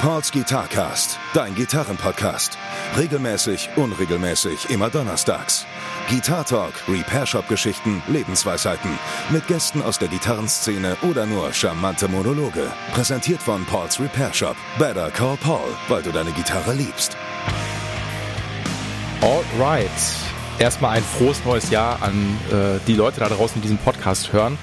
[0.00, 2.56] Pauls Guitarcast, dein Gitarrenpodcast.
[2.96, 5.66] Regelmäßig, unregelmäßig, immer donnerstags.
[6.08, 8.98] Guitar Talk, Repair Shop Geschichten, Lebensweisheiten.
[9.28, 12.72] Mit Gästen aus der Gitarrenszene oder nur charmante Monologe.
[12.94, 14.56] Präsentiert von Pauls Repair Shop.
[14.78, 17.14] Better call Paul, weil du deine Gitarre liebst.
[19.20, 19.90] Alright.
[20.58, 24.56] Erstmal ein frohes neues Jahr an äh, die Leute da draußen, die diesen Podcast hören.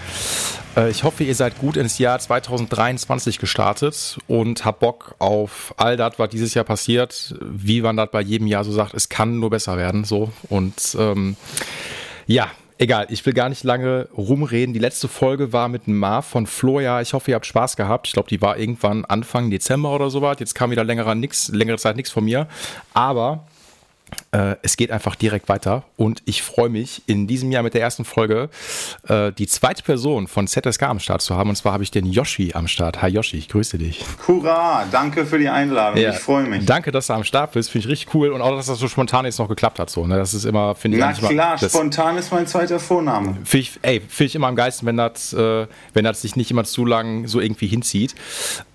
[0.78, 5.98] Äh, ich hoffe, ihr seid gut ins Jahr 2023 gestartet und habt Bock auf all
[5.98, 7.36] das, was dieses Jahr passiert.
[7.42, 10.04] Wie man das bei jedem Jahr so sagt, es kann nur besser werden.
[10.04, 11.36] So und ähm,
[12.28, 12.50] ja,
[12.80, 14.72] Egal, ich will gar nicht lange rumreden.
[14.72, 17.02] Die letzte Folge war mit Marv von Floja.
[17.02, 18.06] Ich hoffe, ihr habt Spaß gehabt.
[18.06, 20.40] Ich glaube, die war irgendwann Anfang Dezember oder so was.
[20.40, 22.48] Jetzt kam wieder längere, nix, längere Zeit nichts von mir.
[22.94, 23.48] Aber
[24.62, 28.06] es geht einfach direkt weiter und ich freue mich, in diesem Jahr mit der ersten
[28.06, 28.50] Folge
[29.08, 31.50] äh, die zweite Person von ZSK am Start zu haben.
[31.50, 33.02] Und zwar habe ich den Yoshi am Start.
[33.02, 34.04] Hi Yoshi, ich grüße dich.
[34.28, 36.00] Hurra, danke für die Einladung.
[36.00, 36.12] Ja.
[36.12, 36.66] Ich freue mich.
[36.66, 37.72] Danke, dass du am Start bist.
[37.72, 38.30] Finde ich richtig cool.
[38.30, 39.90] Und auch, dass das so spontan jetzt noch geklappt hat.
[39.90, 40.18] So, ne?
[40.18, 41.04] Das ist immer, finde ich.
[41.04, 43.38] Na klar, mal, spontan ist mein zweiter Vorname.
[43.44, 46.64] Finde ich, find ich immer am geilsten, wenn das, äh, wenn das sich nicht immer
[46.64, 48.16] zu lang so irgendwie hinzieht.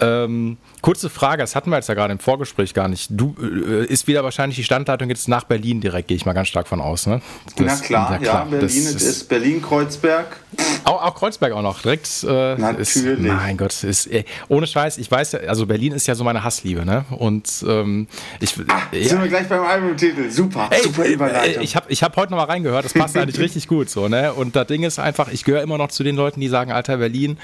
[0.00, 3.08] Ähm, kurze Frage, das hatten wir jetzt ja gerade im Vorgespräch gar nicht.
[3.10, 6.48] Du äh, ist wieder wahrscheinlich die Standleitung jetzt nach Berlin direkt, gehe ich mal ganz
[6.48, 7.06] stark von aus.
[7.06, 7.20] Ne?
[7.56, 8.44] Das, Na klar, ja, klar.
[8.44, 10.36] ja Berlin ist, ist Berlin-Kreuzberg.
[10.84, 12.24] Auch, auch, Kreuzberg auch noch, direkt.
[12.24, 12.96] Äh, Natürlich.
[12.96, 16.24] Ist, mein Gott, ist, ey, ohne Scheiß, ich weiß ja, also Berlin ist ja so
[16.24, 17.04] meine Hassliebe, ne?
[17.10, 18.06] Und ähm,
[18.40, 18.54] ich.
[18.68, 19.08] Ah, ja.
[19.08, 20.30] Sind wir gleich beim Albumtitel.
[20.30, 21.62] Super, ey, super Überleitung.
[21.62, 24.34] Ich habe ich hab heute noch mal reingehört, das passt eigentlich richtig gut so, ne?
[24.34, 26.98] Und das Ding ist einfach, ich gehöre immer noch zu den Leuten, die sagen, Alter,
[26.98, 27.38] Berlin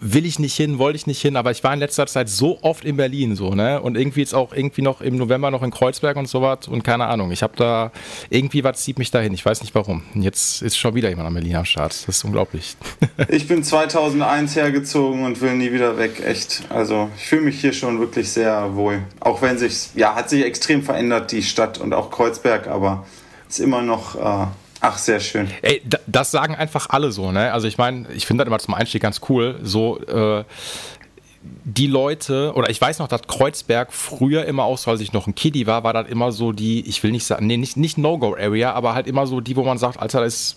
[0.00, 2.58] will ich nicht hin, wollte ich nicht hin, aber ich war in letzter Zeit so
[2.62, 3.80] oft in Berlin so, ne?
[3.80, 7.06] Und irgendwie jetzt auch irgendwie noch im November noch in Kreuzberg und sowas und keine
[7.06, 7.30] Ahnung.
[7.30, 7.92] Ich habe da
[8.30, 9.34] irgendwie was zieht mich dahin.
[9.34, 10.02] Ich weiß nicht warum.
[10.14, 11.92] Jetzt ist schon wieder jemand am Berlin am Start.
[11.92, 12.76] Das ist unglaublich.
[13.28, 16.22] ich bin 2001 hergezogen und will nie wieder weg.
[16.24, 16.62] Echt.
[16.70, 19.02] Also ich fühle mich hier schon wirklich sehr wohl.
[19.20, 23.06] Auch wenn sich ja hat sich extrem verändert die Stadt und auch Kreuzberg, aber
[23.48, 24.46] ist immer noch äh,
[24.80, 25.50] Ach, sehr schön.
[25.62, 27.52] Ey, das sagen einfach alle so, ne?
[27.52, 29.58] Also ich meine, ich finde das immer zum Einstieg ganz cool.
[29.62, 30.44] So, äh,
[31.64, 35.26] die Leute, oder ich weiß noch, dass Kreuzberg früher immer auch, so als ich noch
[35.26, 37.96] ein Kiddie war, war das immer so die, ich will nicht sagen, nee, nicht, nicht
[37.96, 40.56] No-Go-Area, aber halt immer so die, wo man sagt, Alter, das ist,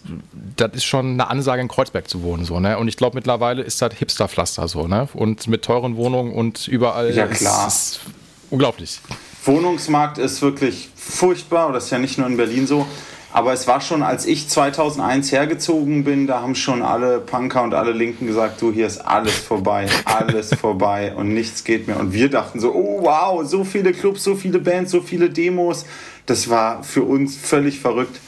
[0.57, 2.77] das ist schon eine Ansage, in Kreuzberg zu wohnen, so, ne?
[2.77, 5.07] Und ich glaube, mittlerweile ist das Hipsterpflaster, so, ne?
[5.13, 7.13] Und mit teuren Wohnungen und überall.
[7.13, 7.67] Ja, klar.
[7.67, 8.01] Ist, ist
[8.49, 8.99] unglaublich.
[9.45, 12.85] Wohnungsmarkt ist wirklich furchtbar, oder ist ja nicht nur in Berlin so.
[13.33, 17.73] Aber es war schon, als ich 2001 hergezogen bin, da haben schon alle Punker und
[17.73, 21.99] alle Linken gesagt, du, hier ist alles vorbei, alles vorbei und nichts geht mehr.
[21.99, 25.87] Und wir dachten so, oh wow, so viele Clubs, so viele Bands, so viele Demos.
[26.27, 28.19] Das war für uns völlig verrückt.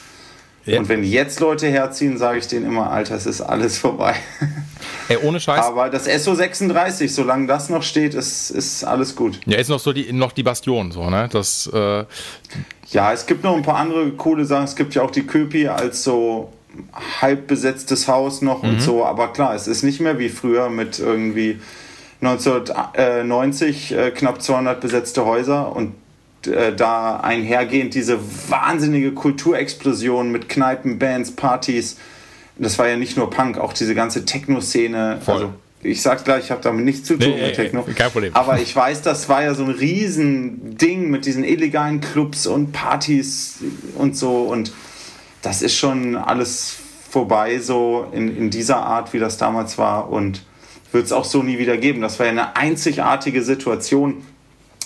[0.64, 0.80] Ja.
[0.80, 4.16] Und wenn jetzt Leute herziehen, sage ich denen immer, Alter, es ist alles vorbei.
[5.08, 5.64] Ey, ohne Scheiß.
[5.64, 9.40] Aber das SO36, solange das noch steht, ist, ist alles gut.
[9.46, 11.28] Ja, ist noch so die, noch die Bastion, so, ne?
[11.30, 12.04] Das, äh
[12.90, 14.64] ja, es gibt noch ein paar andere coole Sachen.
[14.64, 16.52] Es gibt ja auch die Köpi als so
[17.20, 18.70] halb besetztes Haus noch mhm.
[18.70, 19.04] und so.
[19.04, 21.58] Aber klar, es ist nicht mehr wie früher mit irgendwie
[22.20, 25.94] 1990 äh, knapp 200 besetzte Häuser und
[26.46, 28.18] äh, da einhergehend diese
[28.48, 31.98] wahnsinnige Kulturexplosion mit Kneipen, Bands, Partys.
[32.58, 35.20] Das war ja nicht nur Punk, auch diese ganze Techno-Szene.
[35.26, 35.52] Also,
[35.82, 37.84] ich sag's gleich, ich habe damit nichts zu tun nee, mit Techno.
[37.94, 38.34] Kein Problem.
[38.34, 43.58] Aber ich weiß, das war ja so ein Riesending mit diesen illegalen Clubs und Partys
[43.96, 44.38] und so.
[44.42, 44.72] Und
[45.42, 46.76] das ist schon alles
[47.10, 50.10] vorbei, so in, in dieser Art, wie das damals war.
[50.10, 50.42] Und
[50.92, 52.00] wird es auch so nie wieder geben.
[52.00, 54.24] Das war ja eine einzigartige Situation,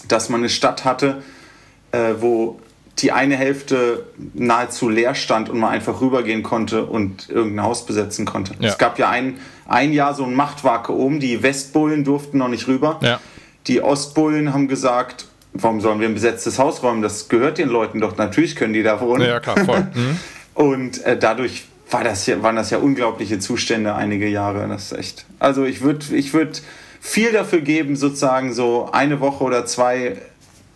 [0.08, 1.22] dass man eine Stadt hatte,
[1.92, 2.60] äh, wo
[2.98, 8.26] die eine Hälfte nahezu leer stand und man einfach rübergehen konnte und irgendein Haus besetzen
[8.26, 8.54] konnte.
[8.58, 8.68] Ja.
[8.68, 12.98] Es gab ja ein, ein Jahr so ein Machtvakuum, die Westbullen durften noch nicht rüber.
[13.02, 13.20] Ja.
[13.66, 17.02] Die Ostbullen haben gesagt, warum sollen wir ein besetztes Haus räumen?
[17.02, 19.26] Das gehört den Leuten doch, natürlich können die da wohnen.
[19.26, 19.86] Ja, klar, voll.
[19.94, 20.18] Mhm.
[20.54, 24.66] und äh, dadurch war das ja, waren das ja unglaubliche Zustände einige Jahre.
[24.68, 25.24] Das ist echt.
[25.38, 26.62] Also ich würde ich würd
[27.00, 30.16] viel dafür geben, sozusagen so eine Woche oder zwei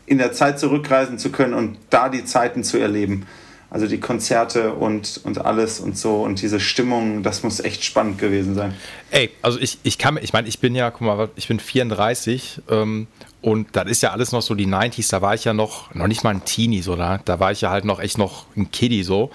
[0.06, 3.26] in der Zeit zurückreisen zu können und da die Zeiten zu erleben.
[3.70, 8.18] Also die Konzerte und, und alles und so und diese Stimmung, das muss echt spannend
[8.18, 8.74] gewesen sein.
[9.10, 12.62] Ey, also ich, ich kann, ich meine, ich bin ja, guck mal, ich bin 34
[12.70, 13.08] ähm,
[13.44, 16.06] und das ist ja alles noch so die 90s, da war ich ja noch, noch
[16.06, 18.70] nicht mal ein Teenie, so da, da war ich ja halt noch echt noch ein
[18.70, 19.30] Kiddie so.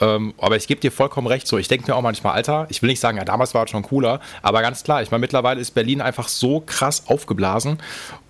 [0.00, 2.82] Ähm, aber ich gebe dir vollkommen recht, so ich denke mir auch manchmal, Alter, ich
[2.82, 5.60] will nicht sagen, ja, damals war es schon cooler, aber ganz klar, ich meine, mittlerweile
[5.60, 7.78] ist Berlin einfach so krass aufgeblasen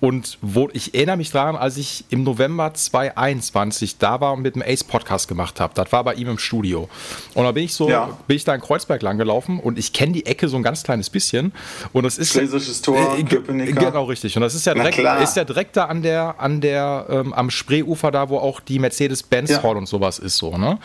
[0.00, 4.54] und wo, ich erinnere mich daran, als ich im November 2021 da war und mit
[4.54, 6.88] dem Ace Podcast gemacht habe, das war bei ihm im Studio.
[7.34, 8.16] Und da bin ich so, ja.
[8.26, 10.84] bin ich da in Kreuzberg lang gelaufen und ich kenne die Ecke so ein ganz
[10.84, 11.52] kleines bisschen
[11.92, 15.44] und das ist Schlesisches Tor, äh, Genau richtig und das ist ja direkt Ist ja
[15.44, 19.62] direkt da an der, an der, ähm, am Spreeufer da, wo auch die Mercedes-Benz Ja.
[19.62, 20.78] Hall und sowas ist so, ne?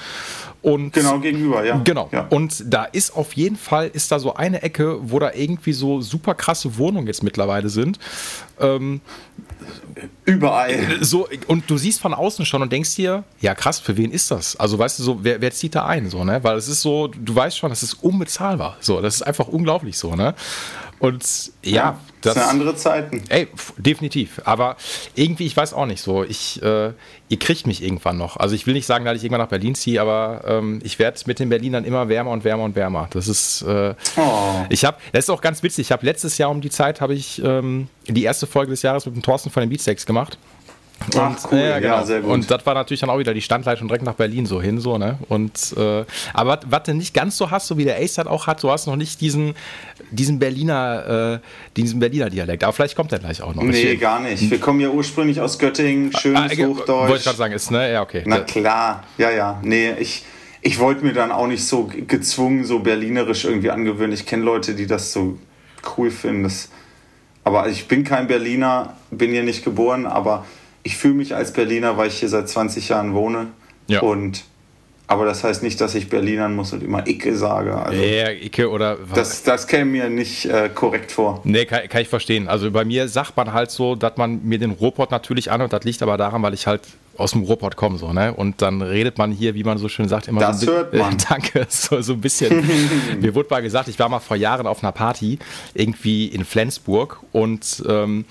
[0.61, 1.79] Und Genau, gegenüber, ja.
[1.83, 2.07] Genau.
[2.11, 2.27] Ja.
[2.29, 5.99] Und da ist auf jeden Fall, ist da so eine Ecke, wo da irgendwie so
[6.01, 7.99] super krasse Wohnungen jetzt mittlerweile sind.
[8.59, 9.01] Ähm,
[10.25, 10.97] Überall.
[11.01, 14.31] so, und du siehst von außen schon und denkst dir, ja krass, für wen ist
[14.31, 14.55] das?
[14.55, 16.09] Also weißt du so, wer, wer zieht da ein?
[16.09, 16.43] So, ne?
[16.43, 18.77] Weil es ist so, du weißt schon, das ist unbezahlbar.
[18.79, 20.33] So, das ist einfach unglaublich so, ne?
[21.03, 23.23] Und ja, das sind andere Zeiten.
[23.27, 24.41] Ey, definitiv.
[24.45, 24.77] Aber
[25.15, 26.23] irgendwie, ich weiß auch nicht so.
[26.23, 26.93] Ich, äh,
[27.27, 28.37] ihr kriegt mich irgendwann noch.
[28.37, 31.19] Also ich will nicht sagen, dass ich irgendwann nach Berlin ziehe, aber ähm, ich werde
[31.25, 33.09] mit den Berlinern immer wärmer und wärmer und wärmer.
[33.11, 34.65] Das ist, äh, Oh.
[34.69, 35.87] ich habe, das ist auch ganz witzig.
[35.87, 39.05] Ich habe letztes Jahr um die Zeit habe ich ähm, die erste Folge des Jahres
[39.05, 40.37] mit dem Thorsten von den Beatsteaks gemacht.
[41.17, 41.57] Ach, cool.
[41.57, 42.03] Ja, Ja, genau.
[42.05, 42.31] sehr gut.
[42.31, 44.97] Und das war natürlich dann auch wieder die Standleitung direkt nach Berlin so hin, so,
[44.97, 45.17] ne?
[45.29, 48.47] Und äh, aber was du nicht ganz so hast, so wie der Ace das auch
[48.47, 49.55] hat, du hast noch nicht diesen,
[50.11, 51.47] diesen Berliner, äh,
[51.77, 52.63] diesen Berliner Dialekt.
[52.63, 53.63] Aber vielleicht kommt der gleich auch noch.
[53.63, 54.49] nee, Ich- gar nicht.
[54.49, 56.87] Wir kommen ja ursprünglich aus Göttingen, schönes Ah, ge- Hochdeutsch.
[56.89, 57.91] Wollte ich gerade sagen, ist, ne?
[57.91, 58.23] Ja, okay.
[58.25, 59.59] Na klar, ja, ja.
[59.63, 60.23] Nee, ich,
[60.61, 64.13] ich wollte mir dann auch nicht so ge- gezwungen, so berlinerisch irgendwie angewöhnen.
[64.13, 65.37] Ich kenne Leute, die das so
[65.97, 66.43] cool finden.
[66.43, 66.69] Das,
[67.43, 70.45] aber ich bin kein Berliner, bin hier nicht geboren, aber
[70.83, 73.47] ich fühle mich als Berliner, weil ich hier seit 20 Jahren wohne.
[73.87, 74.01] Ja.
[74.01, 74.43] Und,
[75.07, 77.75] aber das heißt nicht, dass ich Berlinern muss und immer Icke sage.
[77.75, 78.97] Also, Ja, Icke oder.
[79.13, 81.41] das, das käme mir nicht äh, korrekt vor.
[81.43, 82.47] Nee, kann, kann ich verstehen.
[82.47, 85.73] Also bei mir sagt man halt so, dass man mir den Ruhrpott natürlich anhört.
[85.73, 86.81] Das liegt aber daran, weil ich halt
[87.17, 88.33] aus dem Ruhrpott komme, so, ne?
[88.33, 90.93] Und dann redet man hier, wie man so schön sagt, immer Das so bi- hört
[90.93, 91.13] man.
[91.13, 92.65] Äh, danke, so, so ein bisschen.
[93.21, 95.37] mir wurde mal gesagt, ich war mal vor Jahren auf einer Party,
[95.73, 98.25] irgendwie in Flensburg, und ähm,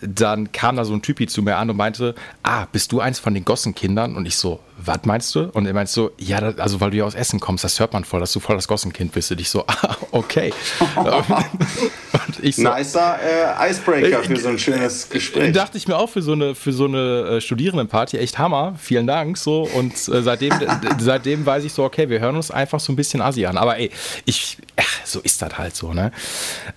[0.00, 3.18] dann kam da so ein Typi zu mir an und meinte, ah, bist du eins
[3.18, 4.16] von den Gossenkindern?
[4.16, 5.50] Und ich so, was meinst du?
[5.52, 7.92] Und er meinte so, ja, das, also weil du ja aus Essen kommst, das hört
[7.92, 9.30] man voll, dass du voll das Gossenkind bist.
[9.30, 10.52] Und ich so, ah, okay.
[10.96, 15.52] und ich so, Nicer äh, Icebreaker für so ein schönes Gespräch.
[15.54, 19.06] Dachte ich mir auch für so eine, für so eine äh, Studierendenparty, echt Hammer, vielen
[19.06, 19.38] Dank.
[19.38, 19.62] So.
[19.62, 20.52] Und äh, seitdem,
[20.98, 23.56] seitdem weiß ich so, okay, wir hören uns einfach so ein bisschen Asi an.
[23.56, 23.90] Aber ey,
[24.24, 26.12] ich, ach, so ist das halt so, ne?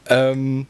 [0.07, 0.67] Ähm,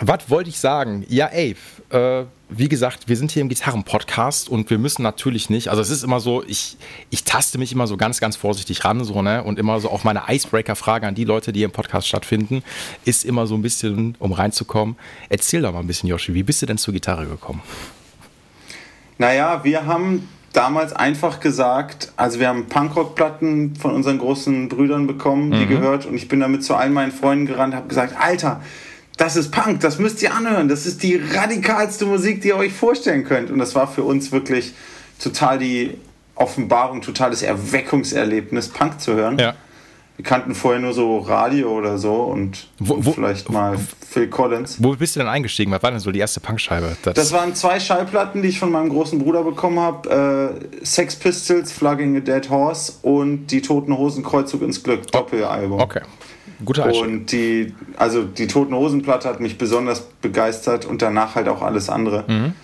[0.00, 1.06] was wollte ich sagen?
[1.08, 1.56] Ja, ey,
[1.90, 5.90] äh, wie gesagt, wir sind hier im Gitarren-Podcast und wir müssen natürlich nicht, also es
[5.90, 6.76] ist immer so, ich,
[7.10, 9.42] ich taste mich immer so ganz, ganz vorsichtig ran, so, ne?
[9.42, 12.62] Und immer so auch meine Icebreaker-Frage an die Leute, die im Podcast stattfinden,
[13.04, 14.96] ist immer so ein bisschen, um reinzukommen.
[15.28, 17.62] Erzähl doch mal ein bisschen, Joshi, wie bist du denn zur Gitarre gekommen?
[19.18, 25.50] Naja, wir haben damals einfach gesagt, also wir haben Punkrock-Platten von unseren großen Brüdern bekommen,
[25.50, 28.62] die gehört und ich bin damit zu allen meinen Freunden gerannt, habe gesagt, Alter,
[29.16, 32.72] das ist Punk, das müsst ihr anhören, das ist die radikalste Musik, die ihr euch
[32.72, 34.74] vorstellen könnt und das war für uns wirklich
[35.22, 35.96] total die
[36.34, 39.38] Offenbarung, totales Erweckungserlebnis, Punk zu hören.
[39.38, 39.54] Ja.
[40.18, 43.78] Wir kannten vorher nur so Radio oder so und, Wo- und wo- vielleicht mal
[44.08, 44.76] Phil Collins.
[44.82, 45.70] Wo bist du denn eingestiegen?
[45.72, 46.96] Was war denn so die erste Punkscheibe?
[47.12, 50.58] Das waren zwei Schallplatten, die ich von meinem großen Bruder bekommen habe.
[50.80, 55.80] Äh, Sex Pistols, Flogging a Dead Horse und die Toten Hosen Kreuzzug ins Glück, Doppelalbum.
[55.80, 56.00] okay.
[56.64, 57.06] Guter Einstieg.
[57.06, 61.62] Und die, also die Toten Hosen Platte hat mich besonders begeistert und danach halt auch
[61.62, 62.24] alles andere.
[62.26, 62.54] Mhm.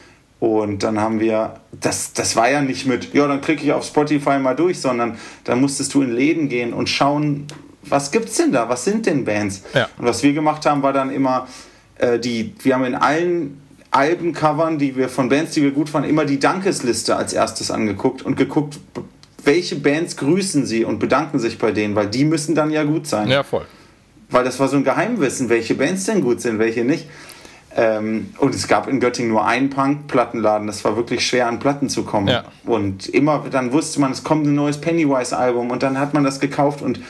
[0.40, 3.84] Und dann haben wir, das, das war ja nicht mit, ja, dann klicke ich auf
[3.84, 7.46] Spotify mal durch, sondern dann musstest du in Läden gehen und schauen,
[7.84, 8.68] was gibt's denn da?
[8.68, 9.62] Was sind denn Bands?
[9.74, 9.88] Ja.
[9.98, 11.46] Und was wir gemacht haben, war dann immer
[11.98, 13.60] äh, die, wir haben in allen
[13.92, 18.22] Albencovern, die wir von Bands, die wir gut fanden, immer die Dankesliste als erstes angeguckt
[18.22, 18.80] und geguckt,
[19.44, 23.06] welche Bands grüßen sie und bedanken sich bei denen, weil die müssen dann ja gut
[23.06, 23.66] sein Ja, voll.
[24.32, 27.06] Weil das war so ein Geheimwissen, welche Bands denn gut sind, welche nicht.
[27.74, 30.66] Ähm, und es gab in Göttingen nur einen Punk-Plattenladen.
[30.66, 32.28] Das war wirklich schwer, an Platten zu kommen.
[32.28, 32.44] Ja.
[32.64, 36.40] Und immer, dann wusste man, es kommt ein neues Pennywise-Album und dann hat man das
[36.40, 37.00] gekauft und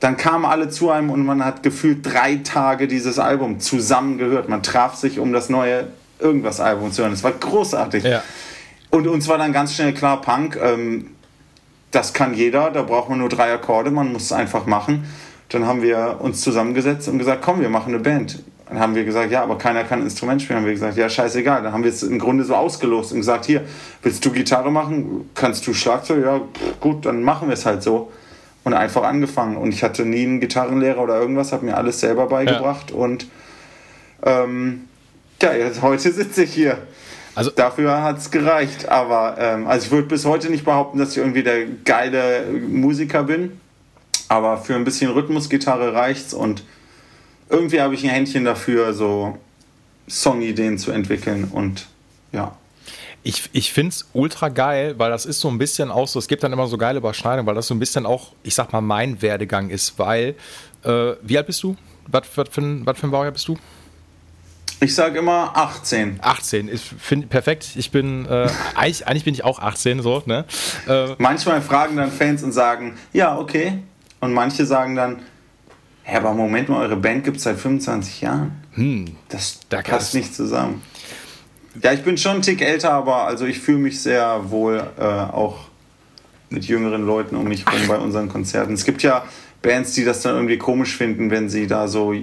[0.00, 4.48] dann kamen alle zu einem und man hat gefühlt drei Tage dieses Album zusammen gehört.
[4.48, 5.86] Man traf sich, um das neue
[6.18, 7.12] Irgendwas-Album zu hören.
[7.12, 8.04] Es war großartig.
[8.04, 8.22] Ja.
[8.90, 11.10] Und uns war dann ganz schnell klar, Punk, ähm,
[11.92, 15.06] das kann jeder, da braucht man nur drei Akkorde, man muss es einfach machen.
[15.52, 18.42] Dann haben wir uns zusammengesetzt und gesagt, komm, wir machen eine Band.
[18.68, 20.56] Dann haben wir gesagt, ja, aber keiner kann ein Instrument spielen.
[20.56, 21.62] Dann haben wir gesagt, ja, scheißegal.
[21.62, 23.62] Dann haben wir es im Grunde so ausgelost und gesagt, hier,
[24.02, 25.28] willst du Gitarre machen?
[25.34, 26.24] Kannst du Schlagzeug?
[26.24, 26.40] Ja,
[26.80, 28.10] gut, dann machen wir es halt so.
[28.64, 29.56] Und einfach angefangen.
[29.56, 32.90] Und ich hatte nie einen Gitarrenlehrer oder irgendwas, habe mir alles selber beigebracht.
[32.92, 33.26] Und
[34.24, 34.82] ähm,
[35.42, 36.78] ja, jetzt, heute sitze ich hier.
[37.34, 38.88] Also- Dafür hat es gereicht.
[38.88, 43.24] Aber ähm, also ich würde bis heute nicht behaupten, dass ich irgendwie der geile Musiker
[43.24, 43.60] bin.
[44.32, 46.64] Aber für ein bisschen Rhythmusgitarre reicht's und
[47.50, 49.36] irgendwie habe ich ein Händchen dafür, so
[50.08, 51.86] Songideen zu entwickeln und
[52.32, 52.56] ja.
[53.24, 56.28] Ich, ich finde es ultra geil, weil das ist so ein bisschen auch so, es
[56.28, 58.80] gibt dann immer so geile Überschneidungen, weil das so ein bisschen auch, ich sag mal,
[58.80, 60.34] mein Werdegang ist, weil,
[60.82, 61.76] äh, wie alt bist du?
[62.06, 63.58] Was, was, für ein, was für ein Baujahr bist du?
[64.80, 66.20] Ich sage immer 18.
[66.22, 67.68] 18, ich finde perfekt.
[67.76, 70.46] Ich bin, äh, eigentlich, eigentlich bin ich auch 18, so, ne?
[70.88, 73.82] Äh, Manchmal fragen dann Fans und sagen, ja, okay.
[74.22, 75.18] Und manche sagen dann,
[76.06, 78.52] ja, aber Moment mal, eure Band gibt es seit 25 Jahren.
[78.74, 80.80] Hm, das da passt nicht zusammen.
[81.82, 85.02] Ja, ich bin schon ein Tick älter, aber also ich fühle mich sehr wohl äh,
[85.02, 85.66] auch
[86.50, 88.74] mit jüngeren Leuten um mich herum bei unseren Konzerten.
[88.74, 89.24] Es gibt ja
[89.60, 92.14] Bands, die das dann irgendwie komisch finden, wenn sie da so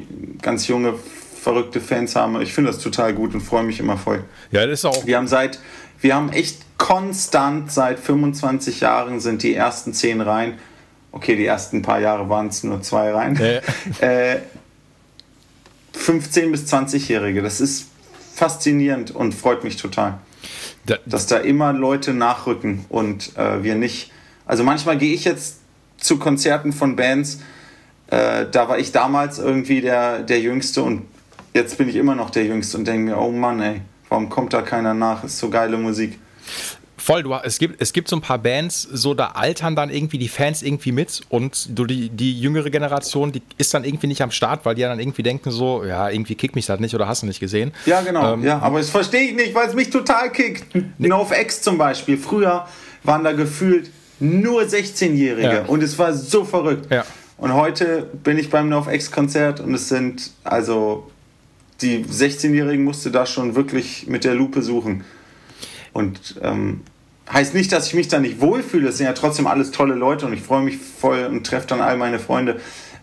[0.41, 0.93] ganz junge
[1.41, 2.41] verrückte Fans haben.
[2.41, 4.23] Ich finde das total gut und freue mich immer voll.
[4.51, 5.05] Ja, das ist auch.
[5.05, 5.59] Wir haben seit,
[5.99, 10.53] wir haben echt konstant seit 25 Jahren sind die ersten zehn Reihen.
[11.11, 13.35] Okay, die ersten paar Jahre waren es nur zwei Reihen.
[13.35, 13.61] Ja.
[14.07, 14.39] äh,
[15.93, 17.41] 15 bis 20-Jährige.
[17.41, 17.87] Das ist
[18.33, 20.19] faszinierend und freut mich total.
[20.85, 24.11] Da, dass da immer Leute nachrücken und äh, wir nicht.
[24.45, 25.57] Also manchmal gehe ich jetzt
[25.97, 27.39] zu Konzerten von Bands,
[28.07, 31.03] äh, da war ich damals irgendwie der, der Jüngste und
[31.53, 34.53] jetzt bin ich immer noch der Jüngste und denke mir, oh Mann, ey, warum kommt
[34.53, 35.23] da keiner nach?
[35.23, 36.17] Ist so geile Musik.
[36.99, 40.17] Voll, du, es, gibt, es gibt so ein paar Bands, so da altern dann irgendwie
[40.17, 44.21] die Fans irgendwie mit und du, die, die jüngere Generation, die ist dann irgendwie nicht
[44.21, 47.07] am Start, weil die dann irgendwie denken so, ja, irgendwie kickt mich das nicht oder
[47.07, 47.71] hast du nicht gesehen.
[47.85, 50.75] Ja, genau, ähm, ja, aber das verstehe ich nicht, weil es mich total kickt.
[50.97, 51.07] Nee.
[51.07, 52.67] NoFX zum Beispiel, früher
[53.03, 53.89] waren da gefühlt
[54.19, 55.61] nur 16-Jährige ja.
[55.65, 56.91] und es war so verrückt.
[56.91, 57.05] Ja.
[57.37, 61.09] Und heute bin ich beim NoFX-Konzert und es sind also
[61.81, 65.05] die 16-Jährigen musste da schon wirklich mit der Lupe suchen.
[65.93, 66.81] Und ähm,
[67.31, 68.89] heißt nicht, dass ich mich da nicht wohlfühle.
[68.89, 71.81] Es sind ja trotzdem alles tolle Leute und ich freue mich voll und treffe dann
[71.81, 72.59] all meine Freunde.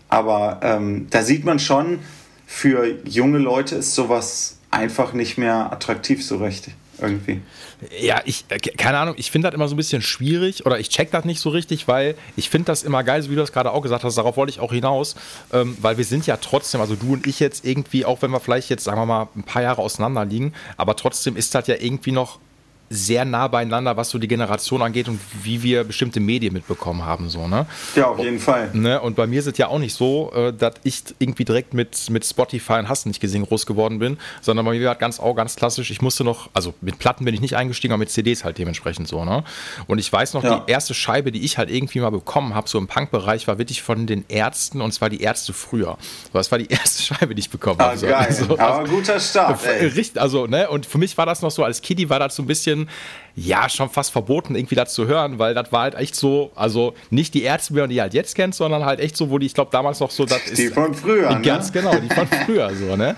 [0.09, 1.99] Aber ähm, da sieht man schon,
[2.45, 7.41] für junge Leute ist sowas einfach nicht mehr attraktiv so recht irgendwie.
[7.99, 10.89] Ja, ich, äh, keine Ahnung, ich finde das immer so ein bisschen schwierig oder ich
[10.89, 13.51] check das nicht so richtig, weil ich finde das immer geil, so wie du das
[13.51, 15.15] gerade auch gesagt hast, darauf wollte ich auch hinaus,
[15.53, 18.39] ähm, weil wir sind ja trotzdem, also du und ich jetzt irgendwie, auch wenn wir
[18.39, 21.75] vielleicht jetzt, sagen wir mal, ein paar Jahre auseinander liegen, aber trotzdem ist das ja
[21.79, 22.39] irgendwie noch
[22.89, 27.29] sehr nah beieinander, was so die Generation angeht und wie wir bestimmte Medien mitbekommen haben.
[27.29, 27.65] So, ne?
[27.95, 28.69] Ja, auf jeden Fall.
[28.73, 29.01] Ne?
[29.01, 32.09] Und bei mir ist es ja auch nicht so, äh, dass ich irgendwie direkt mit,
[32.09, 35.35] mit Spotify und Hast nicht gesehen groß geworden bin, sondern bei mir war ganz auch
[35.35, 38.43] ganz klassisch, ich musste noch, also mit Platten bin ich nicht eingestiegen, aber mit CDs
[38.43, 39.25] halt dementsprechend so.
[39.25, 39.43] Ne?
[39.87, 40.59] Und ich weiß noch, ja.
[40.59, 43.81] die erste Scheibe, die ich halt irgendwie mal bekommen habe, so im Punk-Bereich, war wirklich
[43.81, 45.97] von den Ärzten und zwar die Ärzte früher.
[46.31, 47.97] Das war die erste Scheibe, die ich bekommen ah, habe.
[47.97, 48.07] So.
[48.07, 48.17] Geil.
[48.27, 49.59] Also, aber also, guter Start.
[49.81, 50.69] Richtig, also, ne?
[50.69, 52.89] Und für mich war das noch so, als Kiddie war das so ein bisschen bisschen,
[53.35, 56.95] ja, schon fast verboten, irgendwie das zu hören, weil das war halt echt so, also
[57.11, 59.69] nicht die Ärzte, die halt jetzt kennt, sondern halt echt so, wo die, ich glaube,
[59.71, 60.57] damals noch so, das ist.
[60.57, 61.81] Die von früher, Ganz ne?
[61.81, 63.15] genau, die von früher so, ne?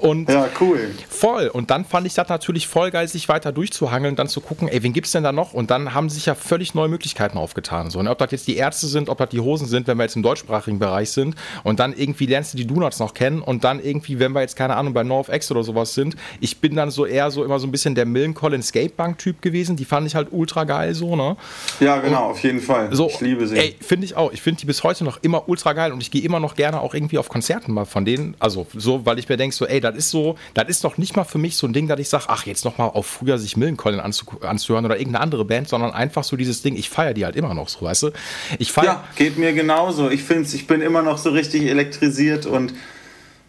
[0.00, 0.90] Und ja, cool.
[1.08, 1.48] Voll.
[1.48, 4.82] Und dann fand ich das natürlich voll geil, sich weiter durchzuhangeln, dann zu gucken, ey,
[4.82, 5.52] wen gibt's denn da noch?
[5.52, 7.90] Und dann haben sich ja völlig neue Möglichkeiten aufgetan.
[7.90, 8.10] So, ne?
[8.10, 10.22] Ob das jetzt die Ärzte sind, ob das die Hosen sind, wenn wir jetzt im
[10.22, 11.34] deutschsprachigen Bereich sind.
[11.64, 13.42] Und dann irgendwie lernst du die Donuts noch kennen.
[13.42, 16.16] Und dann irgendwie, wenn wir jetzt, keine Ahnung, bei NoFX oder sowas sind.
[16.40, 19.76] Ich bin dann so eher so immer so ein bisschen der Millen Collins Skatebank-Typ gewesen.
[19.76, 21.36] Die fand ich halt ultra geil so, ne?
[21.80, 22.88] Ja, genau, und auf jeden Fall.
[22.92, 23.56] So, ich liebe sie.
[23.56, 24.32] Ey, finde ich auch.
[24.32, 26.80] Ich finde die bis heute noch immer ultra geil und ich gehe immer noch gerne
[26.80, 28.34] auch irgendwie auf Konzerten mal von denen.
[28.38, 31.16] Also so, weil ich mir denke, so, ey, das ist so, das ist noch nicht
[31.16, 33.56] mal für mich so ein Ding, dass ich sage, ach, jetzt nochmal auf früher sich
[33.56, 37.24] Millencolin anzu anzuhören oder irgendeine andere Band, sondern einfach so dieses Ding, ich feiere die
[37.24, 38.10] halt immer noch so, weißt du?
[38.58, 40.10] Ich feier ja, geht mir genauso.
[40.10, 42.74] Ich finde ich bin immer noch so richtig elektrisiert und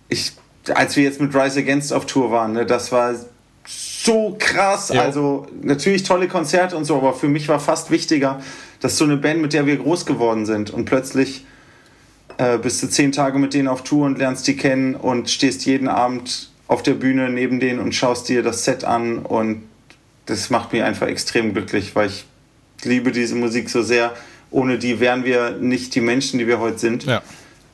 [0.10, 0.34] ich,
[0.74, 3.16] als wir jetzt mit Rise Against auf Tour waren, ne, das war
[3.66, 4.90] so krass.
[4.90, 5.02] Ja.
[5.02, 8.42] Also natürlich tolle Konzerte und so, aber für mich war fast wichtiger,
[8.80, 11.46] dass so eine Band, mit der wir groß geworden sind und plötzlich
[12.42, 15.64] äh, bist du zehn Tage mit denen auf Tour und lernst die kennen und stehst
[15.66, 19.64] jeden Abend auf der Bühne neben denen und schaust dir das Set an und
[20.26, 22.26] das macht mich einfach extrem glücklich, weil ich
[22.84, 24.14] liebe diese Musik so sehr.
[24.50, 27.04] Ohne die wären wir nicht die Menschen, die wir heute sind.
[27.04, 27.22] Ja.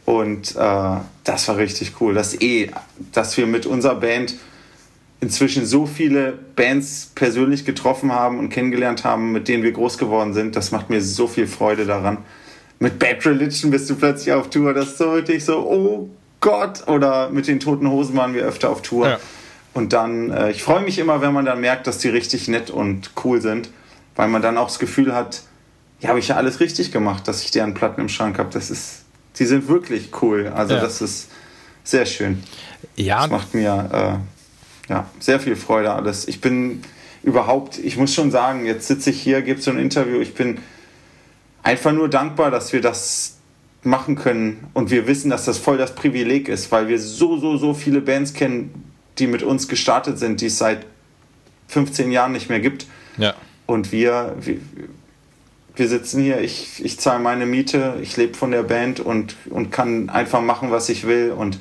[0.06, 2.14] Und äh, das war richtig cool.
[2.14, 2.70] Das eh,
[3.14, 4.36] dass wir mit unserer Band
[5.22, 10.34] inzwischen so viele Bands persönlich getroffen haben und kennengelernt haben, mit denen wir groß geworden
[10.34, 12.20] sind, das macht mir so viel Freude daran
[12.80, 14.74] mit Bad Religion bist du plötzlich auf Tour.
[14.74, 16.10] Das ist so wirklich so, oh
[16.42, 16.88] Gott.
[16.88, 19.10] Oder mit den Toten Hosen waren wir öfter auf Tour.
[19.10, 19.20] Ja.
[19.74, 22.70] Und dann, äh, ich freue mich immer, wenn man dann merkt, dass die richtig nett
[22.70, 23.70] und cool sind,
[24.16, 25.44] weil man dann auch das Gefühl hat,
[26.00, 28.50] ja, habe ich ja alles richtig gemacht, dass ich deren Platten im Schrank habe.
[28.52, 29.04] Das ist,
[29.38, 30.52] die sind wirklich cool.
[30.54, 30.82] Also ja.
[30.82, 31.30] das ist
[31.84, 32.44] sehr schön.
[32.96, 33.22] Ja.
[33.22, 34.22] Das macht mir
[34.90, 36.28] äh, ja, sehr viel Freude alles.
[36.28, 36.82] Ich bin
[37.24, 40.60] überhaupt, ich muss schon sagen, jetzt sitze ich hier, gebe so ein Interview, ich bin
[41.68, 43.38] einfach nur dankbar, dass wir das
[43.84, 47.58] machen können und wir wissen, dass das voll das Privileg ist, weil wir so, so,
[47.58, 50.86] so viele Bands kennen, die mit uns gestartet sind, die es seit
[51.68, 52.88] 15 Jahren nicht mehr gibt.
[53.18, 53.34] Ja.
[53.66, 54.58] Und wir, wir,
[55.76, 59.72] wir sitzen hier, ich, ich zahle meine Miete, ich lebe von der Band und, und
[59.72, 61.60] kann einfach machen, was ich will und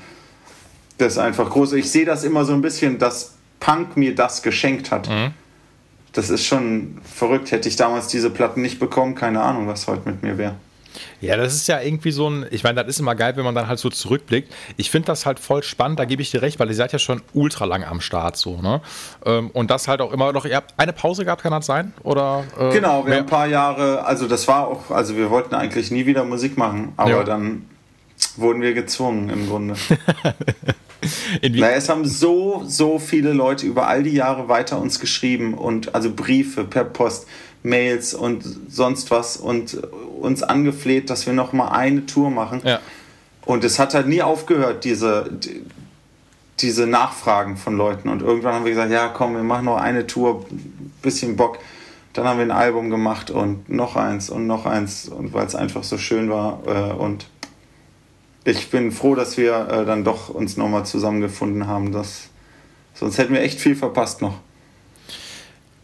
[0.99, 1.75] Das ist einfach groß.
[1.75, 5.09] Ich sehe das immer so ein bisschen, dass Punk mir das geschenkt hat.
[5.09, 5.35] Mhm.
[6.17, 7.51] Das ist schon verrückt.
[7.51, 10.55] Hätte ich damals diese Platten nicht bekommen, keine Ahnung, was heute mit mir wäre.
[11.21, 13.55] Ja, das ist ja irgendwie so ein, ich meine, das ist immer geil, wenn man
[13.55, 14.51] dann halt so zurückblickt.
[14.79, 16.99] Ich finde das halt voll spannend, da gebe ich dir recht, weil ihr seid ja
[16.99, 18.81] schon ultra lang am Start so, ne?
[19.27, 21.93] Ähm, und das halt auch immer noch, ihr habt eine Pause gehabt, kann das sein?
[22.03, 25.55] Oder, äh, genau, wir haben ein paar Jahre, also das war auch, also wir wollten
[25.55, 27.25] eigentlich nie wieder Musik machen, aber ja.
[27.25, 27.67] dann
[28.37, 29.75] wurden wir gezwungen im Grunde.
[31.43, 35.95] naja, es haben so, so viele Leute über all die Jahre weiter uns geschrieben und
[35.95, 37.27] also Briefe per Post,
[37.63, 39.75] Mails und sonst was und
[40.21, 42.61] uns angefleht, dass wir noch mal eine Tour machen.
[42.65, 42.81] Ja.
[43.45, 45.31] Und es hat halt nie aufgehört, diese,
[46.61, 48.09] diese Nachfragen von Leuten.
[48.09, 50.47] Und irgendwann haben wir gesagt, ja komm, wir machen noch eine Tour,
[51.03, 51.59] bisschen Bock.
[52.13, 55.55] Dann haben wir ein Album gemacht und noch eins und noch eins, und weil es
[55.55, 56.61] einfach so schön war.
[56.67, 57.27] Äh, und
[58.47, 61.93] ich bin froh, dass wir äh, dann doch uns nochmal zusammengefunden haben.
[61.93, 62.29] Das,
[62.95, 64.39] sonst hätten wir echt viel verpasst noch.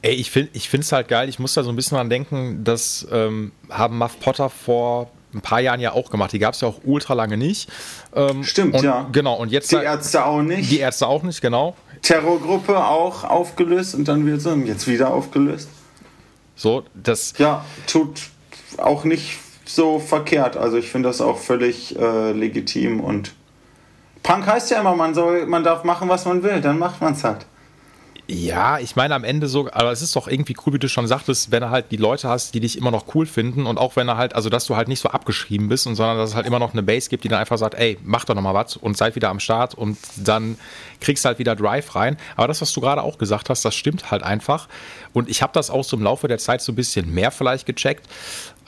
[0.03, 1.29] Ey, ich finde es halt geil.
[1.29, 5.41] Ich muss da so ein bisschen dran denken, das ähm, haben Muff Potter vor ein
[5.41, 6.33] paar Jahren ja auch gemacht.
[6.33, 7.71] Die gab es ja auch ultra lange nicht.
[8.15, 9.09] Ähm, Stimmt, und, ja.
[9.13, 9.71] Genau, und jetzt.
[9.71, 10.71] Die Ärzte auch nicht.
[10.71, 11.77] Die Ärzte auch nicht, genau.
[12.03, 15.69] Terrorgruppe auch aufgelöst und dann wird jetzt wieder aufgelöst.
[16.57, 17.35] So, das.
[17.39, 18.23] Ja, tut
[18.79, 19.39] auch nicht
[19.75, 20.57] so verkehrt.
[20.57, 23.35] Also ich finde das auch völlig äh, legitim und
[24.23, 27.15] Punk heißt ja immer, man soll, man darf machen, was man will, dann macht man
[27.15, 27.47] es halt.
[28.29, 31.09] Ja, ich meine am Ende so, aber es ist doch irgendwie cool, wie du schon
[31.09, 33.97] sagtest, wenn du halt die Leute hast, die dich immer noch cool finden und auch
[33.97, 36.37] wenn er halt, also dass du halt nicht so abgeschrieben bist und sondern dass es
[36.37, 38.77] halt immer noch eine Base gibt, die dann einfach sagt, ey, mach doch nochmal was
[38.77, 40.57] und seid wieder am Start und dann
[41.01, 42.17] kriegst halt wieder Drive rein.
[42.37, 44.69] Aber das, was du gerade auch gesagt hast, das stimmt halt einfach.
[45.13, 47.67] Und ich habe das auch so im Laufe der Zeit so ein bisschen mehr vielleicht
[47.67, 48.07] gecheckt.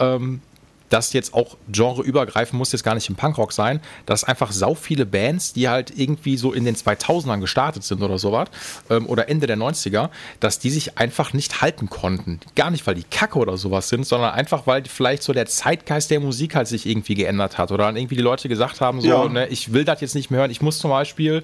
[0.00, 0.42] Ähm,
[0.90, 5.06] das jetzt auch genreübergreifend muss jetzt gar nicht im Punkrock sein, dass einfach sau viele
[5.06, 8.48] Bands, die halt irgendwie so in den 2000ern gestartet sind oder sowas,
[8.90, 10.10] ähm, oder Ende der 90er,
[10.40, 12.40] dass die sich einfach nicht halten konnten.
[12.54, 16.10] Gar nicht, weil die Kacke oder sowas sind, sondern einfach, weil vielleicht so der Zeitgeist
[16.10, 19.08] der Musik halt sich irgendwie geändert hat oder dann irgendwie die Leute gesagt haben, so,
[19.08, 19.28] ja.
[19.28, 20.50] ne, ich will das jetzt nicht mehr hören.
[20.50, 21.42] Ich muss zum Beispiel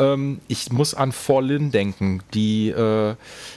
[0.00, 3.14] ähm, ich muss an Forlin denken, die, äh,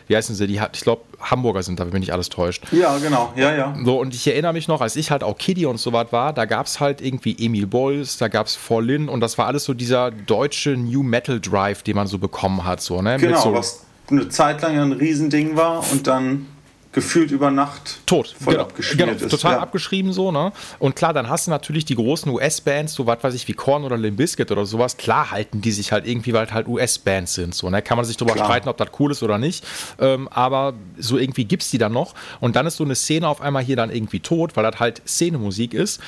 [0.08, 2.66] wie heißen sie, die hat, ich glaube, Hamburger sind da, wenn mich nicht alles täuscht.
[2.72, 3.74] Ja, genau, ja, ja.
[3.84, 6.34] So, und ich erinnere mich noch, als ich halt auch Kiddy und so was war,
[6.34, 9.64] da gab es halt irgendwie Emil Boyles, da gab es Forlin und das war alles
[9.64, 13.18] so dieser deutsche New Metal Drive, den man so bekommen hat, so, ne?
[13.18, 16.48] Genau, so was eine Zeit lang ein Riesending war und dann
[16.94, 19.30] gefühlt über Nacht tot voll genau, abgeschrieben genau, ist.
[19.30, 19.60] Total ja.
[19.60, 20.52] abgeschrieben so, ne?
[20.80, 23.84] Und klar, dann hast du natürlich die großen US-Bands, so was weiß ich, wie Korn
[23.84, 24.98] oder Limp Bizkit oder sowas.
[24.98, 27.82] Klar halten die sich halt irgendwie, weil halt US-Bands sind, so, ne?
[27.82, 28.46] Kann man sich drüber klar.
[28.46, 29.66] streiten, ob das cool ist oder nicht.
[30.00, 32.14] Ähm, aber so irgendwie gibt's die dann noch.
[32.40, 35.02] Und dann ist so eine Szene auf einmal hier dann irgendwie tot, weil das halt
[35.08, 36.00] Szenemusik ist.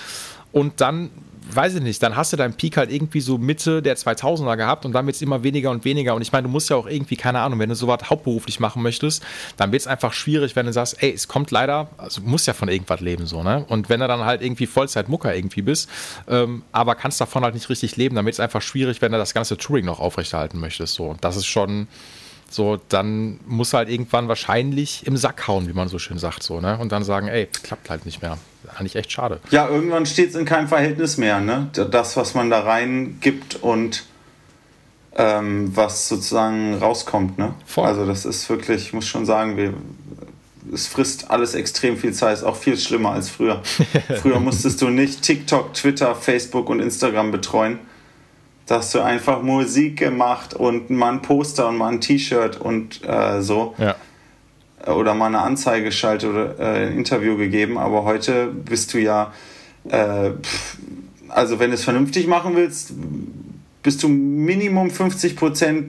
[0.52, 1.10] Und dann
[1.56, 4.86] weiß ich nicht, dann hast du deinen Peak halt irgendwie so Mitte der 2000er gehabt
[4.86, 6.16] und dann wird es immer weniger und weniger.
[6.16, 8.82] Und ich meine, du musst ja auch irgendwie, keine Ahnung, wenn du sowas hauptberuflich machen
[8.82, 9.24] möchtest,
[9.58, 12.48] dann wird es einfach schwierig, wenn du sagst, ey, es kommt leider, also du musst
[12.48, 13.66] ja von irgendwas leben, so, ne?
[13.68, 15.90] Und wenn du dann halt irgendwie Vollzeit-Mucker irgendwie bist,
[16.28, 19.18] ähm, aber kannst davon halt nicht richtig leben, dann wird es einfach schwierig, wenn du
[19.18, 21.06] das ganze Touring noch aufrechterhalten möchtest, so.
[21.06, 21.88] Und das ist schon,
[22.50, 26.62] so, dann muss halt irgendwann wahrscheinlich im Sack hauen, wie man so schön sagt, so,
[26.62, 26.78] ne?
[26.78, 28.38] Und dann sagen, ey, klappt halt nicht mehr.
[28.78, 29.40] Eigentlich echt schade.
[29.52, 31.70] Ja, irgendwann steht es in keinem Verhältnis mehr, ne?
[31.74, 34.06] Das, was man da reingibt und
[35.16, 37.54] ähm, was sozusagen rauskommt, ne?
[37.66, 37.86] Voll.
[37.86, 39.74] Also das ist wirklich, ich muss schon sagen, wir,
[40.74, 43.62] es frisst alles extrem viel Zeit, ist auch viel schlimmer als früher.
[44.22, 47.80] früher musstest du nicht TikTok, Twitter, Facebook und Instagram betreuen
[48.66, 53.02] da hast du einfach Musik gemacht und mal ein Poster und mal ein T-Shirt und
[53.08, 53.76] äh, so.
[53.78, 53.96] Ja.
[54.92, 57.78] Oder mal eine Anzeige geschaltet oder äh, ein Interview gegeben.
[57.78, 59.34] Aber heute bist du ja,
[59.90, 60.32] äh,
[61.30, 62.94] also wenn du es vernünftig machen willst,
[63.84, 65.86] bist du Minimum 50%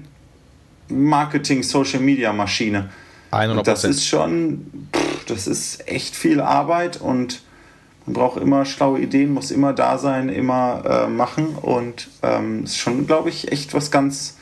[0.88, 2.90] Marketing, Social Media Maschine.
[3.32, 3.50] 100%.
[3.50, 7.42] Und das ist schon, pff, das ist echt viel Arbeit und
[8.06, 11.56] man braucht immer schlaue Ideen, muss immer da sein, immer äh, machen.
[11.60, 14.35] Und ähm, ist schon, glaube ich, echt was ganz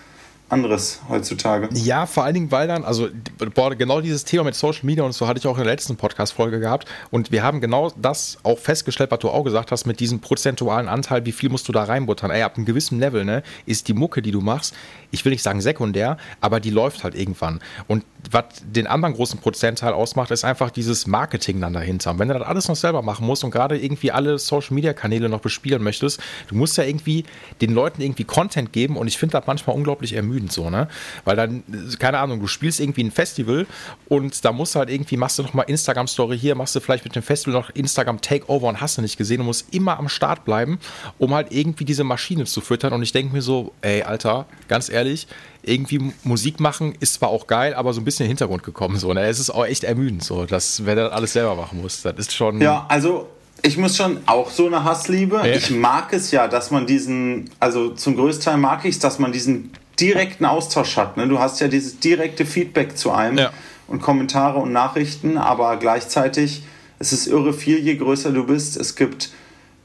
[0.55, 1.69] anderes heutzutage.
[1.73, 3.09] Ja, vor allen Dingen, weil dann, also
[3.55, 5.97] boah, genau dieses Thema mit Social Media und so hatte ich auch in der letzten
[5.97, 10.01] Podcast-Folge gehabt und wir haben genau das auch festgestellt, was du auch gesagt hast, mit
[10.01, 12.31] diesem prozentualen Anteil, wie viel musst du da reinbuttern.
[12.31, 14.75] Ey, ab einem gewissen Level, ne, ist die Mucke, die du machst,
[15.11, 17.61] ich will nicht sagen sekundär, aber die läuft halt irgendwann.
[17.87, 22.13] Und was den anderen großen Prozentteil ausmacht, ist einfach dieses Marketing dann dahinter.
[22.13, 24.93] Und wenn du das alles noch selber machen musst und gerade irgendwie alle Social Media
[24.93, 27.25] Kanäle noch bespielen möchtest, du musst ja irgendwie
[27.61, 30.89] den Leuten irgendwie Content geben und ich finde das manchmal unglaublich ermüdend so, ne?
[31.25, 31.63] Weil dann,
[31.99, 33.67] keine Ahnung, du spielst irgendwie ein Festival
[34.09, 37.05] und da musst du halt irgendwie, machst du nochmal Instagram Story hier, machst du vielleicht
[37.05, 40.09] mit dem Festival noch Instagram Takeover und hast du nicht gesehen und musst immer am
[40.09, 40.79] Start bleiben,
[41.19, 44.89] um halt irgendwie diese Maschine zu füttern und ich denke mir so, ey, Alter, ganz
[44.89, 45.27] ehrlich,
[45.63, 48.99] irgendwie Musik machen ist zwar auch geil, aber so ein bisschen in den Hintergrund gekommen.
[48.99, 49.23] So, ne?
[49.27, 52.03] Es ist auch echt ermüdend, so, dass wer das alles selber machen muss.
[52.03, 52.61] Das ist schon.
[52.61, 53.29] Ja, also
[53.63, 55.37] ich muss schon auch so eine Hassliebe.
[55.37, 55.47] Ja.
[55.47, 59.19] Ich mag es ja, dass man diesen, also zum größten Teil mag ich es, dass
[59.19, 61.17] man diesen direkten Austausch hat.
[61.17, 61.29] Ne?
[61.29, 63.51] Du hast ja dieses direkte Feedback zu einem ja.
[63.87, 66.65] und Kommentare und Nachrichten, aber gleichzeitig
[66.99, 68.77] es ist irre viel, je größer du bist.
[68.77, 69.31] Es gibt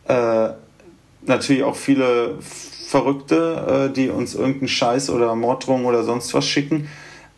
[0.08, 0.50] äh,
[1.26, 2.38] natürlich auch viele
[2.88, 6.88] Verrückte, äh, die uns irgendeinen Scheiß oder Morddrohungen oder sonst was schicken.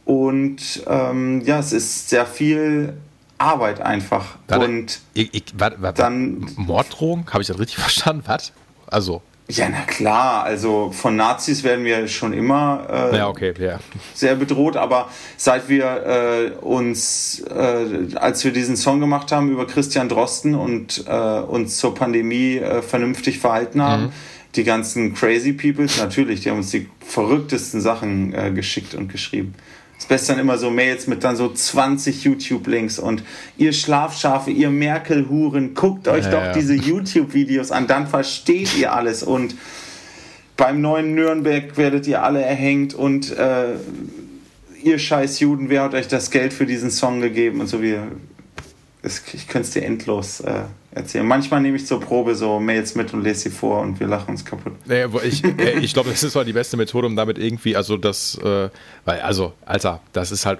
[0.05, 2.93] Und ähm, ja, es ist sehr viel
[3.38, 4.38] Arbeit einfach.
[4.47, 8.23] Warte, und ich, ich, warte, warte, dann Morddrohung, habe ich das richtig verstanden?
[8.27, 8.51] Was?
[8.88, 9.21] Also
[9.58, 13.80] ja, na klar, also von Nazis werden wir schon immer äh, ja, okay, ja.
[14.14, 19.68] sehr bedroht, aber seit wir äh, uns, äh, als wir diesen Song gemacht haben über
[19.68, 24.12] Christian Drosten und äh, uns zur Pandemie äh, vernünftig verhalten haben, mhm
[24.56, 29.56] die ganzen Crazy Peoples, natürlich, die haben uns die verrücktesten Sachen äh, geschickt und geschrieben.
[30.02, 33.22] Das Beste dann immer so Mails mit dann so 20 YouTube-Links und
[33.60, 36.54] ihr Schlafschafe, ihr Merkel-Huren, guckt euch ja, doch ja.
[36.54, 39.54] diese YouTube-Videos an, dann versteht ihr alles und
[40.58, 43.76] beim neuen Nürnberg werdet ihr alle erhängt und äh,
[44.82, 47.98] ihr scheiß Juden, wer hat euch das Geld für diesen Song gegeben und so wie.
[49.04, 51.25] Ich könnte es dir endlos äh, erzählen.
[51.25, 54.32] Manchmal nehme ich zur Probe so Mails mit und lese sie vor und wir lachen
[54.32, 54.73] uns kaputt.
[54.86, 55.43] Nee, ich,
[55.82, 58.69] ich glaube, das ist halt die beste Methode, um damit irgendwie, also das, äh,
[59.06, 60.60] weil, also, Alter, das ist halt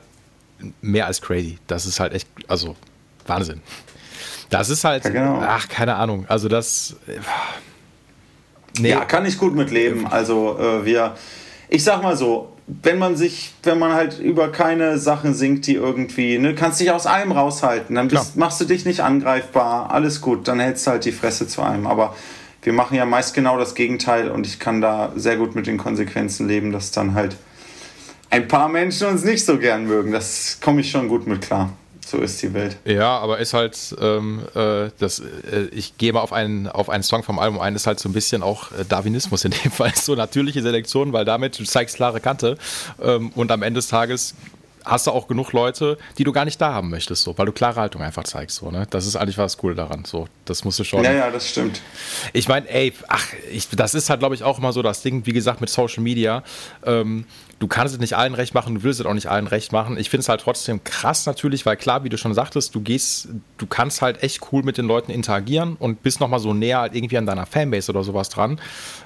[0.82, 1.58] mehr als crazy.
[1.68, 2.76] Das ist halt echt, also,
[3.28, 3.62] Wahnsinn.
[4.50, 5.42] Das ist halt, ja, genau.
[5.42, 6.98] ach, keine Ahnung, also das.
[7.08, 7.20] Äh,
[8.80, 8.90] nee.
[8.90, 10.08] Ja, kann ich gut mitleben.
[10.08, 11.16] Also, äh, wir,
[11.70, 12.52] ich sag mal so,
[12.84, 16.92] wenn man sich, wenn man halt über keine Sachen singt, die irgendwie, ne, kannst dich
[16.92, 20.92] aus allem raushalten, dann bist, machst du dich nicht angreifbar, alles gut, dann hältst du
[20.92, 21.86] halt die Fresse zu einem.
[21.86, 22.16] Aber
[22.62, 25.78] wir machen ja meist genau das Gegenteil und ich kann da sehr gut mit den
[25.78, 27.36] Konsequenzen leben, dass dann halt
[28.30, 30.12] ein paar Menschen uns nicht so gern mögen.
[30.12, 31.72] Das komme ich schon gut mit klar
[32.12, 32.78] so ist die Welt.
[32.86, 37.04] Ja, aber ist halt, ähm, äh, das, äh, ich gehe mal auf einen, auf einen
[37.04, 39.94] Song vom Album ein, ist halt so ein bisschen auch äh, Darwinismus in dem Fall,
[39.96, 42.58] so natürliche Selektion, weil damit du zeigst klare Kante
[43.02, 44.36] ähm, und am Ende des Tages
[44.84, 47.52] hast du auch genug Leute, die du gar nicht da haben möchtest, so, weil du
[47.52, 48.58] klare Haltung einfach zeigst.
[48.58, 48.88] So, ne?
[48.90, 50.06] Das ist eigentlich was cool daran.
[50.06, 51.04] So, das musst du schon.
[51.04, 51.82] Ja, ja, das stimmt.
[52.34, 55.26] Ich meine, ey, ach, ich, das ist halt, glaube ich, auch immer so das Ding,
[55.26, 56.44] wie gesagt, mit Social Media.
[56.84, 57.26] Ähm,
[57.62, 59.96] du kannst es nicht allen recht machen, du willst es auch nicht allen recht machen.
[59.98, 63.30] Ich finde es halt trotzdem krass natürlich, weil klar, wie du schon sagtest, du gehst,
[63.60, 66.96] du kannst halt echt cool mit den Leuten interagieren und bist nochmal so näher halt
[66.96, 68.60] irgendwie an deiner Fanbase oder sowas dran.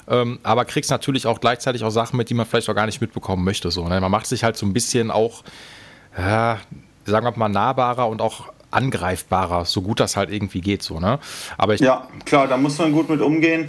[0.07, 3.01] Ähm, aber kriegst natürlich auch gleichzeitig auch Sachen mit, die man vielleicht auch gar nicht
[3.01, 3.71] mitbekommen möchte.
[3.71, 3.99] So, ne?
[3.99, 5.43] Man macht sich halt so ein bisschen auch,
[6.17, 6.59] ja,
[7.03, 10.81] sagen wir mal, nahbarer und auch angreifbarer, so gut das halt irgendwie geht.
[10.81, 11.19] So, ne?
[11.57, 13.67] Aber ich, ja, klar, da muss man gut mit umgehen.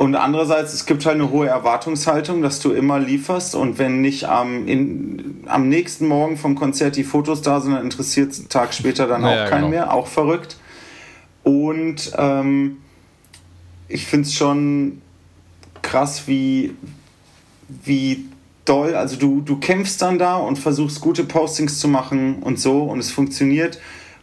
[0.00, 4.24] Und andererseits, es gibt halt eine hohe Erwartungshaltung, dass du immer lieferst und wenn nicht
[4.24, 8.48] am, in, am nächsten Morgen vom Konzert die Fotos da sind, dann interessiert es einen
[8.48, 9.68] Tag später dann naja, auch keinen genau.
[9.68, 10.56] mehr, auch verrückt.
[11.42, 12.78] Und ähm,
[13.88, 15.02] ich finde es schon
[15.82, 16.74] krass, wie,
[17.68, 18.24] wie
[18.64, 22.84] doll, also du, du kämpfst dann da und versuchst gute Postings zu machen und so
[22.84, 23.78] und es funktioniert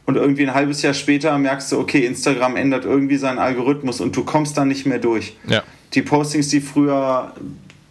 [0.08, 4.16] und irgendwie ein halbes Jahr später merkst du, okay, Instagram ändert irgendwie seinen Algorithmus und
[4.16, 5.36] du kommst da nicht mehr durch.
[5.48, 5.64] Ja.
[5.94, 7.34] Die Postings, die früher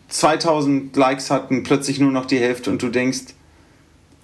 [0.09, 3.35] 2000 Likes hatten, plötzlich nur noch die Hälfte und du denkst,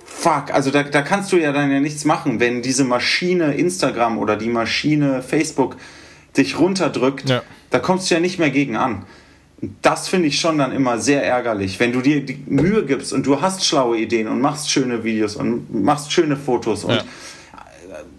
[0.05, 4.18] fuck, also da, da kannst du ja dann ja nichts machen, wenn diese Maschine Instagram
[4.18, 5.76] oder die Maschine Facebook
[6.35, 7.42] dich runterdrückt, ja.
[7.68, 9.05] da kommst du ja nicht mehr gegen an.
[9.83, 13.26] Das finde ich schon dann immer sehr ärgerlich, wenn du dir die Mühe gibst und
[13.26, 17.05] du hast schlaue Ideen und machst schöne Videos und machst schöne Fotos und ja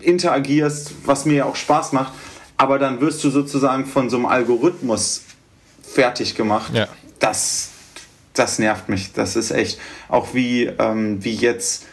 [0.04, 2.14] interagierst, was mir ja auch Spaß macht,
[2.58, 5.24] aber dann wirst du sozusagen von so einem Algorithmus
[5.82, 6.74] fertig gemacht.
[6.74, 6.88] Ja.
[7.20, 7.70] Das,
[8.34, 9.14] das nervt mich.
[9.14, 11.86] Das ist echt auch wie, ähm, wie jetzt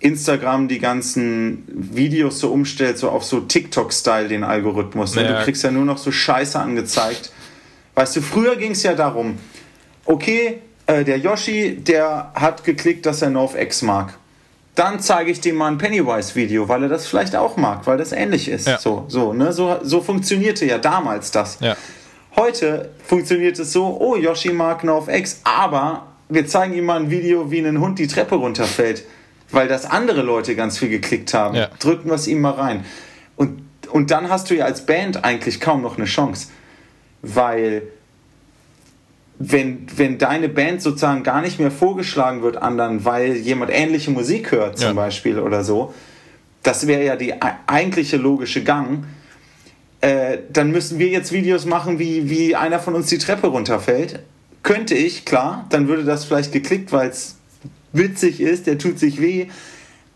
[0.00, 5.14] Instagram die ganzen Videos so umstellt, so auf so TikTok-Style den Algorithmus.
[5.14, 5.22] Ja.
[5.22, 7.32] Du kriegst ja nur noch so Scheiße angezeigt.
[7.94, 9.38] Weißt du, früher ging es ja darum,
[10.04, 14.14] okay, äh, der Yoshi, der hat geklickt, dass er NoFX mag
[14.78, 18.12] dann zeige ich dem mal ein Pennywise-Video, weil er das vielleicht auch mag, weil das
[18.12, 18.68] ähnlich ist.
[18.68, 18.78] Ja.
[18.78, 19.52] So, so, ne?
[19.52, 21.58] so, so funktionierte ja damals das.
[21.60, 21.76] Ja.
[22.36, 27.50] Heute funktioniert es so, oh, Yoshi mag NoFX, aber wir zeigen ihm mal ein Video,
[27.50, 29.04] wie ein Hund die Treppe runterfällt,
[29.50, 31.56] weil das andere Leute ganz viel geklickt haben.
[31.56, 31.70] Ja.
[31.80, 32.84] Drücken wir es ihm mal rein.
[33.34, 36.48] Und, und dann hast du ja als Band eigentlich kaum noch eine Chance,
[37.22, 37.82] weil
[39.38, 44.50] wenn, wenn deine Band sozusagen gar nicht mehr vorgeschlagen wird anderen, weil jemand ähnliche Musik
[44.50, 44.92] hört zum ja.
[44.94, 45.94] Beispiel oder so,
[46.62, 47.34] das wäre ja die
[47.66, 49.04] eigentliche logische Gang,
[50.00, 54.20] äh, dann müssen wir jetzt Videos machen, wie, wie einer von uns die Treppe runterfällt.
[54.62, 57.36] Könnte ich, klar, dann würde das vielleicht geklickt, weil es
[57.92, 59.46] witzig ist, der tut sich weh.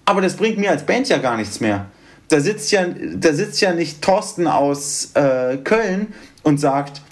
[0.05, 1.87] Aber das bringt mir als Band ja gar nichts mehr.
[2.29, 6.09] Da sitzt ja, da sitzt ja nicht Thorsten aus äh, Köln
[6.43, 7.03] und sagt,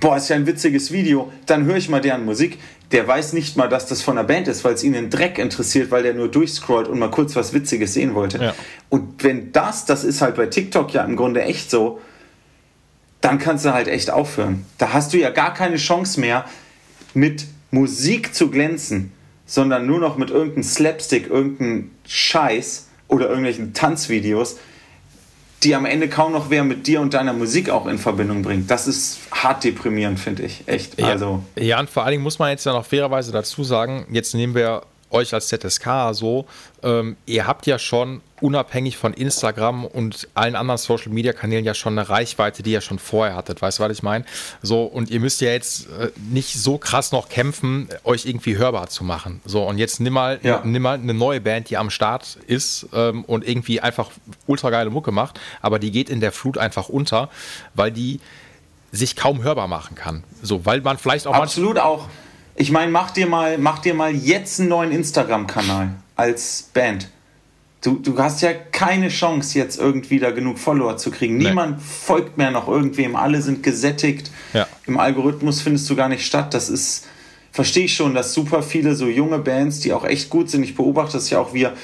[0.00, 2.58] boah, ist ja ein witziges Video, dann höre ich mal deren Musik.
[2.92, 5.38] Der weiß nicht mal, dass das von der Band ist, weil es ihn in Dreck
[5.38, 8.38] interessiert, weil der nur durchscrollt und mal kurz was Witziges sehen wollte.
[8.38, 8.54] Ja.
[8.88, 12.00] Und wenn das, das ist halt bei TikTok ja im Grunde echt so,
[13.20, 14.64] dann kannst du halt echt aufhören.
[14.78, 16.44] Da hast du ja gar keine Chance mehr,
[17.12, 19.10] mit Musik zu glänzen,
[19.46, 24.58] sondern nur noch mit irgendeinem Slapstick, irgendeinem Scheiß oder irgendwelchen Tanzvideos
[25.62, 28.70] die am Ende kaum noch wer mit dir und deiner Musik auch in Verbindung bringt.
[28.70, 30.62] Das ist hart deprimierend, finde ich.
[30.66, 31.00] Echt.
[31.00, 31.42] Ja, also.
[31.56, 34.54] ja, und vor allen Dingen muss man jetzt ja noch fairerweise dazu sagen, jetzt nehmen
[34.54, 36.46] wir euch als ZSK so,
[36.82, 41.74] ähm, ihr habt ja schon unabhängig von Instagram und allen anderen Social Media Kanälen ja
[41.74, 43.62] schon eine Reichweite, die ihr schon vorher hattet.
[43.62, 44.24] Weißt du, was ich meine?
[44.62, 48.88] So, und ihr müsst ja jetzt äh, nicht so krass noch kämpfen, euch irgendwie hörbar
[48.88, 49.40] zu machen.
[49.44, 50.60] So, und jetzt nimm mal, ja.
[50.64, 54.10] nimm mal eine neue Band, die am Start ist ähm, und irgendwie einfach
[54.46, 57.30] ultra geile Mucke macht, aber die geht in der Flut einfach unter,
[57.74, 58.20] weil die
[58.92, 60.24] sich kaum hörbar machen kann.
[60.42, 61.34] So, weil man vielleicht auch.
[61.34, 62.08] Absolut auch
[62.56, 67.08] ich meine, mach dir mal, mach dir mal jetzt einen neuen Instagram-Kanal als Band.
[67.82, 71.36] Du, du hast ja keine Chance, jetzt irgendwie da genug Follower zu kriegen.
[71.36, 71.48] Nee.
[71.48, 73.14] Niemand folgt mehr noch irgendwem.
[73.14, 74.30] Alle sind gesättigt.
[74.54, 74.66] Ja.
[74.86, 76.54] Im Algorithmus findest du gar nicht statt.
[76.54, 77.06] Das ist,
[77.52, 80.74] verstehe ich schon, dass super viele so junge Bands, die auch echt gut sind, ich
[80.74, 81.74] beobachte das ja auch, wir,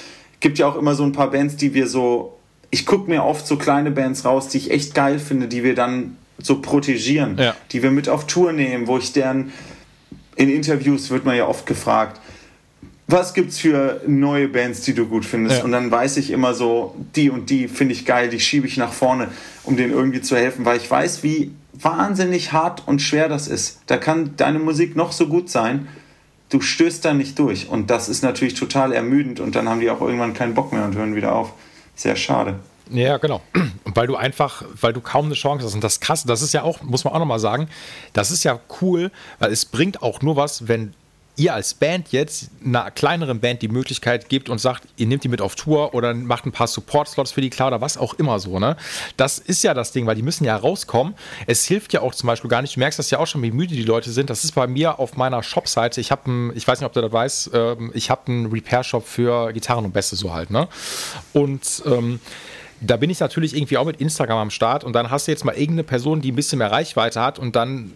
[0.40, 2.36] gibt ja auch immer so ein paar Bands, die wir so,
[2.70, 5.74] ich gucke mir oft so kleine Bands raus, die ich echt geil finde, die wir
[5.74, 7.54] dann so protegieren, ja.
[7.70, 9.52] die wir mit auf Tour nehmen, wo ich deren
[10.36, 12.20] in Interviews wird man ja oft gefragt,
[13.08, 15.58] was gibt's für neue Bands, die du gut findest?
[15.58, 15.64] Ja.
[15.64, 18.76] Und dann weiß ich immer so, die und die finde ich geil, die schiebe ich
[18.76, 19.28] nach vorne,
[19.64, 23.80] um denen irgendwie zu helfen, weil ich weiß, wie wahnsinnig hart und schwer das ist.
[23.86, 25.88] Da kann deine Musik noch so gut sein,
[26.48, 27.68] du stößt da nicht durch.
[27.68, 30.84] Und das ist natürlich total ermüdend und dann haben die auch irgendwann keinen Bock mehr
[30.84, 31.52] und hören wieder auf.
[31.94, 32.56] Sehr schade.
[32.92, 33.40] Ja, genau.
[33.54, 35.74] Und weil du einfach, weil du kaum eine Chance hast.
[35.74, 37.68] Und das krasse, das ist ja auch, muss man auch nochmal sagen,
[38.12, 40.94] das ist ja cool, weil es bringt auch nur was, wenn
[41.36, 45.28] ihr als Band jetzt einer kleineren Band die Möglichkeit gibt und sagt, ihr nehmt die
[45.28, 48.38] mit auf Tour oder macht ein paar Support-Slots für die klar oder was auch immer
[48.38, 48.76] so, ne?
[49.16, 51.14] Das ist ja das Ding, weil die müssen ja rauskommen.
[51.46, 53.50] Es hilft ja auch zum Beispiel gar nicht, du merkst das ja auch schon, wie
[53.50, 54.28] müde die Leute sind.
[54.28, 56.02] Das ist bei mir auf meiner Shop-Seite.
[56.02, 59.52] Ich habe ich weiß nicht, ob du das weißt, ähm, ich habe einen Repair-Shop für
[59.52, 60.68] Gitarren und Bässe so halt, ne?
[61.32, 62.20] Und ähm,
[62.84, 65.44] da bin ich natürlich irgendwie auch mit Instagram am Start und dann hast du jetzt
[65.44, 67.92] mal irgendeine Person, die ein bisschen mehr Reichweite hat und dann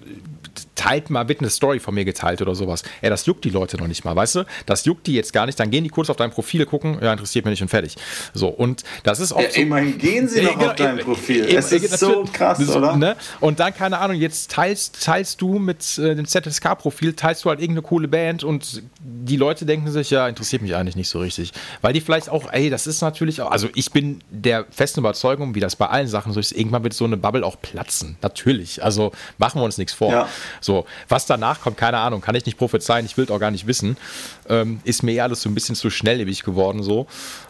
[0.74, 2.82] teilt mal, wird eine Story von mir geteilt oder sowas.
[3.00, 4.44] Ey, das juckt die Leute noch nicht mal, weißt du?
[4.66, 5.58] Das juckt die jetzt gar nicht.
[5.58, 7.96] Dann gehen die kurz auf dein Profil, gucken, ja, interessiert mich nicht und fertig.
[8.34, 9.60] So, und das ist auch ja, so.
[9.60, 11.44] Immerhin gehen sie noch genau, auf dein Profil.
[11.44, 12.96] Es ist so krass, das, oder?
[12.96, 13.16] Ne?
[13.40, 17.60] Und dann, keine Ahnung, jetzt teilst, teilst du mit äh, dem ZSK-Profil, teilst du halt
[17.60, 21.52] irgendeine coole Band und die Leute denken sich, ja, interessiert mich eigentlich nicht so richtig.
[21.80, 25.54] Weil die vielleicht auch, ey, das ist natürlich auch, also ich bin der festen Überzeugung,
[25.54, 28.16] wie das bei allen Sachen so ist, irgendwann wird so eine Bubble auch platzen.
[28.22, 28.82] Natürlich.
[28.82, 30.12] Also machen wir uns nichts vor.
[30.12, 30.28] Ja.
[30.60, 33.66] So, was danach kommt, keine Ahnung, kann ich nicht prophezeien, ich will auch gar nicht
[33.66, 33.96] wissen.
[34.48, 37.06] Ähm, ist mir eher alles so ein bisschen zu schnelllebig geworden, so,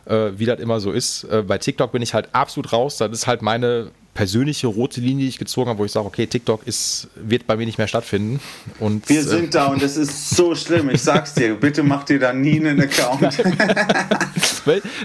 [0.06, 1.24] äh, wie das immer so ist.
[1.24, 2.96] Äh, bei TikTok bin ich halt absolut raus.
[2.98, 6.26] Das ist halt meine persönliche rote Linie, die ich gezogen habe, wo ich sage, okay,
[6.26, 8.40] TikTok ist, wird bei mir nicht mehr stattfinden.
[8.80, 10.88] Und, Wir sind äh, da und es ist so schlimm.
[10.88, 13.36] Ich sag's dir, bitte mach dir da nie einen Account.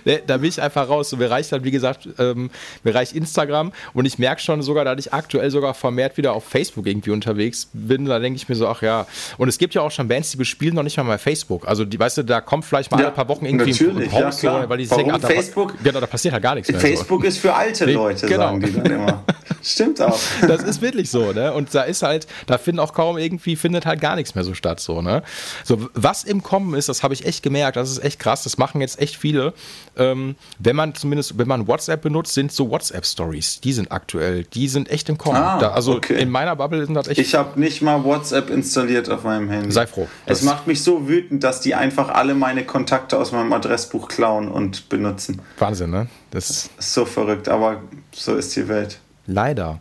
[0.06, 1.12] Ne, da bin ich einfach raus.
[1.12, 2.50] So, mir reicht halt, wie gesagt, ähm,
[2.84, 6.46] mir reicht Instagram und ich merke schon sogar, dass ich aktuell sogar vermehrt wieder auf
[6.46, 8.06] Facebook irgendwie unterwegs bin.
[8.06, 9.06] Da denke ich mir so, ach ja.
[9.38, 11.68] Und es gibt ja auch schon Bands, die bespielen noch nicht mal bei Facebook.
[11.68, 14.42] Also, die, weißt du, da kommt vielleicht mal ja, alle paar Wochen irgendwie ein Post,
[14.42, 16.82] ja, weil die Warum denken, ach, da, Facebook, genau, da passiert halt gar nichts mehr.
[16.82, 17.28] Facebook so.
[17.28, 18.44] ist für alte Leute, genau.
[18.44, 19.24] sagen die dann immer immer.
[19.64, 20.20] Stimmt auch.
[20.48, 21.54] Das ist wirklich so, ne?
[21.54, 24.54] Und da ist halt, da findet auch kaum irgendwie, findet halt gar nichts mehr so
[24.54, 25.24] statt, so, ne?
[25.64, 28.58] So, was im Kommen ist, das habe ich echt gemerkt, das ist echt krass, das
[28.58, 29.54] machen jetzt echt viele.
[29.98, 34.68] Ähm, wenn man zumindest, wenn man WhatsApp benutzt, sind so WhatsApp-Stories, die sind aktuell, die
[34.68, 35.38] sind echt im Kommen.
[35.38, 36.22] Ah, da, also okay.
[36.22, 37.20] in meiner Bubble sind das echt.
[37.20, 39.72] Ich habe nicht mal WhatsApp installiert auf meinem Handy.
[39.72, 40.08] Sei froh.
[40.26, 44.48] Es macht mich so wütend, dass die einfach alle meine Kontakte aus meinem Adressbuch klauen
[44.48, 45.42] und benutzen.
[45.60, 46.08] Wahnsinn, ne?
[46.32, 47.82] Das ist so verrückt, aber
[48.14, 49.00] so ist die Welt.
[49.28, 49.80] Leider.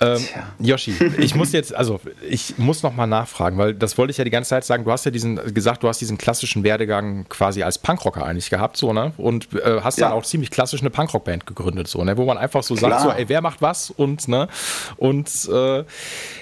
[0.00, 0.22] Ähm,
[0.58, 4.24] Yoshi, ich muss jetzt, also ich muss noch mal nachfragen, weil das wollte ich ja
[4.24, 4.84] die ganze Zeit sagen.
[4.84, 8.76] Du hast ja diesen gesagt, du hast diesen klassischen Werdegang quasi als Punkrocker eigentlich gehabt,
[8.76, 9.12] so ne?
[9.16, 10.08] Und äh, hast ja.
[10.08, 12.16] dann auch ziemlich klassisch eine Punkrock-Band gegründet, so ne?
[12.16, 12.92] Wo man einfach so Klar.
[12.92, 14.48] sagt, so, ey, wer macht was und ne?
[14.96, 15.84] Und äh,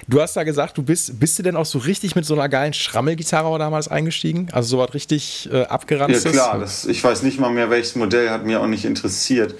[0.07, 2.49] du hast da gesagt, du bist, bist du denn auch so richtig mit so einer
[2.49, 4.49] geilen Schrammelgitarre damals eingestiegen?
[4.53, 7.97] Also so was richtig äh, abgerannt Ja klar, das, ich weiß nicht mal mehr, welches
[7.97, 9.55] Modell hat mir auch nicht interessiert.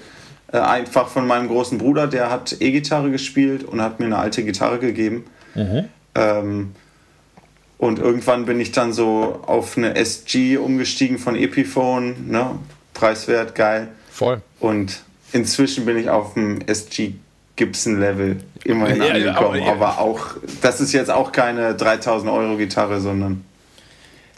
[0.51, 4.43] Äh, einfach von meinem großen Bruder, der hat E-Gitarre gespielt und hat mir eine alte
[4.43, 5.25] Gitarre gegeben.
[5.53, 5.85] Mhm.
[6.15, 6.71] Ähm,
[7.77, 12.51] und irgendwann bin ich dann so auf eine SG umgestiegen von Epiphone, ne?
[12.93, 13.89] preiswert, geil.
[14.11, 14.41] Voll.
[14.59, 17.13] Und inzwischen bin ich auf dem SG
[17.55, 19.61] Gibson Level immerhin ja, angekommen.
[19.61, 20.27] Ja, aber, aber auch,
[20.61, 23.45] das ist jetzt auch keine 3000 Euro Gitarre, sondern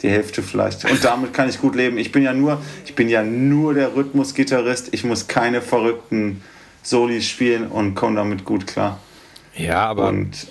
[0.02, 0.84] die Hälfte vielleicht.
[0.84, 1.98] Und damit kann ich gut leben.
[1.98, 4.92] Ich bin ja nur, ich bin ja nur der Rhythmusgitarrist.
[4.92, 6.42] Ich muss keine verrückten
[6.82, 8.98] Solis spielen und komme damit gut klar.
[9.54, 10.46] Ja, aber und,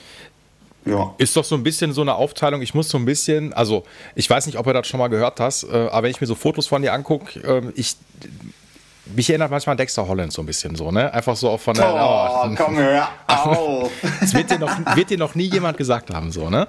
[0.86, 1.14] ja.
[1.18, 2.62] ist doch so ein bisschen so eine Aufteilung.
[2.62, 3.84] Ich muss so ein bisschen, also
[4.16, 6.28] ich weiß nicht, ob du das schon mal gehört hast, äh, aber wenn ich mir
[6.28, 7.96] so Fotos von dir angucke, ähm, ich
[9.06, 11.12] mich erinnert manchmal an Dexter Holland so ein bisschen so, ne?
[11.14, 11.94] Einfach so auch von der.
[11.94, 13.92] Oh, oh komm, hör auf!
[14.20, 16.68] das wird dir, noch, wird dir noch nie jemand gesagt haben, so, ne?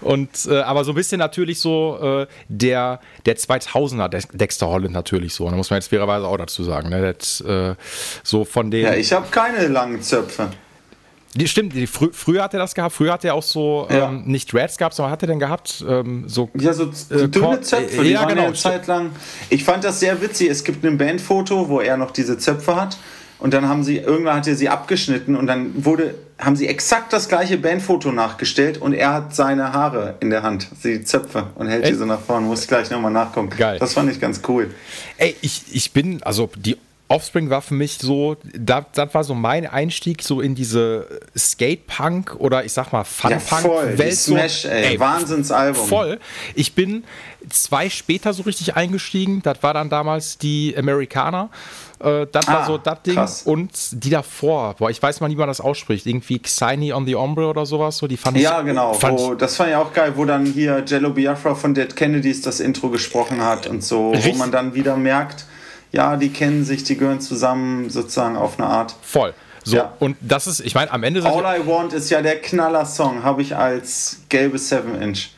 [0.00, 5.34] Und, äh, aber so ein bisschen natürlich so äh, der, der 2000er Dexter Holland natürlich
[5.34, 5.56] so, da ne?
[5.56, 7.12] muss man jetzt fairerweise auch dazu sagen, ne?
[7.12, 7.74] Das, äh,
[8.22, 8.84] so von den.
[8.84, 10.50] Ja, ich habe keine langen Zöpfe.
[11.34, 12.94] Die, stimmt, die, frü früher hat er das gehabt.
[12.94, 14.08] Früher hat er auch so, ja.
[14.08, 15.84] ähm, nicht Dreads gehabt, sondern hat er denn gehabt?
[15.88, 18.44] Ähm, so, ja, so äh, dünne Zöpfe, die ja, waren genau.
[18.44, 19.10] eine Zeit lang.
[19.50, 20.50] Ich fand das sehr witzig.
[20.50, 22.96] Es gibt ein Bandfoto, wo er noch diese Zöpfe hat.
[23.38, 27.12] Und dann haben sie, irgendwann hat er sie abgeschnitten und dann wurde, haben sie exakt
[27.12, 31.68] das gleiche Bandfoto nachgestellt und er hat seine Haare in der Hand, die Zöpfe und
[31.68, 31.90] hält Ey.
[31.90, 32.46] die so nach vorne.
[32.46, 33.50] Muss ich gleich nochmal nachgucken.
[33.54, 33.78] Geil.
[33.78, 34.70] Das fand ich ganz cool.
[35.18, 39.34] Ey, ich, ich bin, also die Offspring war für mich so, das, das war so
[39.34, 43.98] mein Einstieg so in diese Skate-Punk oder ich sag mal Fun-Punk-Welt.
[43.98, 45.86] Ja, Smash, ey, ey Wahnsinnsalbum.
[45.86, 46.18] Voll.
[46.54, 47.04] Ich bin
[47.50, 49.42] zwei später so richtig eingestiegen.
[49.42, 51.50] Das war dann damals die Amerikaner.
[52.00, 53.14] Äh, das ah, war so das Ding.
[53.14, 53.42] Krass.
[53.42, 53.70] Und
[54.02, 56.06] die davor, boah, ich weiß mal nie, wie man das ausspricht.
[56.06, 57.98] Irgendwie Xini on the Ombre oder sowas.
[57.98, 58.94] So, die fand ja, ich, genau.
[58.94, 62.40] Fand wo, das fand ich auch geil, wo dann hier Jello Biafra von Dead Kennedys
[62.40, 64.34] das Intro gesprochen hat und so, richtig.
[64.34, 65.44] wo man dann wieder merkt,
[65.94, 68.94] ja, die kennen sich, die gehören zusammen sozusagen auf eine Art.
[69.02, 69.32] Voll.
[69.62, 69.94] So, ja.
[69.98, 71.24] und das ist, ich meine, am Ende.
[71.24, 75.30] All I Want ist ja der Knaller-Song, habe ich als gelbe 7-Inch.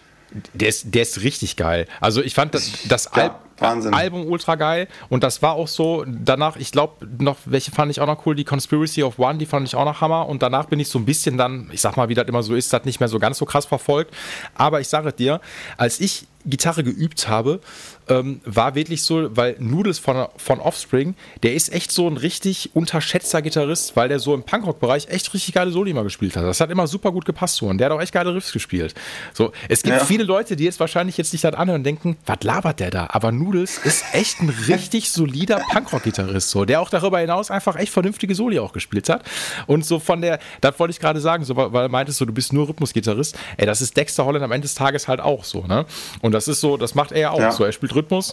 [0.55, 1.87] Der ist, der ist richtig geil.
[2.01, 6.05] Also ich fand das, das ja, Al Album ultra geil und das war auch so,
[6.07, 9.47] danach, ich glaube, noch, welche fand ich auch noch cool, die Conspiracy of One, die
[9.47, 11.97] fand ich auch noch Hammer und danach bin ich so ein bisschen dann, ich sag
[11.97, 14.13] mal, wie das immer so ist, das nicht mehr so ganz so krass verfolgt,
[14.55, 15.41] aber ich sage dir,
[15.79, 17.61] als ich Gitarre geübt habe,
[18.09, 22.71] ähm, war wirklich so, weil Noodles von, von Offspring, der ist echt so ein richtig
[22.75, 26.45] unterschätzter Gitarrist, weil der so im Punkrock-Bereich echt richtig geile Soli mal gespielt hat.
[26.45, 28.95] Das hat immer super gut gepasst so und der hat auch echt geile Riffs gespielt.
[29.33, 30.05] So, es gibt ja.
[30.05, 33.09] viele Leute, die jetzt wahrscheinlich jetzt nicht das anhören und denken, was labert der da?
[33.11, 37.93] Aber Noodles ist echt ein richtig solider Punkrock-Gitarrist, so, der auch darüber hinaus einfach echt
[37.93, 39.25] vernünftige Soli auch gespielt hat.
[39.67, 42.33] Und so von der, das wollte ich gerade sagen, so, weil er meintest so, du
[42.33, 43.37] bist nur Rhythmusgitarrist.
[43.57, 45.87] Ey, das ist Dexter Holland am Ende des Tages halt auch so, ne?
[46.21, 47.51] Und das ist so, das macht er ja auch ja.
[47.51, 47.65] so.
[47.65, 48.33] Er spielt Rhythmus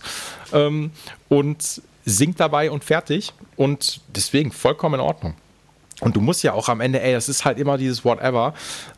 [0.51, 0.91] ähm,
[1.29, 3.33] und singt dabei und fertig.
[3.55, 5.35] Und deswegen vollkommen in Ordnung.
[6.03, 8.53] Und du musst ja auch am Ende, ey, das ist halt immer dieses Whatever.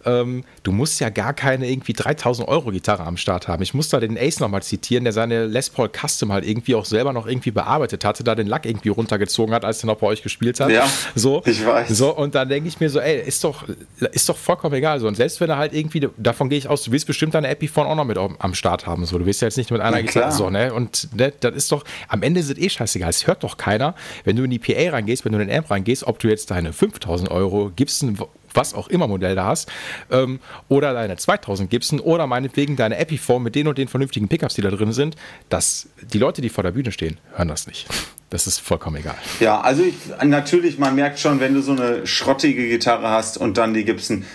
[0.06, 3.62] Ähm, du musst ja gar keine irgendwie 3000 Euro Gitarre am Start haben.
[3.63, 6.86] Ich muss da den Ace nochmal zitieren, der seine Les Paul Custom halt irgendwie auch
[6.86, 10.08] selber noch irgendwie bearbeitet hatte, da den Lack irgendwie runtergezogen hat, als er noch bei
[10.08, 10.70] euch gespielt hat.
[10.70, 11.89] Ja, so, ich weiß.
[11.89, 13.65] So, und dann denke ich mir so, ey, ist doch,
[14.12, 15.00] ist doch vollkommen egal.
[15.00, 17.48] So, und selbst wenn er halt irgendwie, davon gehe ich aus, du willst bestimmt deine
[17.50, 19.06] Epiphone auch noch mit am Start haben.
[19.06, 20.32] So, du willst ja jetzt nicht mit einer ja, Gitarre.
[20.32, 20.74] So, ne?
[20.74, 23.10] Und ne, das ist doch, am Ende ist es eh scheißegal.
[23.10, 25.70] Es hört doch keiner, wenn du in die PA reingehst, wenn du in den Amp
[25.70, 28.18] reingehst, ob du jetzt deine 5000 Euro Gibson,
[28.54, 29.70] was auch immer Modell da hast,
[30.12, 34.56] ähm, oder deine 2000 Gibson oder meinetwegen deine Epiphone mit den und den vernünftigen Pickups,
[34.56, 35.16] die da drin sind,
[35.50, 37.88] dass die Leute, die vor der Bühne stehen, hören das nicht.
[38.30, 39.16] Das ist vollkommen egal.
[39.40, 43.58] Ja, also ich, natürlich, man merkt schon, wenn du so eine schrottige Gitarre hast und
[43.58, 44.26] dann die Gibson,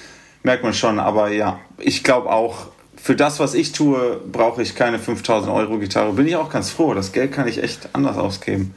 [0.42, 2.68] merkt man schon, aber ja, ich glaube auch,
[3.03, 6.12] für das, was ich tue, brauche ich keine 5000 Euro Gitarre.
[6.12, 6.92] Bin ich auch ganz froh.
[6.92, 8.75] Das Geld kann ich echt anders ausgeben.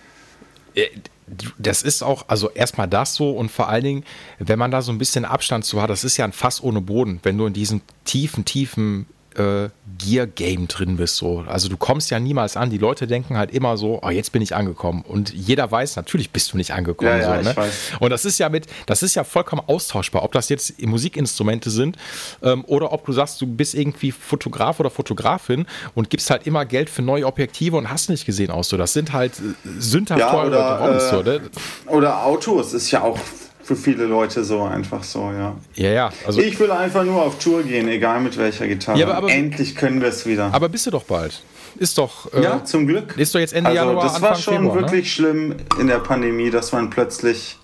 [1.58, 4.04] Das ist auch, also erstmal das so und vor allen Dingen,
[4.40, 6.82] wenn man da so ein bisschen Abstand zu hat, das ist ja ein Fass ohne
[6.82, 11.18] Boden, wenn du in diesem tiefen, tiefen äh, Gear-Game drin bist.
[11.18, 11.44] So.
[11.48, 12.70] Also du kommst ja niemals an.
[12.70, 15.04] Die Leute denken halt immer so, oh, jetzt bin ich angekommen.
[15.08, 17.12] Und jeder weiß, natürlich bist du nicht angekommen.
[17.12, 17.70] Ja, ja, so, ne?
[18.00, 21.98] Und das ist ja mit, das ist ja vollkommen austauschbar, ob das jetzt Musikinstrumente sind
[22.42, 25.66] ähm, oder ob du sagst, du bist irgendwie Fotograf oder Fotografin
[25.96, 28.70] und gibst halt immer Geld für neue Objektive und hast nicht gesehen aus.
[28.70, 28.78] So.
[28.78, 31.42] Das sind halt äh, sündhaft ja, oder, äh, so, ne?
[31.88, 33.20] oder Autos ist ja auch
[33.64, 35.56] für viele Leute so einfach so, ja.
[35.76, 36.10] Ja, ja.
[36.28, 39.00] Also ich will einfach nur auf Tour gehen, egal mit welcher Gitarre.
[39.00, 40.54] Ja, aber, aber, Endlich können wir es wieder.
[40.54, 41.42] Aber bist du doch bald.
[41.78, 42.32] Ist doch.
[42.34, 43.18] Äh, ja, zum Glück.
[43.18, 44.04] Ist doch jetzt Ende also, Januar.
[44.04, 45.06] Das Anfang war schon Februar, wirklich ne?
[45.06, 47.58] schlimm in der Pandemie, dass man plötzlich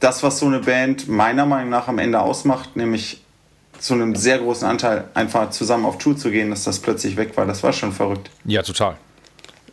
[0.00, 3.22] das, was so eine Band meiner Meinung nach am Ende ausmacht, nämlich
[3.78, 7.36] zu einem sehr großen Anteil einfach zusammen auf Tour zu gehen, dass das plötzlich weg
[7.36, 7.46] war.
[7.46, 8.30] Das war schon verrückt.
[8.44, 8.96] Ja, total.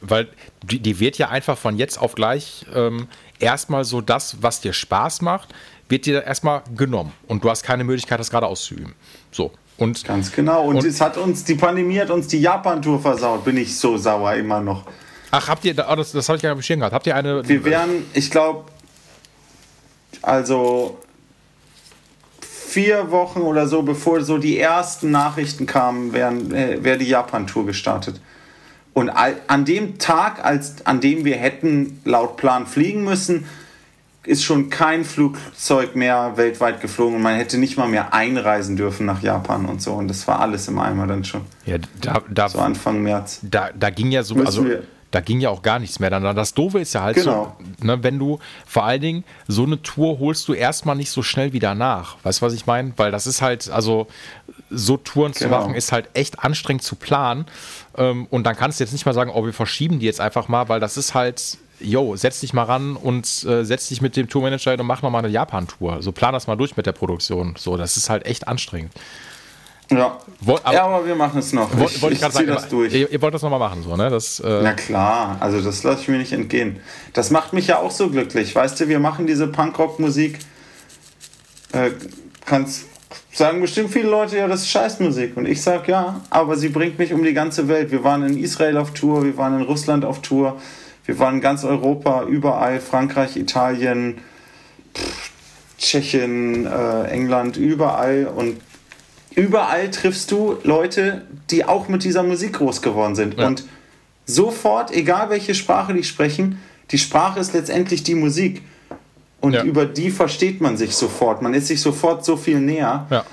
[0.01, 0.28] Weil
[0.61, 3.07] die, die wird ja einfach von jetzt auf gleich ähm,
[3.40, 5.54] erstmal so das, was dir Spaß macht,
[5.90, 7.14] wird dir erstmal genommen.
[7.28, 8.96] Und du hast keine Möglichkeit, das gerade auszuüben.
[9.32, 9.52] So.
[9.78, 10.66] Und, Ganz genau.
[10.66, 13.44] Und, und es hat uns, die Pandemie hat uns die Japan-Tour versaut.
[13.44, 14.86] Bin ich so sauer immer noch.
[15.32, 16.94] Ach, habt ihr, oh, das, das habe ich gar nicht gehabt.
[16.94, 17.48] Habt ihr eine.
[17.48, 18.66] Wir wären, ich glaube,
[20.22, 20.98] also
[22.40, 28.22] vier Wochen oder so, bevor so die ersten Nachrichten kamen, wäre wär die Japan-Tour gestartet.
[28.96, 33.46] Und an dem Tag, als, an dem wir hätten laut Plan fliegen müssen,
[34.24, 39.06] ist schon kein Flugzeug mehr weltweit geflogen und man hätte nicht mal mehr einreisen dürfen
[39.06, 39.91] nach Japan und so.
[39.91, 41.41] Und das war alles im Eimer dann schon.
[41.66, 43.41] Ja, da, da so Anfang März.
[43.43, 44.66] Da, da ging ja so, also
[45.12, 46.10] da ging ja auch gar nichts mehr.
[46.10, 47.56] Dann das Doofe ist ja halt genau.
[47.80, 51.22] so, ne, wenn du vor allen Dingen so eine Tour holst du erstmal nicht so
[51.22, 52.18] schnell wieder nach.
[52.24, 52.93] Weißt du, was ich meine?
[52.98, 54.08] Weil das ist halt, also
[54.70, 55.39] so Touren genau.
[55.39, 57.46] zu machen, ist halt echt anstrengend zu planen.
[57.98, 60.48] Ähm, und dann kannst du jetzt nicht mal sagen, oh, wir verschieben die jetzt einfach
[60.48, 64.16] mal, weil das ist halt yo, setz dich mal ran und äh, setz dich mit
[64.16, 66.02] dem Tourmanager und mach nochmal eine Japan-Tour.
[66.02, 67.56] So plan das mal durch mit der Produktion.
[67.58, 68.93] So, das ist halt echt anstrengend.
[69.91, 70.18] Ja.
[70.39, 71.72] Woll, aber, ja, aber wir machen es noch.
[71.78, 72.93] Wollte ich, ich, ich gerade sagen, das durch.
[72.93, 74.10] Ihr, ihr, wollt das nochmal machen, so, ne?
[74.10, 76.80] Das, äh Na klar, also das lasse ich mir nicht entgehen.
[77.14, 78.56] Das macht mich ja auch so glücklich.
[78.56, 80.39] Weißt du, wir machen diese Punkrock-Musik.
[81.72, 81.91] Äh,
[82.46, 82.86] kannst
[83.36, 85.36] sagen bestimmt viele Leute, ja, das ist Scheißmusik.
[85.36, 87.92] Und ich sage ja, aber sie bringt mich um die ganze Welt.
[87.92, 90.60] Wir waren in Israel auf Tour, wir waren in Russland auf Tour,
[91.06, 94.20] wir waren in ganz Europa, überall, Frankreich, Italien,
[94.96, 95.32] pff,
[95.78, 98.28] Tschechien, äh, England, überall.
[98.34, 98.62] Und
[99.36, 103.38] überall triffst du Leute, die auch mit dieser Musik groß geworden sind.
[103.38, 103.48] Ja.
[103.48, 103.66] Und
[104.26, 106.60] sofort, egal welche Sprache die sprechen,
[106.92, 108.62] die Sprache ist letztendlich die Musik.
[109.46, 109.64] Und ja.
[109.64, 111.41] über die versteht man sich sofort.
[111.41, 113.24] Man ist sich sofort so viel näher, ja.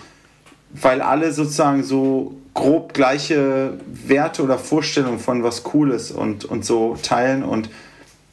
[0.73, 6.67] weil alle sozusagen so grob gleiche Werte oder Vorstellungen von was cool ist und, und
[6.67, 7.43] so teilen.
[7.45, 7.71] Und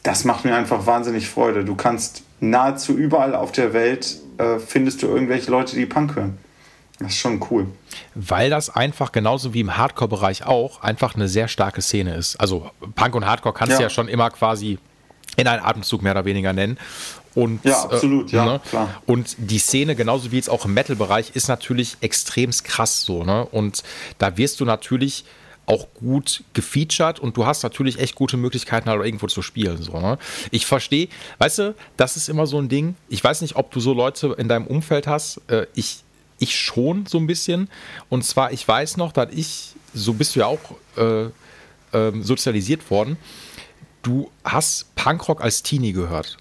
[0.03, 1.63] das macht mir einfach wahnsinnig Freude.
[1.63, 6.37] Du kannst nahezu überall auf der Welt äh, findest du irgendwelche Leute, die Punk hören.
[6.99, 7.67] Das ist schon cool.
[8.13, 12.35] Weil das einfach genauso wie im Hardcore-Bereich auch einfach eine sehr starke Szene ist.
[12.35, 13.87] Also Punk und Hardcore kannst du ja.
[13.87, 14.79] ja schon immer quasi
[15.37, 16.77] in einen Atemzug mehr oder weniger nennen.
[17.39, 18.61] Und, ja, absolut, äh, ja, ne?
[18.69, 19.01] klar.
[19.05, 23.23] Und die Szene, genauso wie jetzt auch im Metal-Bereich, ist natürlich extrem krass so.
[23.23, 23.45] Ne?
[23.45, 23.81] Und
[24.17, 25.23] da wirst du natürlich
[25.65, 29.81] auch gut gefeatured und du hast natürlich echt gute Möglichkeiten, halt irgendwo zu spielen.
[29.81, 30.17] So, ne?
[30.51, 32.95] Ich verstehe, weißt du, das ist immer so ein Ding.
[33.07, 35.39] Ich weiß nicht, ob du so Leute in deinem Umfeld hast.
[35.47, 36.03] Äh, ich,
[36.39, 37.69] ich schon so ein bisschen.
[38.09, 40.59] Und zwar, ich weiß noch, dass ich, so bist du ja auch
[40.97, 41.29] äh,
[41.97, 43.15] äh, sozialisiert worden,
[44.01, 46.37] du hast Punkrock als Teenie gehört.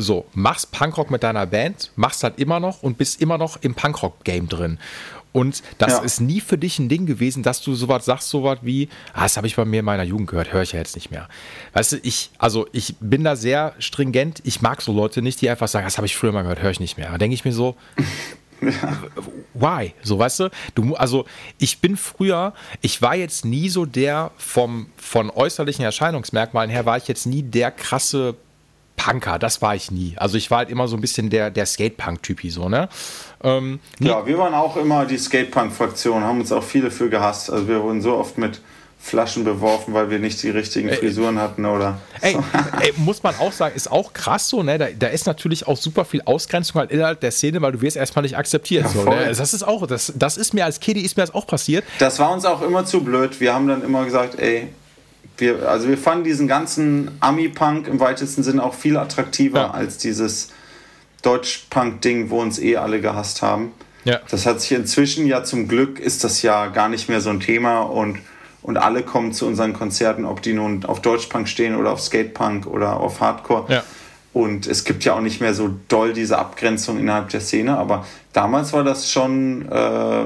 [0.00, 3.74] So, machst Punkrock mit deiner Band, machst halt immer noch und bist immer noch im
[3.74, 4.78] Punkrock-Game drin.
[5.32, 5.98] Und das ja.
[6.00, 9.36] ist nie für dich ein Ding gewesen, dass du sowas sagst, sowas wie, ah, das
[9.36, 11.28] habe ich bei mir in meiner Jugend gehört, höre ich ja jetzt nicht mehr.
[11.74, 15.50] Weißt du, ich, also ich bin da sehr stringent, ich mag so Leute nicht, die
[15.50, 17.10] einfach sagen, das habe ich früher mal gehört, höre ich nicht mehr.
[17.10, 17.76] Da denke ich mir so,
[18.62, 18.72] ja.
[19.54, 19.92] Why?
[20.02, 20.50] So, weißt du?
[20.74, 20.94] du?
[20.94, 21.26] Also,
[21.58, 26.96] ich bin früher, ich war jetzt nie so der vom, von äußerlichen Erscheinungsmerkmalen her, war
[26.96, 28.34] ich jetzt nie der krasse
[29.00, 30.14] Punker, das war ich nie.
[30.16, 32.88] Also ich war halt immer so ein bisschen der, der Skatepunk-Typi, so, ne?
[33.42, 37.50] Ähm, ja, wir waren auch immer die Skatepunk-Fraktion, haben uns auch viele für gehasst.
[37.50, 38.60] Also wir wurden so oft mit
[39.02, 41.98] Flaschen beworfen, weil wir nicht die richtigen Frisuren hatten oder.
[42.20, 42.36] Ey,
[42.80, 44.76] ey, muss man auch sagen, ist auch krass so, ne?
[44.76, 47.96] Da, da, ist natürlich auch super viel Ausgrenzung halt innerhalb der Szene, weil du wirst
[47.96, 48.84] erstmal nicht akzeptiert.
[48.84, 49.32] Ja, so, ne?
[49.34, 51.84] Das ist auch, das, das ist mir als Kiddie ist mir das auch passiert.
[51.98, 53.40] Das war uns auch immer zu blöd.
[53.40, 54.68] Wir haben dann immer gesagt, ey,
[55.40, 59.70] wir, also wir fanden diesen ganzen Ami-Punk im weitesten Sinne auch viel attraktiver ja.
[59.70, 60.48] als dieses
[61.22, 63.72] Deutsch-Punk-Ding, wo uns eh alle gehasst haben.
[64.04, 64.20] Ja.
[64.30, 67.40] Das hat sich inzwischen ja zum Glück ist das ja gar nicht mehr so ein
[67.40, 68.18] Thema und,
[68.62, 72.66] und alle kommen zu unseren Konzerten, ob die nun auf Deutsch-Punk stehen oder auf Skate-Punk
[72.66, 73.72] oder auf Hardcore.
[73.72, 73.84] Ja.
[74.32, 78.06] Und es gibt ja auch nicht mehr so doll diese Abgrenzung innerhalb der Szene, aber
[78.32, 80.24] damals war das schon äh,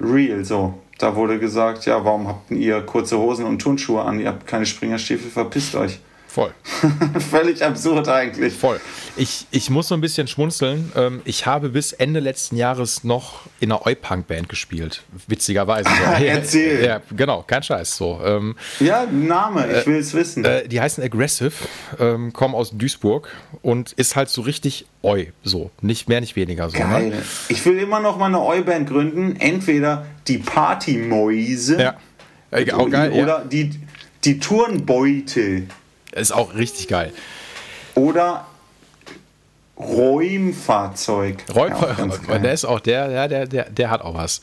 [0.00, 0.74] real so.
[0.98, 4.18] Da wurde gesagt, ja, warum habt ihr kurze Hosen und Turnschuhe an?
[4.18, 6.00] Ihr habt keine Springerstiefel, verpisst euch.
[6.38, 6.54] Voll.
[7.30, 8.54] Völlig absurd eigentlich.
[8.54, 8.80] Voll.
[9.16, 10.92] Ich, ich muss so ein bisschen schmunzeln.
[10.94, 15.02] Ähm, ich habe bis Ende letzten Jahres noch in einer Oi-Punk-Band gespielt.
[15.26, 15.88] Witzigerweise.
[15.88, 16.24] So.
[16.24, 16.84] Erzähl.
[16.84, 17.96] Ja, genau, kein Scheiß.
[17.96, 18.20] So.
[18.24, 20.44] Ähm, ja, Name, ich will es wissen.
[20.44, 21.50] Äh, die heißen Aggressive,
[21.98, 25.32] ähm, kommen aus Duisburg und ist halt so richtig Oi.
[25.42, 25.72] So.
[25.80, 26.70] Nicht mehr, nicht weniger.
[26.70, 26.84] So, ne?
[26.84, 27.08] Geil.
[27.08, 27.22] Ne?
[27.48, 29.34] Ich will immer noch mal eine Oi-Band gründen.
[29.40, 31.82] Entweder die Partymäuse.
[31.82, 31.96] Ja.
[32.52, 33.44] Äh, auch geil, oder ja.
[33.44, 33.70] die,
[34.22, 35.66] die Turnbeutel.
[36.12, 37.12] Ist auch richtig geil.
[37.94, 38.46] Oder
[39.78, 41.44] Räumfahrzeug.
[41.54, 42.28] Räumfahrzeug.
[42.28, 44.40] Ja, der ist auch der, ja, der, der, der hat auch was.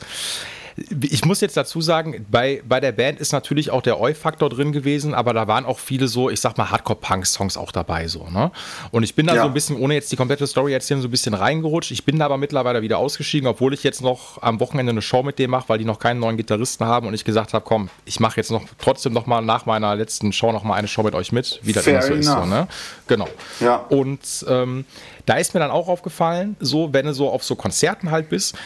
[1.00, 4.72] Ich muss jetzt dazu sagen, bei, bei der Band ist natürlich auch der Eu-Faktor drin
[4.72, 8.08] gewesen, aber da waren auch viele so, ich sag mal, Hardcore-Punk-Songs auch dabei.
[8.08, 8.50] So, ne?
[8.90, 9.42] Und ich bin da ja.
[9.42, 11.92] so ein bisschen, ohne jetzt die komplette Story erzählen, so ein bisschen reingerutscht.
[11.92, 15.22] Ich bin da aber mittlerweile wieder ausgestiegen, obwohl ich jetzt noch am Wochenende eine Show
[15.22, 17.88] mit dem mache, weil die noch keinen neuen Gitarristen haben und ich gesagt habe, komm,
[18.04, 21.02] ich mache jetzt noch trotzdem noch mal nach meiner letzten Show noch mal eine Show
[21.02, 22.26] mit euch mit, wie das Fair immer so ist.
[22.26, 22.68] So, ne?
[23.06, 23.28] Genau.
[23.60, 23.76] Ja.
[23.88, 24.84] Und ähm,
[25.24, 28.56] da ist mir dann auch aufgefallen, so, wenn du so auf so Konzerten halt bist,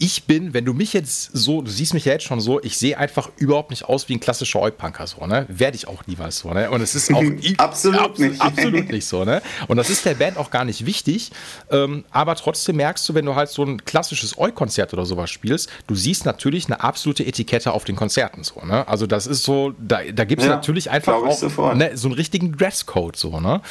[0.00, 2.78] ich bin, wenn du mich jetzt so, du siehst mich ja jetzt schon so, ich
[2.78, 5.44] sehe einfach überhaupt nicht aus wie ein klassischer Oi-Punker, so, ne?
[5.48, 6.70] Werde ich auch niemals so, ne?
[6.70, 7.22] Und es ist auch
[7.58, 8.40] absolut ab, nicht.
[8.40, 9.42] Absolut nicht so, ne?
[9.66, 11.32] Und das ist der Band auch gar nicht wichtig.
[11.70, 15.68] Ähm, aber trotzdem merkst du, wenn du halt so ein klassisches Oi-Konzert oder sowas spielst,
[15.88, 18.86] du siehst natürlich eine absolute Etikette auf den Konzerten, so, ne?
[18.86, 22.14] Also das ist so, da, da gibt es ja, natürlich einfach auch ne, so einen
[22.14, 23.62] richtigen Dresscode, so, ne?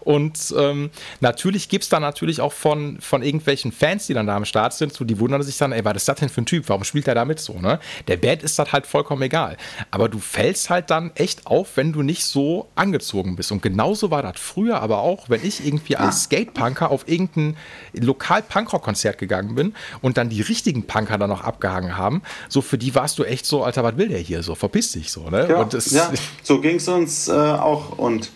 [0.00, 4.34] Und ähm, natürlich gibt es da natürlich auch von, von irgendwelchen Fans, die dann da
[4.34, 6.46] am Start sind, so, die wundern sich dann, ey, was ist das denn für ein
[6.46, 6.68] Typ?
[6.68, 7.78] Warum spielt er da mit so, ne?
[8.08, 9.56] Der Band ist das halt vollkommen egal.
[9.90, 13.52] Aber du fällst halt dann echt auf, wenn du nicht so angezogen bist.
[13.52, 17.56] Und genauso war das früher aber auch, wenn ich irgendwie als Skatepunker auf irgendein
[17.92, 22.94] Lokal-Punkrock-Konzert gegangen bin und dann die richtigen Punker da noch abgehangen haben, so für die
[22.94, 24.54] warst du echt so, Alter, was will der hier so?
[24.54, 25.48] Verpiss dich so, ne?
[25.48, 26.12] Ja, ja
[26.42, 28.30] so ging es uns äh, auch und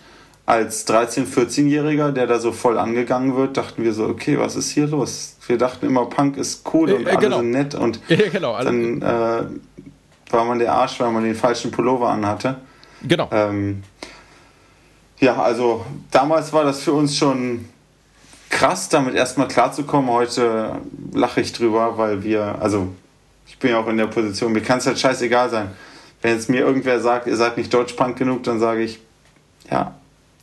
[0.50, 4.70] als 13-, 14-Jähriger, der da so voll angegangen wird, dachten wir so, okay, was ist
[4.70, 5.36] hier los?
[5.46, 7.36] Wir dachten immer, Punk ist cool und äh, alle genau.
[7.38, 11.70] sind nett und ja, genau, dann äh, war man der Arsch, weil man den falschen
[11.70, 12.56] Pullover anhatte.
[13.02, 13.28] Genau.
[13.30, 13.84] Ähm,
[15.20, 17.66] ja, also damals war das für uns schon
[18.48, 20.10] krass, damit erstmal klarzukommen.
[20.10, 20.80] Heute
[21.12, 22.88] lache ich drüber, weil wir, also
[23.46, 25.70] ich bin ja auch in der Position, mir kann es halt scheißegal sein.
[26.22, 28.98] Wenn jetzt mir irgendwer sagt, ihr seid nicht Deutschpunk genug, dann sage ich,
[29.70, 29.94] ja,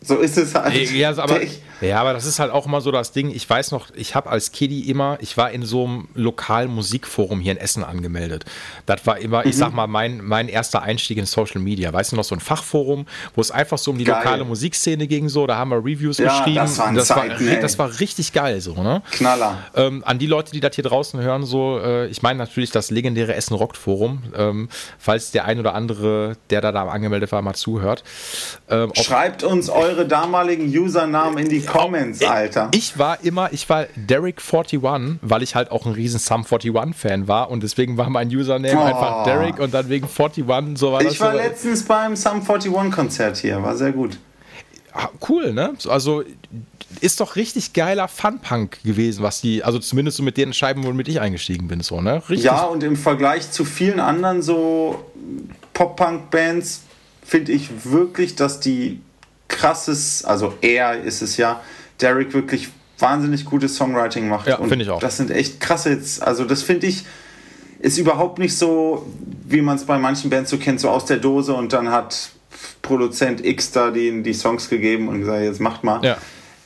[0.07, 0.91] so ist es halt.
[0.91, 1.41] Ja, aber,
[1.81, 3.29] ja, aber das ist halt auch immer so das Ding.
[3.29, 7.39] Ich weiß noch, ich habe als Kiddie immer, ich war in so einem lokalen Musikforum
[7.39, 8.45] hier in Essen angemeldet.
[8.85, 9.49] Das war immer, mhm.
[9.49, 11.93] ich sag mal, mein, mein erster Einstieg in Social Media.
[11.93, 13.05] Weißt du noch, so ein Fachforum,
[13.35, 14.17] wo es einfach so um die geil.
[14.17, 16.55] lokale Musikszene ging, so, da haben wir Reviews ja, geschrieben.
[16.55, 19.03] Das war, das, Zeiten, war, das war richtig geil, so, ne?
[19.11, 19.57] Knaller.
[19.75, 22.89] Ähm, an die Leute, die das hier draußen hören, so, äh, ich meine natürlich das
[22.89, 27.41] legendäre Essen Rockt Forum, ähm, falls der ein oder andere, der da, da angemeldet war,
[27.41, 28.03] mal zuhört.
[28.69, 32.69] Ähm, Schreibt uns eure damaligen Usernamen in die Comments, Alter.
[32.73, 37.49] Ich war immer, ich war Derek41, weil ich halt auch ein riesen Sum 41-Fan war
[37.51, 38.83] und deswegen war mein Username oh.
[38.83, 41.13] einfach Derek und dann wegen 41, so war ich das.
[41.15, 41.37] Ich war so.
[41.37, 44.17] letztens beim Sum 41-Konzert hier, war sehr gut.
[44.93, 45.73] Ah, cool, ne?
[45.87, 46.23] Also
[47.01, 51.07] ist doch richtig geiler Fun-Punk gewesen, was die, also zumindest so mit den Scheiben, womit
[51.07, 52.23] ich eingestiegen bin, so, ne?
[52.29, 52.45] Richtig.
[52.45, 55.05] Ja, und im Vergleich zu vielen anderen so
[55.73, 56.81] Pop-Punk-Bands
[57.23, 59.01] finde ich wirklich, dass die
[59.47, 61.61] krasses, also er ist es ja,
[62.01, 62.69] Derek wirklich
[62.99, 64.47] wahnsinnig gutes Songwriting macht.
[64.47, 64.99] Ja, finde ich auch.
[64.99, 66.19] Das sind echt krasse Hits.
[66.19, 67.05] Also das finde ich
[67.79, 69.05] ist überhaupt nicht so,
[69.47, 72.31] wie man es bei manchen Bands so kennt, so aus der Dose und dann hat
[72.81, 76.03] Produzent X da die, die Songs gegeben und gesagt, jetzt macht mal.
[76.03, 76.17] Ja.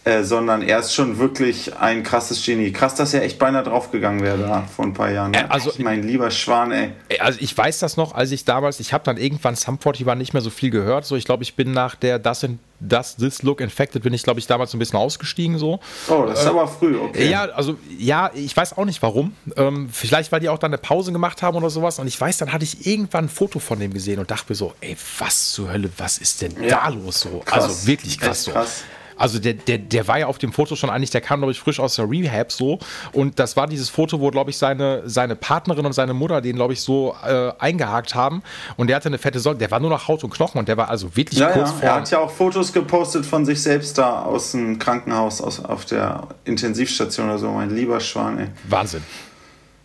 [0.03, 2.71] Äh, sondern er ist schon wirklich ein krasses Genie.
[2.71, 5.35] Krass, dass er echt beinahe draufgegangen wäre da vor ein paar Jahren.
[5.35, 6.91] Äh, also, mein lieber Schwan, ey.
[7.19, 10.33] Also ich weiß das noch, als ich damals, ich habe dann irgendwann Sum 41 nicht
[10.33, 11.05] mehr so viel gehört.
[11.05, 14.23] So, ich glaube, ich bin nach der Das in das This Look Infected bin ich,
[14.23, 15.79] glaube ich, damals ein bisschen ausgestiegen so.
[16.09, 17.29] Oh, das ist äh, aber früh, okay.
[17.29, 19.35] Ja, also ja, ich weiß auch nicht warum.
[19.55, 21.99] Ähm, vielleicht, weil die auch dann eine Pause gemacht haben oder sowas.
[21.99, 24.55] Und ich weiß, dann hatte ich irgendwann ein Foto von dem gesehen und dachte mir
[24.55, 26.81] so, ey, was zur Hölle, was ist denn ja.
[26.81, 27.43] da los so?
[27.45, 27.65] Krass.
[27.65, 28.51] Also wirklich krass so.
[28.51, 28.83] Krass.
[29.21, 31.59] Also der, der, der war ja auf dem Foto schon eigentlich, der kam, glaube ich,
[31.59, 32.79] frisch aus der Rehab so.
[33.11, 36.55] Und das war dieses Foto, wo, glaube ich, seine, seine Partnerin und seine Mutter den,
[36.55, 38.41] glaube ich, so äh, eingehakt haben.
[38.77, 39.57] Und der hatte eine fette Säule.
[39.57, 41.75] Der war nur noch Haut und Knochen und der war also wirklich ja, kurz ja.
[41.75, 41.83] vor.
[41.83, 45.85] Er hat ja auch Fotos gepostet von sich selbst da aus dem Krankenhaus, aus, auf
[45.85, 47.51] der Intensivstation oder so.
[47.51, 48.47] Mein lieber Schwan, ey.
[48.67, 49.03] Wahnsinn.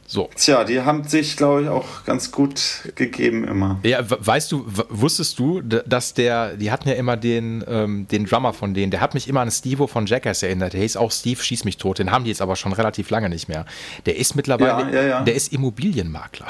[0.06, 0.30] So.
[0.36, 3.80] Tja, die haben sich, glaube ich, auch ganz gut gegeben immer.
[3.82, 8.52] Ja, weißt du, wusstest du, dass der, die hatten ja immer den, ähm, den Drummer
[8.52, 10.74] von denen, der hat mich immer an Steve von Jackass erinnert.
[10.74, 11.98] Der hieß auch Steve Schieß mich tot.
[11.98, 13.66] Den haben die jetzt aber schon relativ lange nicht mehr.
[14.06, 15.20] Der ist mittlerweile, ja, ja, ja.
[15.22, 16.46] der ist Immobilienmakler.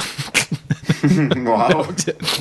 [1.44, 1.86] wow.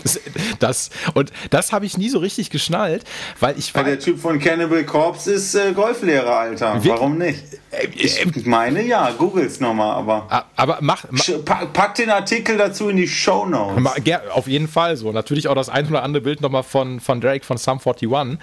[0.03, 0.19] Das,
[0.59, 3.03] das, und das habe ich nie so richtig geschnallt,
[3.39, 3.83] weil ich war.
[3.83, 6.83] der Typ von Cannibal Corpse ist äh, Golflehrer, Alter.
[6.83, 6.89] Wie?
[6.89, 7.43] Warum nicht?
[7.71, 10.27] Äh, ich äh, meine ja, googles nochmal, aber.
[10.29, 11.05] Ah, aber mach.
[11.09, 11.25] mach
[11.73, 13.83] pack den Artikel dazu in die Show Notes.
[14.31, 15.11] Auf jeden Fall so.
[15.11, 18.39] Natürlich auch das ein oder andere Bild nochmal von, von Drake von Sum 41.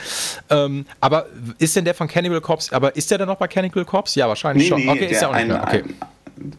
[0.50, 1.26] Ähm, aber
[1.58, 4.18] ist denn der von Cannibal Corpse, aber ist der dann noch bei Cannibal Corpse?
[4.18, 4.84] Ja, wahrscheinlich nee, schon.
[4.84, 5.62] Nee, okay, ist ja auch nicht ein, mehr.
[5.62, 5.82] Okay.
[5.84, 6.52] Ein,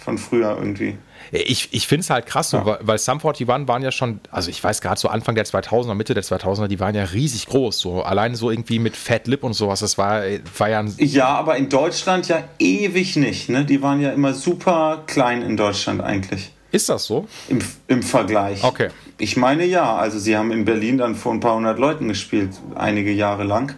[0.00, 0.96] von früher irgendwie.
[1.32, 2.66] Ich, ich finde es halt krass, so, ja.
[2.66, 5.94] weil, weil Sum 41 waren ja schon, also ich weiß gerade so Anfang der 2000er,
[5.94, 9.44] Mitte der 2000er, die waren ja riesig groß, so allein so irgendwie mit Fat Lip
[9.44, 10.22] und sowas, das war,
[10.58, 13.64] war ja ein Ja, aber in Deutschland ja ewig nicht, ne?
[13.64, 16.50] Die waren ja immer super klein in Deutschland eigentlich.
[16.72, 17.26] Ist das so?
[17.48, 17.58] Im,
[17.88, 18.62] Im Vergleich.
[18.62, 18.90] Okay.
[19.18, 22.50] Ich meine ja, also sie haben in Berlin dann vor ein paar hundert Leuten gespielt,
[22.74, 23.74] einige Jahre lang.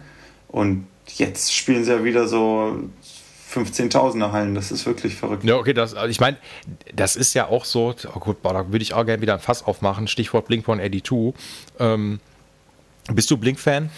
[0.47, 2.77] Und jetzt spielen sie ja wieder so
[3.53, 4.55] 15.000er Hallen.
[4.55, 5.43] Das ist wirklich verrückt.
[5.43, 6.37] Ja, okay, das, also ich meine,
[6.93, 9.39] das ist ja auch so, oh gut, boah, da würde ich auch gerne wieder ein
[9.39, 10.07] Fass aufmachen.
[10.07, 11.33] Stichwort Blink-182.
[11.79, 12.19] Ähm,
[13.11, 13.89] bist du Blink-Fan?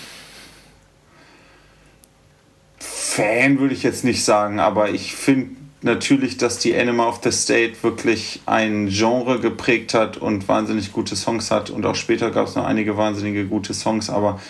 [2.79, 7.31] Fan würde ich jetzt nicht sagen, aber ich finde natürlich, dass die Anima of the
[7.31, 11.69] State wirklich ein Genre geprägt hat und wahnsinnig gute Songs hat.
[11.69, 14.41] Und auch später gab es noch einige wahnsinnige gute Songs, aber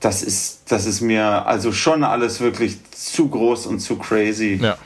[0.00, 4.58] das ist, das ist mir also schon alles wirklich zu groß und zu crazy.
[4.60, 4.78] Ja.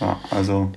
[0.00, 0.72] ja also.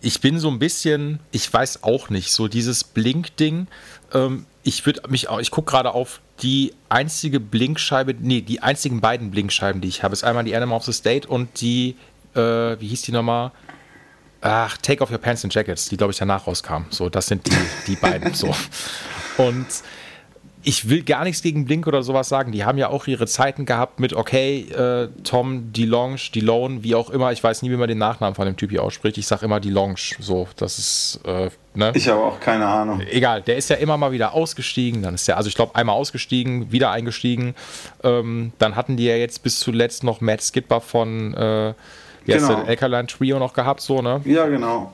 [0.00, 3.66] Ich bin so ein bisschen, ich weiß auch nicht, so dieses Blink-Ding.
[4.14, 9.00] Ähm, ich würde mich auch, ich gucke gerade auf die einzige Blinkscheibe, nee, die einzigen
[9.00, 11.96] beiden Blinkscheiben, die ich habe, ist einmal die Animal of the State und die,
[12.34, 13.50] äh, wie hieß die nochmal?
[14.42, 16.84] Ach, Take Off Your Pants and Jackets, die glaube ich danach rauskam.
[16.90, 17.52] So, das sind die,
[17.86, 18.32] die beiden.
[18.32, 18.54] So.
[19.36, 19.66] Und
[20.62, 22.52] ich will gar nichts gegen Blink oder sowas sagen.
[22.52, 27.10] Die haben ja auch ihre Zeiten gehabt mit, okay, äh, Tom DeLonge, DeLone, wie auch
[27.10, 27.32] immer.
[27.32, 29.16] Ich weiß nie, wie man den Nachnamen von dem Typ hier ausspricht.
[29.16, 29.94] Ich sage immer DeLonge.
[30.18, 31.92] So, das ist, äh, ne?
[31.94, 33.00] Ich habe auch keine Ahnung.
[33.10, 35.02] Egal, der ist ja immer mal wieder ausgestiegen.
[35.02, 37.54] Dann ist der, also ich glaube, einmal ausgestiegen, wieder eingestiegen.
[38.04, 41.74] Ähm, dann hatten die ja jetzt bis zuletzt noch Matt Skipper von, äh,
[42.26, 42.60] wie heißt genau.
[42.60, 44.20] der, Alkaline Trio noch gehabt, so, ne?
[44.24, 44.92] Ja, genau.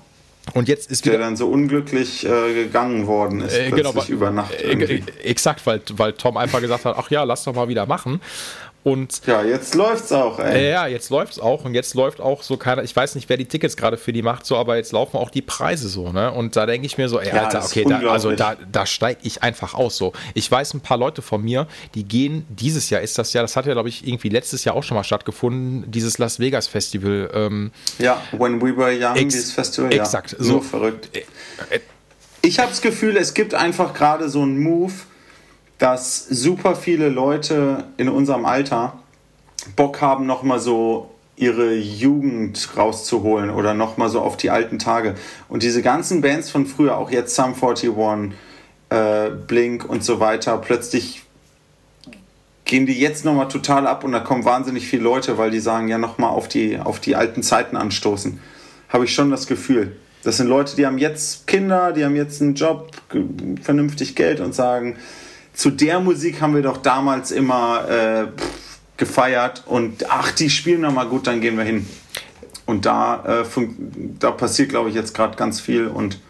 [0.55, 4.55] Und jetzt ist der dann so unglücklich äh, gegangen worden ist, äh, genau, über Nacht.
[4.55, 8.21] Äh, exakt, weil, weil Tom einfach gesagt hat, ach ja, lass doch mal wieder machen.
[8.87, 10.71] Und ja, jetzt läuft's auch, ey.
[10.71, 13.47] Ja, jetzt läuft's auch und jetzt läuft auch so keiner, ich weiß nicht, wer die
[13.47, 16.31] Tickets gerade für die macht, so, aber jetzt laufen auch die Preise so, ne?
[16.31, 19.19] Und da denke ich mir so, ey, ja, Alter, okay, da, also da, da steige
[19.25, 20.13] ich einfach aus so.
[20.35, 21.67] Ich weiß ein paar Leute von mir,
[21.97, 24.77] die gehen, dieses Jahr ist das ja, das hat ja, glaube ich, irgendwie letztes Jahr
[24.77, 27.29] auch schon mal stattgefunden, dieses Las Vegas Festival.
[27.35, 31.09] Ähm, ja, When We Were Young, dieses Festival, exakt, ja, so verrückt.
[31.13, 31.23] Äh,
[31.75, 31.81] äh,
[32.41, 34.93] ich habe das Gefühl, es gibt einfach gerade so einen Move,
[35.79, 38.99] dass super viele Leute in unserem Alter
[39.75, 45.15] Bock haben, nochmal so ihre Jugend rauszuholen oder nochmal so auf die alten Tage.
[45.49, 47.91] Und diese ganzen Bands von früher, auch jetzt Sum 41,
[48.89, 51.25] äh, Blink und so weiter, plötzlich
[52.65, 55.89] gehen die jetzt nochmal total ab und da kommen wahnsinnig viele Leute, weil die sagen,
[55.89, 58.41] ja, nochmal auf die, auf die alten Zeiten anstoßen.
[58.89, 59.97] Habe ich schon das Gefühl.
[60.25, 62.91] Das sind Leute, die haben jetzt Kinder, die haben jetzt einen Job,
[63.63, 64.97] vernünftig Geld und sagen,
[65.57, 68.27] zu der Musik haben wir doch damals immer äh,
[68.99, 71.87] gefeiert und ach, die spielen noch mal gut, dann gehen wir hin.
[72.67, 73.45] Und da, äh,
[74.19, 76.21] da passiert, glaube ich, jetzt gerade ganz viel und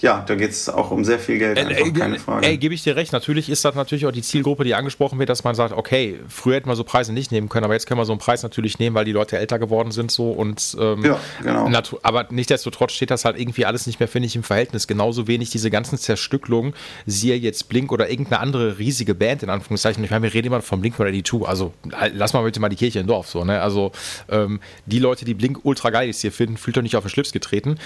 [0.00, 2.46] ja, da geht es auch um sehr viel Geld, einfach, äh, keine Frage.
[2.46, 3.12] Ey, gebe ich dir recht.
[3.12, 6.56] Natürlich ist das natürlich auch die Zielgruppe, die angesprochen wird, dass man sagt, okay, früher
[6.56, 8.78] hätten wir so Preise nicht nehmen können, aber jetzt können wir so einen Preis natürlich
[8.78, 11.70] nehmen, weil die Leute älter geworden sind so und ähm, ja, genau.
[12.02, 14.86] aber nichtsdestotrotz steht das halt irgendwie alles nicht mehr, finde ich, im Verhältnis.
[14.86, 16.74] Genauso wenig diese ganzen Zerstücklungen,
[17.06, 20.02] siehe jetzt Blink oder irgendeine andere riesige Band, in Anführungszeichen.
[20.04, 21.72] Ich meine, wir reden immer von Blink oder die Two, also
[22.12, 23.60] lass mal bitte mal die Kirche im Dorf so, ne?
[23.60, 23.92] Also
[24.28, 27.10] ähm, die Leute, die Blink ultra geil ist hier finden, fühlt doch nicht auf den
[27.10, 27.78] Schlips getreten.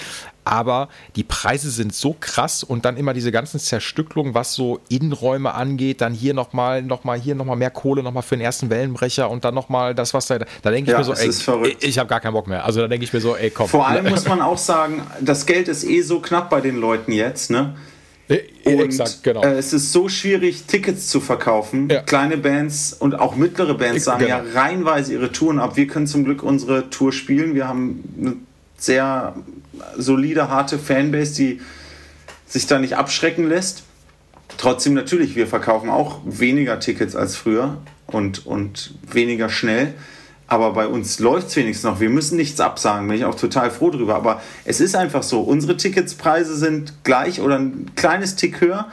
[0.45, 5.55] Aber die Preise sind so krass und dann immer diese ganzen Zerstücklungen, was so Innenräume
[5.55, 9.45] angeht, dann hier nochmal, nochmal hier nochmal mehr Kohle nochmal für den ersten Wellenbrecher und
[9.45, 12.09] dann nochmal das, was da, da denke ich ja, mir so, ey, ich, ich habe
[12.09, 12.65] gar keinen Bock mehr.
[12.65, 13.69] Also da denke ich mir so, ey, komm.
[13.69, 17.13] Vor allem muss man auch sagen, das Geld ist eh so knapp bei den Leuten
[17.13, 17.77] jetzt, ne?
[18.29, 19.43] Äh, und Exakt, genau.
[19.43, 21.89] äh, es ist so schwierig, Tickets zu verkaufen.
[21.91, 22.03] Ja.
[22.03, 24.39] Kleine Bands und auch mittlere Bands sagen genau.
[24.39, 25.77] ja reihenweise ihre Touren ab.
[25.77, 27.55] Wir können zum Glück unsere Tour spielen.
[27.55, 28.37] Wir haben eine
[28.77, 29.35] sehr
[29.97, 31.61] solide, harte Fanbase, die
[32.47, 33.85] sich da nicht abschrecken lässt.
[34.59, 39.95] Trotzdem natürlich, wir verkaufen auch weniger Tickets als früher und, und weniger schnell.
[40.47, 42.01] Aber bei uns läuft es wenigstens noch.
[42.01, 44.17] Wir müssen nichts absagen, bin ich auch total froh drüber.
[44.17, 48.89] Aber es ist einfach so, unsere Ticketspreise sind gleich oder ein kleines Tick höher,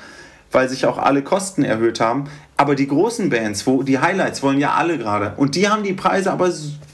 [0.51, 2.29] weil sich auch alle Kosten erhöht haben.
[2.55, 5.33] Aber die großen Bands, wo die Highlights wollen ja alle gerade.
[5.35, 6.49] Und die haben die Preise aber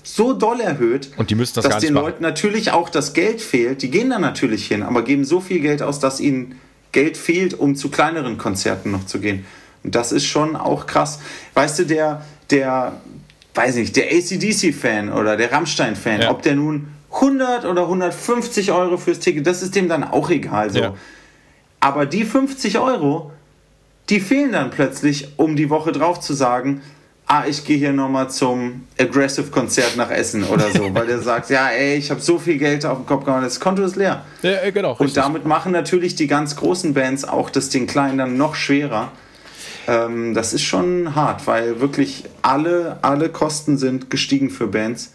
[0.05, 3.81] so doll erhöht, und die müssen das dass den Leuten natürlich auch das Geld fehlt.
[3.81, 6.59] Die gehen da natürlich hin, aber geben so viel Geld aus, dass ihnen
[6.91, 9.45] Geld fehlt, um zu kleineren Konzerten noch zu gehen.
[9.83, 11.19] Und das ist schon auch krass.
[11.55, 13.01] Weißt du, der, der,
[13.53, 16.31] weiß nicht, der ACDC-Fan oder der Rammstein-Fan, ja.
[16.31, 20.69] ob der nun 100 oder 150 Euro fürs Ticket, das ist dem dann auch egal
[20.69, 20.79] so.
[20.79, 20.93] Ja.
[21.79, 23.31] Aber die 50 Euro,
[24.09, 26.81] die fehlen dann plötzlich, um die Woche drauf zu sagen,
[27.27, 31.69] ah, ich gehe hier nochmal zum Aggressive-Konzert nach Essen oder so, weil der sagt, ja,
[31.69, 34.23] ey, ich habe so viel Geld auf dem Kopf gehauen, das Konto ist leer.
[34.41, 34.91] Ja, genau.
[34.91, 35.21] Und richtig.
[35.21, 39.11] damit machen natürlich die ganz großen Bands auch das den kleinen dann noch schwerer.
[39.87, 45.13] Ähm, das ist schon hart, weil wirklich alle, alle Kosten sind gestiegen für Bands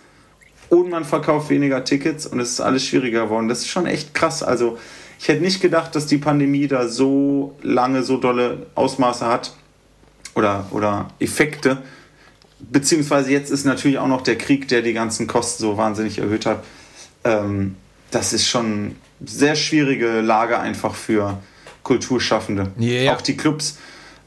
[0.68, 3.48] und man verkauft weniger Tickets und es ist alles schwieriger geworden.
[3.48, 4.42] Das ist schon echt krass.
[4.42, 4.78] Also
[5.18, 9.52] ich hätte nicht gedacht, dass die Pandemie da so lange so dolle Ausmaße hat
[10.34, 11.82] oder, oder Effekte.
[12.70, 16.46] Beziehungsweise jetzt ist natürlich auch noch der Krieg, der die ganzen Kosten so wahnsinnig erhöht
[16.46, 16.64] hat.
[17.24, 17.76] Ähm,
[18.11, 21.38] das ist schon sehr schwierige Lage einfach für
[21.82, 22.72] Kulturschaffende.
[22.78, 23.14] Yeah.
[23.14, 23.78] Auch die Clubs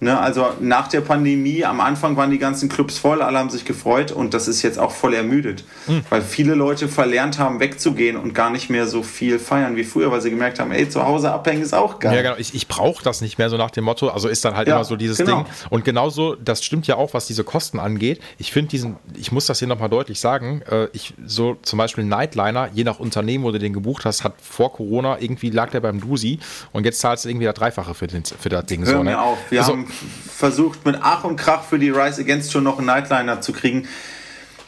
[0.04, 3.64] Ne, also nach der Pandemie, am Anfang waren die ganzen Clubs voll, alle haben sich
[3.64, 6.04] gefreut und das ist jetzt auch voll ermüdet, mhm.
[6.10, 10.12] weil viele Leute verlernt haben, wegzugehen und gar nicht mehr so viel feiern wie früher,
[10.12, 12.16] weil sie gemerkt haben, ey, zu Hause abhängen ist auch geil.
[12.18, 14.58] Ja, genau, ich, ich brauche das nicht mehr so nach dem Motto, also ist dann
[14.58, 15.44] halt ja, immer so dieses genau.
[15.44, 15.46] Ding.
[15.70, 18.20] Und genauso, das stimmt ja auch, was diese Kosten angeht.
[18.38, 22.04] Ich finde diesen, ich muss das hier nochmal deutlich sagen, äh, ich so zum Beispiel
[22.04, 25.80] Nightliner, je nach Unternehmen, wo du den gebucht hast, hat vor Corona irgendwie lag der
[25.80, 26.40] beim Dusi
[26.74, 28.82] und jetzt zahlst du irgendwie das Dreifache für, den, für das Ding.
[28.86, 29.22] Hör so, mir ne?
[29.22, 29.88] auf, wir also, haben
[30.36, 33.88] versucht mit Ach und Krach für die Rise Against schon noch einen Nightliner zu kriegen.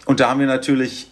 [0.05, 1.09] Und da haben wir natürlich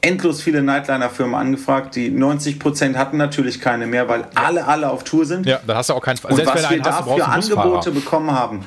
[0.00, 1.94] endlos viele Nightliner-Firmen angefragt.
[1.94, 5.46] Die 90% hatten natürlich keine mehr, weil alle, alle auf Tour sind.
[5.46, 8.64] Ja, da hast du auch keinen Und was wir dafür Angebote bekommen haben,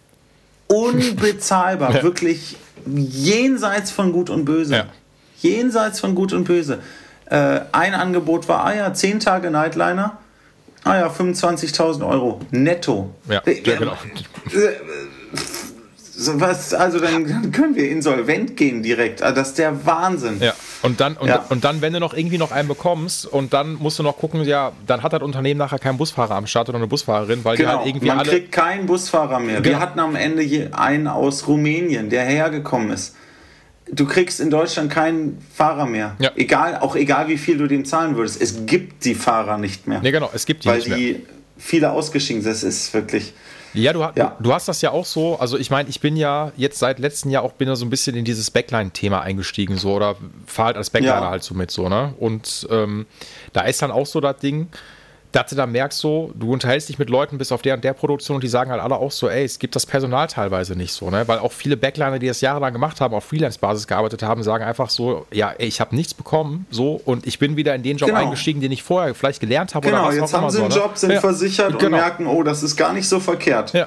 [0.68, 1.96] unbezahlbar.
[1.96, 2.02] ja.
[2.02, 2.56] Wirklich
[2.86, 4.74] jenseits von Gut und Böse.
[4.74, 4.84] Ja.
[5.40, 6.78] Jenseits von Gut und Böse.
[7.26, 10.18] Äh, ein Angebot war, ah ja, 10 Tage Nightliner
[10.84, 13.10] Ah ja, 25.000 Euro netto.
[13.28, 13.92] Ja, ja genau.
[16.34, 19.22] Was, also dann können wir insolvent gehen direkt.
[19.22, 20.38] Also das ist der Wahnsinn.
[20.38, 20.52] Ja.
[20.82, 21.46] Und dann, und, ja.
[21.48, 24.44] und dann, wenn du noch irgendwie noch einen bekommst und dann musst du noch gucken,
[24.44, 27.70] ja, dann hat das Unternehmen nachher keinen Busfahrer am Start oder eine Busfahrerin, weil genau.
[27.70, 28.30] die halt irgendwie Man alle.
[28.30, 29.62] kriegt keinen Busfahrer mehr.
[29.62, 29.76] Genau.
[29.76, 33.14] Wir hatten am Ende einen aus Rumänien, der hergekommen ist
[33.92, 36.16] du kriegst in Deutschland keinen Fahrer mehr.
[36.18, 36.32] Ja.
[36.36, 38.40] Egal, auch egal wie viel du dem zahlen würdest.
[38.40, 40.00] Es gibt die Fahrer nicht mehr.
[40.00, 40.98] Nee, genau, es gibt die weil nicht mehr.
[40.98, 41.26] die
[41.58, 42.52] viele ausgeschieden sind.
[42.52, 43.32] Das ist wirklich.
[43.72, 45.38] Ja du, ja, du, hast das ja auch so.
[45.38, 47.90] Also ich meine, ich bin ja jetzt seit letztem Jahr auch bin ja so ein
[47.90, 51.30] bisschen in dieses Backline-Thema eingestiegen, so oder fahre halt als Backliner ja.
[51.30, 52.14] halt so mit so, ne?
[52.18, 53.06] Und ähm,
[53.52, 54.68] da ist dann auch so das Ding
[55.32, 57.92] dass du da merkst so, du unterhältst dich mit Leuten bis auf der und der
[57.92, 60.92] Produktion und die sagen halt alle auch so, ey, es gibt das Personal teilweise nicht
[60.92, 61.26] so, ne?
[61.28, 64.90] Weil auch viele Backliner, die das jahrelang gemacht haben, auf Freelance-Basis gearbeitet haben, sagen einfach
[64.90, 68.08] so, ja, ey, ich habe nichts bekommen, so und ich bin wieder in den Job
[68.08, 68.20] genau.
[68.20, 70.78] eingestiegen, den ich vorher vielleicht gelernt habe genau, oder was jetzt haben sie einen so,
[70.78, 70.84] ne?
[70.84, 71.20] Job, sind ja.
[71.20, 71.84] versichert genau.
[71.84, 73.72] und merken, oh, das ist gar nicht so verkehrt.
[73.72, 73.86] Ja.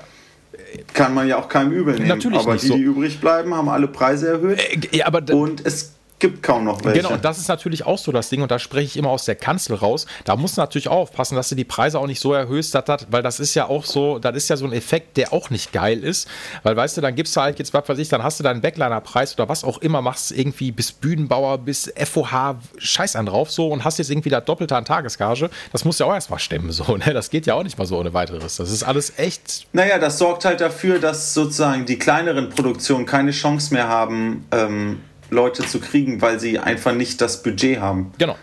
[0.94, 2.08] Kann man ja auch keinem übel nehmen.
[2.08, 2.76] Natürlich aber die, so.
[2.76, 4.60] die übrig bleiben, haben alle Preise erhöht.
[4.60, 5.94] Äh, ja, aber und es
[6.24, 7.02] gibt kaum noch welche.
[7.02, 9.26] Genau, und das ist natürlich auch so das Ding, und da spreche ich immer aus
[9.26, 10.06] der Kanzel raus.
[10.24, 12.86] Da musst du natürlich auch aufpassen, dass du die Preise auch nicht so erhöhst, dass
[12.86, 15.50] das, weil das ist ja auch so, das ist ja so ein Effekt, der auch
[15.50, 16.30] nicht geil ist.
[16.64, 18.62] Weil weißt du, dann gibst du halt jetzt, was weiß ich, dann hast du deinen
[18.62, 23.68] Backliner-Preis oder was auch immer, machst irgendwie bis Bühnenbauer, bis FOH, Scheiß an drauf so
[23.68, 25.50] und hast jetzt irgendwie das Doppelte an Tagesgage.
[25.74, 27.14] Das musst du ja auch erstmal stemmen, so, ne?
[27.14, 28.56] Das geht ja auch nicht mal so ohne weiteres.
[28.56, 29.68] Das ist alles echt.
[29.74, 35.00] Naja, das sorgt halt dafür, dass sozusagen die kleineren Produktionen keine Chance mehr haben, ähm,
[35.34, 38.14] Leute zu kriegen, weil sie einfach nicht das Budget haben.
[38.18, 38.38] Genau.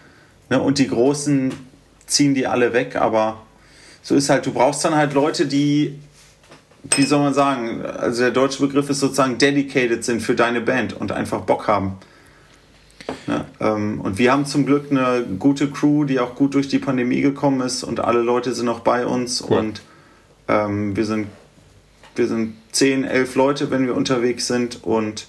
[0.51, 1.53] Ne, und die Großen
[2.07, 3.43] ziehen die alle weg, aber
[4.03, 5.99] so ist halt, du brauchst dann halt Leute, die,
[6.97, 10.93] wie soll man sagen, also der deutsche Begriff ist sozusagen dedicated sind für deine Band
[10.93, 11.99] und einfach Bock haben.
[13.27, 16.79] Ja, ähm, und wir haben zum Glück eine gute Crew, die auch gut durch die
[16.79, 19.59] Pandemie gekommen ist und alle Leute sind noch bei uns cool.
[19.59, 19.83] und
[20.49, 21.29] ähm, wir sind
[22.17, 25.29] wir sind 10, 11 Leute, wenn wir unterwegs sind und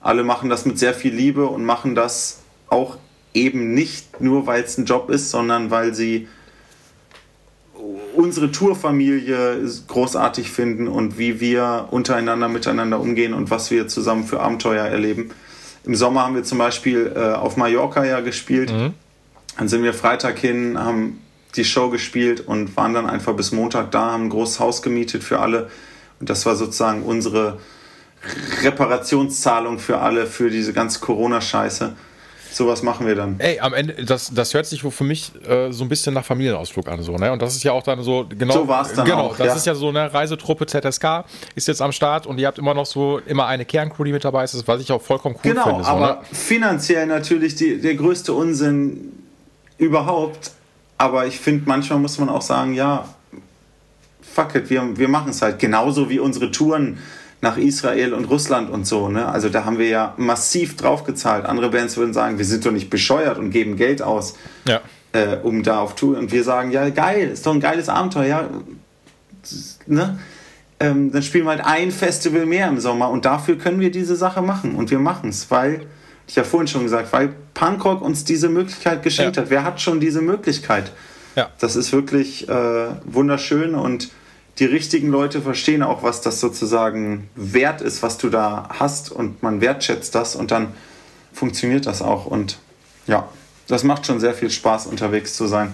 [0.00, 2.96] alle machen das mit sehr viel Liebe und machen das auch
[3.34, 6.28] eben nicht nur, weil es ein Job ist, sondern weil sie
[8.14, 14.40] unsere Tourfamilie großartig finden und wie wir untereinander miteinander umgehen und was wir zusammen für
[14.40, 15.30] Abenteuer erleben.
[15.84, 18.72] Im Sommer haben wir zum Beispiel äh, auf Mallorca ja gespielt.
[18.72, 18.94] Mhm.
[19.56, 21.20] Dann sind wir Freitag hin, haben
[21.56, 25.24] die Show gespielt und waren dann einfach bis Montag da, haben ein großes Haus gemietet
[25.24, 25.70] für alle.
[26.20, 27.58] Und das war sozusagen unsere
[28.62, 31.94] Reparationszahlung für alle, für diese ganze Corona-Scheiße.
[32.52, 33.38] Sowas machen wir dann.
[33.38, 36.88] Ey, am Ende, das, das hört sich für mich äh, so ein bisschen nach Familienausflug
[36.88, 37.30] an, so, ne?
[37.30, 38.54] Und das ist ja auch dann so, genau.
[38.54, 39.36] So war es dann genau, auch.
[39.36, 39.54] Das ja.
[39.54, 42.86] ist ja so eine Reisetruppe ZSK, ist jetzt am Start und ihr habt immer noch
[42.86, 45.78] so immer eine Kerncrew, die mit dabei ist, was ich auch vollkommen cool genau, finde.
[45.78, 46.18] Genau, so, aber ne?
[46.32, 49.12] finanziell natürlich die, der größte Unsinn
[49.78, 50.50] überhaupt
[51.00, 53.08] aber ich finde, manchmal muss man auch sagen, ja,
[54.20, 55.58] fuck it, wir, wir machen es halt.
[55.58, 56.98] Genauso wie unsere Touren
[57.42, 59.08] nach Israel und Russland und so.
[59.08, 59.26] Ne?
[59.26, 61.46] Also da haben wir ja massiv drauf gezahlt.
[61.46, 64.34] Andere Bands würden sagen, wir sind doch nicht bescheuert und geben Geld aus,
[64.66, 64.80] ja.
[65.12, 66.18] äh, um da auf Tour.
[66.18, 68.26] Und wir sagen, ja geil, ist doch ein geiles Abenteuer.
[68.26, 68.48] Ja,
[69.86, 70.18] ne?
[70.82, 74.16] Ähm, dann spielen wir halt ein Festival mehr im Sommer und dafür können wir diese
[74.16, 74.74] Sache machen.
[74.76, 75.86] Und wir machen es, weil,
[76.26, 79.42] ich habe vorhin schon gesagt, weil Punkrock uns diese Möglichkeit geschenkt ja.
[79.42, 79.50] hat.
[79.50, 80.92] Wer hat schon diese Möglichkeit?
[81.36, 81.50] Ja.
[81.58, 84.10] Das ist wirklich äh, wunderschön und
[84.60, 89.42] die richtigen Leute verstehen auch, was das sozusagen wert ist, was du da hast und
[89.42, 90.74] man wertschätzt das und dann
[91.32, 92.58] funktioniert das auch und
[93.06, 93.28] ja,
[93.68, 95.72] das macht schon sehr viel Spaß unterwegs zu sein.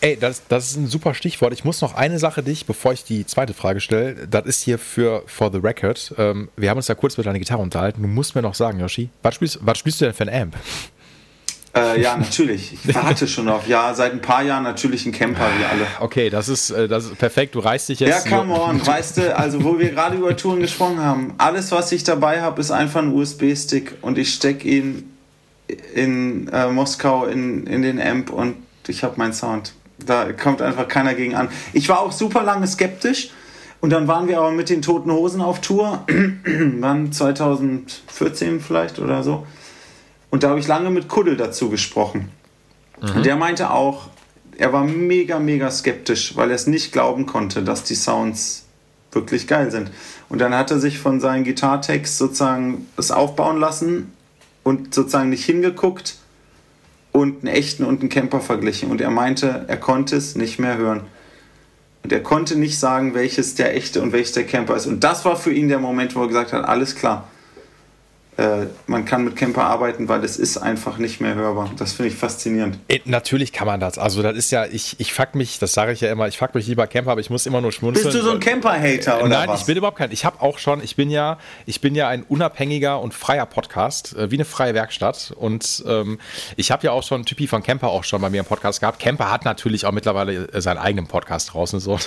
[0.00, 1.52] Ey, das, das ist ein super Stichwort.
[1.54, 4.78] Ich muss noch eine Sache dich, bevor ich die zweite Frage stelle, das ist hier
[4.78, 6.14] für For the Record.
[6.18, 8.02] Ähm, wir haben uns ja kurz mit deiner Gitarre unterhalten.
[8.02, 10.56] Du musst mir noch sagen, Yoshi, was spielst, was spielst du denn für ein Amp?
[11.76, 12.72] Äh, ja, natürlich.
[12.72, 13.68] Ich warte schon auf.
[13.68, 15.86] Ja, seit ein paar Jahren natürlich ein Camper, wie alle.
[16.00, 17.54] Okay, das ist, äh, das ist perfekt.
[17.54, 18.26] Du reißt dich jetzt.
[18.26, 18.84] Ja, come on.
[18.84, 22.60] Weißt du, also wo wir gerade über Touren gesprochen haben, alles, was ich dabei habe,
[22.60, 25.12] ist einfach ein USB-Stick und ich stecke ihn
[25.94, 28.56] in äh, Moskau in, in den Amp und
[28.88, 29.74] ich habe meinen Sound.
[29.98, 31.48] Da kommt einfach keiner gegen an.
[31.72, 33.30] Ich war auch super lange skeptisch.
[33.80, 36.04] Und dann waren wir aber mit den Toten Hosen auf Tour.
[36.80, 37.12] Wann?
[37.12, 39.46] 2014 vielleicht oder so.
[40.36, 42.28] Und da habe ich lange mit Kuddel dazu gesprochen.
[43.00, 43.22] Mhm.
[43.22, 44.08] Der meinte auch,
[44.58, 48.66] er war mega, mega skeptisch, weil er es nicht glauben konnte, dass die Sounds
[49.12, 49.90] wirklich geil sind.
[50.28, 54.12] Und dann hat er sich von seinen Gitartext sozusagen das aufbauen lassen
[54.62, 56.18] und sozusagen nicht hingeguckt
[57.12, 58.90] und einen echten und einen Camper verglichen.
[58.90, 61.00] Und er meinte, er konnte es nicht mehr hören.
[62.02, 64.84] Und er konnte nicht sagen, welches der echte und welches der Camper ist.
[64.84, 67.26] Und das war für ihn der Moment, wo er gesagt hat, alles klar
[68.38, 71.70] äh, man kann mit Camper arbeiten, weil es ist einfach nicht mehr hörbar.
[71.78, 72.78] Das finde ich faszinierend.
[72.88, 73.96] Äh, natürlich kann man das.
[73.96, 76.54] Also das ist ja, ich, ich fuck mich, das sage ich ja immer, ich fuck
[76.54, 78.04] mich lieber Camper, aber ich muss immer nur schmunzeln.
[78.04, 79.60] Bist du so ein Camper-Hater oder Nein, was?
[79.60, 80.12] ich bin überhaupt kein.
[80.12, 84.14] Ich habe auch schon, ich bin ja, ich bin ja ein unabhängiger und freier Podcast,
[84.14, 85.32] äh, wie eine freie Werkstatt.
[85.34, 86.18] Und ähm,
[86.56, 89.00] ich habe ja auch schon Typi von Camper auch schon bei mir im Podcast gehabt.
[89.00, 91.80] Camper hat natürlich auch mittlerweile äh, seinen eigenen Podcast draußen.
[91.80, 91.98] So,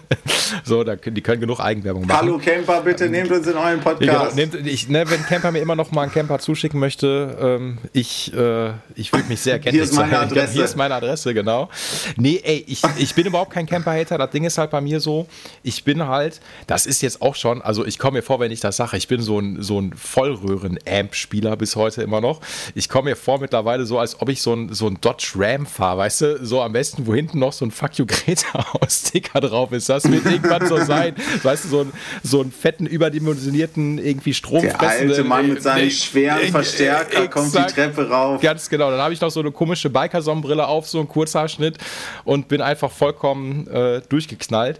[0.64, 2.18] so da, die können genug Eigenwerbung machen.
[2.18, 4.10] Hallo Camper, bitte nehmt uns in euren Podcast.
[4.10, 7.36] Ja, genau, nehmt, ich, ne, wenn Camper mir immer noch mal einen Camper zuschicken möchte,
[7.40, 10.52] ähm, ich, äh, ich würde mich sehr kenntlich Hier ist meine Adresse.
[10.52, 11.68] Hier ist meine Adresse, genau.
[12.16, 14.16] Nee, ey, ich, ich bin überhaupt kein Camper-Hater.
[14.16, 15.26] Das Ding ist halt bei mir so,
[15.64, 18.60] ich bin halt, das ist jetzt auch schon, also ich komme mir vor, wenn ich
[18.60, 22.40] das sage, ich bin so ein, so ein Vollröhren-Amp-Spieler bis heute immer noch.
[22.76, 25.66] Ich komme mir vor mittlerweile so, als ob ich so ein, so ein Dodge Ram
[25.66, 29.72] fahre, weißt du, so am besten, wo hinten noch so ein Fuck You Greta-Sticker drauf
[29.72, 29.88] ist.
[29.88, 31.16] Das wird irgendwann so sein.
[31.42, 31.92] Weißt du, so, ein,
[32.22, 35.08] so einen fetten, überdimensionierten, irgendwie stromfressenden...
[35.08, 37.30] Der alte Mann mit seinen schweren Verstärker Exakt.
[37.32, 38.40] kommt die Treppe rauf.
[38.40, 38.90] Ganz genau.
[38.90, 41.78] Dann habe ich noch so eine komische Biker-Sonnenbrille auf, so einen Kurzhaarschnitt
[42.24, 44.78] und bin einfach vollkommen äh, durchgeknallt.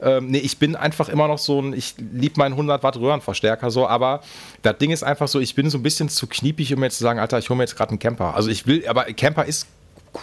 [0.00, 3.70] Ähm, nee, ich bin einfach immer noch so ein, ich liebe meinen 100 Watt Röhrenverstärker
[3.70, 4.20] so, aber
[4.62, 7.04] das Ding ist einfach so, ich bin so ein bisschen zu kniepig, um jetzt zu
[7.04, 8.34] sagen, Alter, ich hole mir jetzt gerade einen Camper.
[8.34, 9.66] Also ich will, aber Camper ist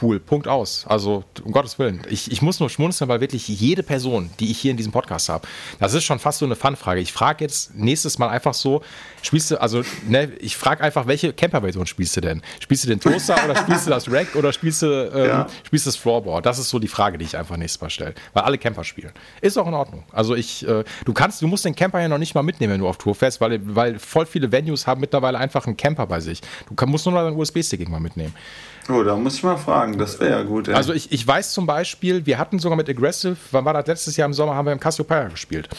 [0.02, 0.20] cool.
[0.20, 0.86] Punkt aus.
[0.88, 2.02] Also, um Gottes Willen.
[2.10, 5.30] Ich, ich muss nur schmunzeln, weil wirklich jede Person, die ich hier in diesem Podcast
[5.30, 5.48] habe,
[5.80, 7.02] das ist schon fast so eine Fun-Frage.
[7.02, 8.82] Ich frage jetzt nächstes Mal einfach so,
[9.22, 12.42] spielst du, also, ne, ich frage einfach, welche Camper-Version spielst du denn?
[12.60, 15.48] Spielst du den Toaster oder spielst du das Rack oder spielst du, ähm, ja.
[15.64, 16.46] spielst das Floorboard?
[16.46, 18.14] Das ist so die Frage, die ich einfach nächstes Mal stelle.
[18.34, 19.12] Weil alle Camper spielen.
[19.42, 20.04] Ist auch in Ordnung.
[20.12, 22.80] Also ich, äh, du kannst, du musst den Camper ja noch nicht mal mitnehmen, wenn
[22.80, 26.20] du auf Tour fährst, weil, weil voll viele Venues haben mittlerweile einfach einen Camper bei
[26.20, 26.42] sich.
[26.68, 28.34] Du kann, musst nur noch deinen USB-Stick irgendwann mitnehmen.
[28.90, 30.68] Oh, da muss ich mal fragen, das wäre ja gut.
[30.68, 30.74] Ey.
[30.74, 34.18] Also ich, ich weiß zum Beispiel, wir hatten sogar mit Aggressive, wann war das letztes
[34.18, 35.70] Jahr im Sommer, haben wir im Cassiopeia gespielt.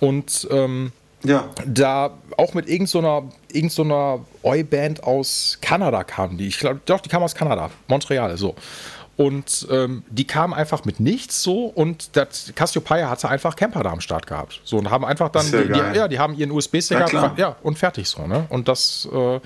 [0.00, 0.92] Und ähm,
[1.24, 1.48] ja.
[1.66, 6.48] da auch mit irgendeiner so irgend so Oi-Band aus Kanada kamen die.
[6.48, 8.54] Ich glaube, doch, die kamen aus Kanada, Montreal, so.
[9.16, 13.92] Und ähm, die kamen einfach mit nichts so und das Cassiopeia hatte einfach Camper da
[13.92, 14.60] am Start gehabt.
[14.64, 17.56] So und haben einfach dann, die, die, ja, die haben ihren USB-Stick ja, gehabt, ja,
[17.62, 18.46] und fertig so, ne?
[18.48, 19.40] Und das, äh,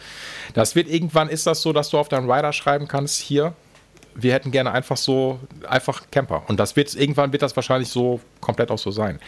[0.55, 3.53] das wird irgendwann ist das so, dass du auf deinen Rider schreiben kannst, hier,
[4.21, 5.39] wir hätten gerne einfach so,
[5.69, 6.43] einfach Camper.
[6.49, 9.21] Und das wird, irgendwann wird das wahrscheinlich so komplett auch so sein.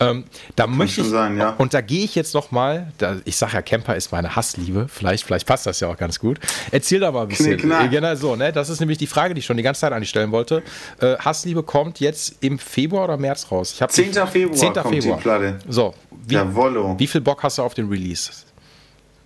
[0.00, 0.24] Ähm,
[0.56, 1.50] da Kann möchte ich, sein, ja.
[1.58, 4.88] und da gehe ich jetzt noch mal, da, ich sage ja, Camper ist meine Hassliebe,
[4.88, 6.40] vielleicht, vielleicht passt das ja auch ganz gut.
[6.72, 7.56] Erzähl da mal ein bisschen.
[7.56, 8.52] Knick, genau so, ne?
[8.52, 10.62] Das ist nämlich die Frage, die ich schon die ganze Zeit an dich stellen wollte.
[11.00, 13.78] Äh, Hassliebe kommt jetzt im Februar oder März raus?
[13.80, 14.12] Ich 10.
[14.12, 14.72] Februar 10.
[14.72, 15.16] kommt Februar.
[15.16, 15.58] die Platte.
[15.68, 15.94] So,
[16.26, 18.30] wie, wie viel Bock hast du auf den Release?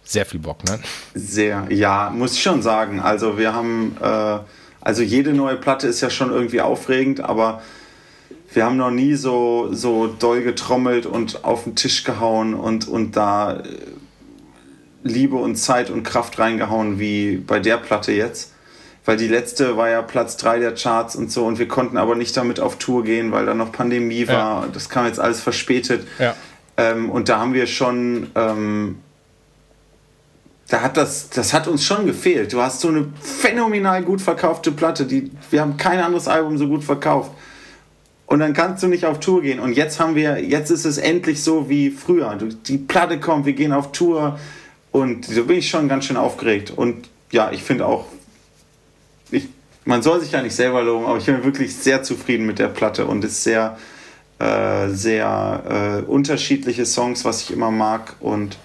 [0.02, 0.80] Sehr viel Bock, ne?
[1.14, 3.00] Sehr, ja, muss ich schon sagen.
[3.00, 4.38] Also wir haben äh,
[4.80, 7.62] also jede neue Platte ist ja schon irgendwie aufregend, aber
[8.52, 13.16] wir haben noch nie so, so doll getrommelt und auf den Tisch gehauen und, und
[13.16, 13.62] da äh,
[15.02, 18.52] Liebe und Zeit und Kraft reingehauen wie bei der Platte jetzt.
[19.04, 22.16] weil die letzte war ja Platz 3 der Charts und so und wir konnten aber
[22.16, 24.62] nicht damit auf Tour gehen, weil da noch Pandemie war.
[24.62, 24.68] Ja.
[24.72, 26.06] Das kam jetzt alles verspätet.
[26.18, 26.34] Ja.
[26.76, 28.98] Ähm, und da haben wir schon, ähm,
[30.70, 32.52] da hat das, das hat uns schon gefehlt.
[32.52, 36.68] Du hast so eine phänomenal gut verkaufte Platte, die, wir haben kein anderes Album so
[36.68, 37.32] gut verkauft.
[38.26, 39.58] Und dann kannst du nicht auf Tour gehen.
[39.58, 42.36] Und jetzt haben wir, jetzt ist es endlich so wie früher.
[42.36, 44.38] Du, die Platte kommt, wir gehen auf Tour.
[44.92, 46.70] Und so bin ich schon ganz schön aufgeregt.
[46.70, 48.06] Und ja, ich finde auch,
[49.32, 49.48] ich,
[49.84, 52.68] man soll sich ja nicht selber loben, aber ich bin wirklich sehr zufrieden mit der
[52.68, 53.76] Platte und ist sehr,
[54.38, 58.56] äh, sehr äh, unterschiedliche Songs, was ich immer mag und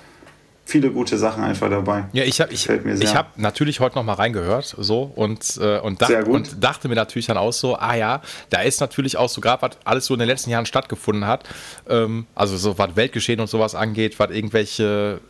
[0.66, 2.06] viele gute Sachen einfach dabei.
[2.12, 6.02] Ja, ich habe ich, ich hab natürlich heute noch mal reingehört so und, äh, und,
[6.02, 9.42] dach, und dachte mir natürlich dann auch so, ah ja, da ist natürlich auch so
[9.42, 11.44] gerade, was alles so in den letzten Jahren stattgefunden hat,
[11.88, 15.22] ähm, also so was Weltgeschehen und sowas angeht, was irgendwelche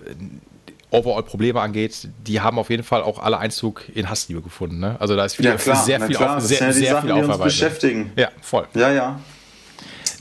[0.91, 4.79] Overall-Probleme angeht, die haben auf jeden Fall auch alle Einzug in Hassliebe gefunden.
[4.79, 4.95] Ne?
[4.99, 6.37] Also da ist viel, ja, klar, sehr, viel klar.
[6.37, 7.43] Auf, sehr, ja sehr Sachen, viel Aufarbeitung.
[7.43, 8.11] beschäftigen.
[8.15, 8.67] Ja, voll.
[8.73, 9.19] Ja, ja.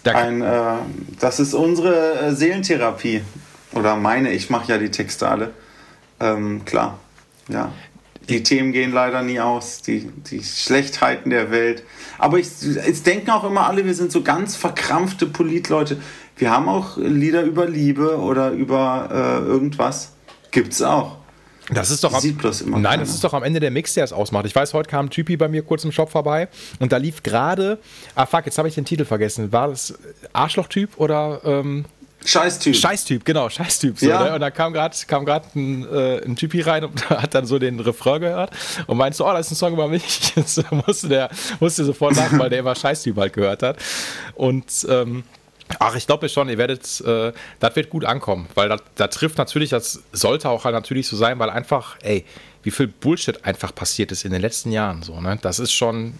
[0.04, 0.74] Ein, äh,
[1.20, 3.22] das ist unsere äh, Seelentherapie.
[3.74, 5.52] Oder meine, ich mache ja die Texte alle.
[6.20, 6.98] Ähm, klar,
[7.48, 7.72] ja.
[8.28, 11.82] Die Themen gehen leider nie aus, die, die Schlechtheiten der Welt.
[12.16, 15.98] Aber ich, es denken auch immer alle, wir sind so ganz verkrampfte Politleute.
[16.36, 20.12] Wir haben auch Lieder über Liebe oder über äh, irgendwas.
[20.52, 21.18] Gibt's auch.
[21.70, 23.02] Das ist doch am, sieht bloß immer Nein, keiner.
[23.04, 24.46] das ist doch am Ende der Mix, der es ausmacht.
[24.46, 26.48] Ich weiß, heute kam ein Typi bei mir kurz im Shop vorbei
[26.78, 27.78] und da lief gerade,
[28.14, 29.50] ah fuck, jetzt habe ich den Titel vergessen.
[29.52, 29.94] War das
[30.32, 31.86] Arschloch-Typ oder ähm,
[32.24, 32.74] Scheißtyp.
[32.74, 33.98] Scheißtyp, genau, Scheißtyp.
[33.98, 34.24] So, ja.
[34.24, 34.34] ne?
[34.34, 37.80] Und da kam gerade kam ein, äh, ein Typi rein und hat dann so den
[37.80, 38.50] Refrain gehört
[38.86, 40.04] und meinte so, oh, das ist ein Song über mich.
[40.34, 43.76] Das musste der musste sofort nach, weil der immer Scheißtyp halt gehört hat.
[44.34, 45.24] Und ähm,
[45.78, 49.70] Ach, ich glaube schon, ihr werdet, äh, das wird gut ankommen, weil da trifft natürlich,
[49.70, 52.26] das sollte auch halt natürlich so sein, weil einfach, ey,
[52.62, 55.38] wie viel Bullshit einfach passiert ist in den letzten Jahren, so, ne?
[55.40, 56.14] Das ist schon,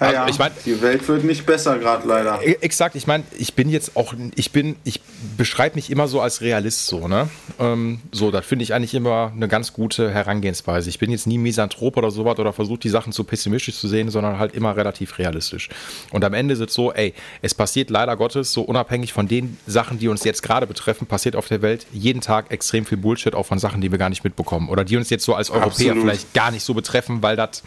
[0.00, 2.40] also, ja, ich mein, die Welt wird nicht besser gerade leider.
[2.42, 5.02] E, exakt, ich meine, ich bin jetzt auch, ich bin, ich
[5.36, 7.28] beschreibe mich immer so als Realist so, ne?
[7.58, 10.88] Ähm, so, das finde ich eigentlich immer eine ganz gute Herangehensweise.
[10.88, 14.08] Ich bin jetzt nie Misanthrop oder sowas oder versuche die Sachen zu pessimistisch zu sehen,
[14.08, 15.68] sondern halt immer relativ realistisch.
[16.12, 19.58] Und am Ende ist es so, ey, es passiert leider Gottes, so unabhängig von den
[19.66, 23.34] Sachen, die uns jetzt gerade betreffen, passiert auf der Welt jeden Tag extrem viel Bullshit,
[23.34, 24.70] auch von Sachen, die wir gar nicht mitbekommen.
[24.70, 26.00] Oder die uns jetzt so als Europäer Absolut.
[26.00, 27.62] vielleicht gar nicht so betreffen, weil das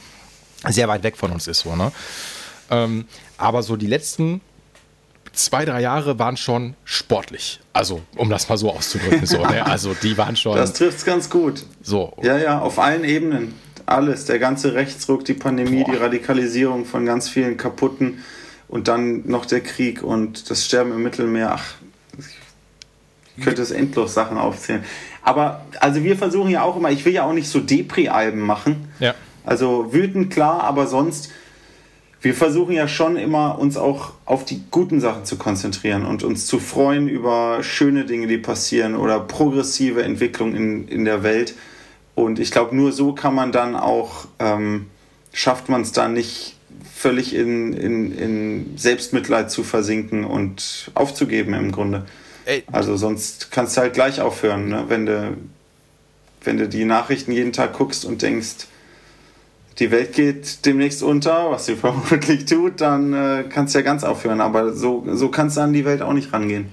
[0.70, 1.60] sehr weit weg von uns ist.
[1.60, 1.92] So, ne?
[2.70, 3.06] Ähm,
[3.38, 4.42] aber so die letzten
[5.34, 7.60] zwei, drei Jahre waren schon sportlich.
[7.74, 9.26] Also, um das mal so auszudrücken.
[9.26, 9.66] So, ne?
[9.66, 10.56] Also, die waren schon.
[10.56, 11.66] Das trifft es ganz gut.
[11.82, 12.14] So.
[12.22, 13.56] Ja, ja, auf allen Ebenen.
[13.86, 14.26] Alles.
[14.26, 15.92] Der ganze Rechtsruck, die Pandemie, Boah.
[15.92, 18.24] die Radikalisierung von ganz vielen kaputten
[18.70, 21.54] und dann noch der Krieg und das Sterben im Mittelmeer.
[21.56, 21.66] Ach,
[23.36, 24.84] ich könnte es endlos Sachen aufzählen.
[25.24, 28.94] Aber, also, wir versuchen ja auch immer, ich will ja auch nicht so Depri-Alben machen.
[29.00, 29.16] Ja.
[29.46, 31.32] Also, wütend, klar, aber sonst
[32.24, 36.46] wir versuchen ja schon immer, uns auch auf die guten Sachen zu konzentrieren und uns
[36.46, 41.54] zu freuen über schöne Dinge, die passieren oder progressive Entwicklung in, in der Welt.
[42.16, 44.86] Und ich glaube, nur so kann man dann auch, ähm,
[45.34, 46.56] schafft man es dann nicht
[46.96, 52.06] völlig in, in, in Selbstmitleid zu versinken und aufzugeben im Grunde.
[52.46, 52.64] Ey.
[52.72, 54.86] Also sonst kannst du halt gleich aufhören, ne?
[54.88, 55.36] wenn, du,
[56.42, 58.68] wenn du die Nachrichten jeden Tag guckst und denkst,
[59.80, 64.04] die Welt geht demnächst unter, was sie vermutlich tut, dann äh, kannst du ja ganz
[64.04, 64.42] aufhören.
[64.42, 66.70] Aber so, so kannst du an die Welt auch nicht rangehen.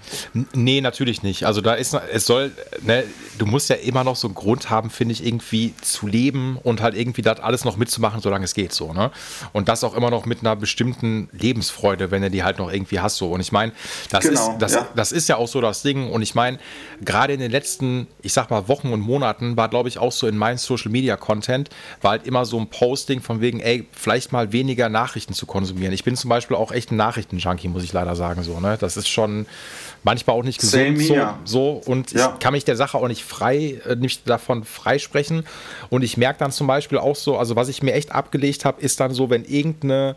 [0.53, 1.45] Nee, natürlich nicht.
[1.45, 3.05] Also da ist, es soll, ne,
[3.39, 6.83] du musst ja immer noch so einen Grund haben, finde ich, irgendwie zu leben und
[6.83, 9.11] halt irgendwie das alles noch mitzumachen, solange es geht, so, ne?
[9.53, 13.01] Und das auch immer noch mit einer bestimmten Lebensfreude, wenn du die halt noch irgendwie
[13.01, 13.33] hast, so.
[13.33, 13.73] Und ich meine,
[14.11, 14.89] das, genau, ist, das, ja.
[14.95, 16.11] das ist ja auch so das Ding.
[16.11, 16.59] Und ich meine,
[17.01, 20.27] gerade in den letzten, ich sag mal, Wochen und Monaten war, glaube ich, auch so
[20.27, 21.71] in meinem Social Media Content,
[22.03, 25.47] war halt immer so ein Post, Posting von wegen, ey, vielleicht mal weniger Nachrichten zu
[25.47, 25.93] konsumieren.
[25.93, 28.43] Ich bin zum Beispiel auch echt ein Nachrichtenjunkie, muss ich leider sagen.
[28.43, 28.77] So, ne?
[28.81, 29.47] Das ist schon
[30.03, 31.01] manchmal auch nicht gesund.
[31.01, 31.15] So,
[31.45, 32.33] so, und ja.
[32.33, 35.47] ich kann mich der Sache auch nicht frei, äh, nicht davon freisprechen.
[35.89, 38.83] Und ich merke dann zum Beispiel auch so, also was ich mir echt abgelegt habe,
[38.83, 40.17] ist dann so, wenn irgendeine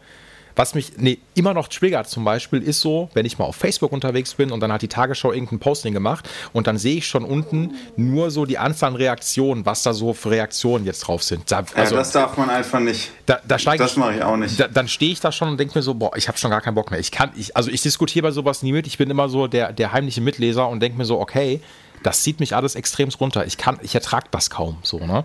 [0.56, 3.91] was mich nee, immer noch triggert zum Beispiel, ist so, wenn ich mal auf Facebook
[3.91, 7.24] unterwegs bin und dann hat die Tagesschau irgendein Posting gemacht und dann sehe ich schon
[7.24, 11.51] unten nur so die Anzahl an Reaktionen, was da so für Reaktionen jetzt drauf sind.
[11.51, 13.12] Da, also, ja, das darf man einfach nicht.
[13.26, 14.60] Da, da das mache ich auch nicht.
[14.60, 16.62] Da, dann stehe ich da schon und denke mir so, boah, ich habe schon gar
[16.62, 16.99] keinen Bock mehr.
[16.99, 18.88] Ich kann, ich, also ich diskutiere bei sowas nie mit.
[18.88, 21.62] Ich bin immer so der, der heimliche Mitleser und denke mir so, okay,
[22.04, 23.45] das zieht mich alles extremst runter.
[23.45, 25.24] Ich kann, ich ertrage das kaum so, ne?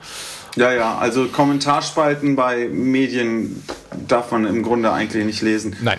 [0.57, 3.63] Ja, ja, also Kommentarspalten bei Medien
[4.07, 5.77] darf man im Grunde eigentlich nicht lesen.
[5.83, 5.99] Nein.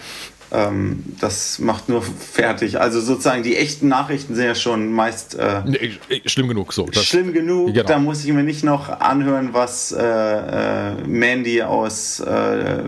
[0.52, 2.80] Ähm, das macht nur fertig.
[2.80, 6.74] Also sozusagen die echten Nachrichten sind ja schon meist äh, nee, schlimm genug.
[6.74, 7.74] So, schlimm genug.
[7.74, 7.84] Genau.
[7.84, 12.84] Da muss ich mir nicht noch anhören, was äh, äh, Mandy aus äh,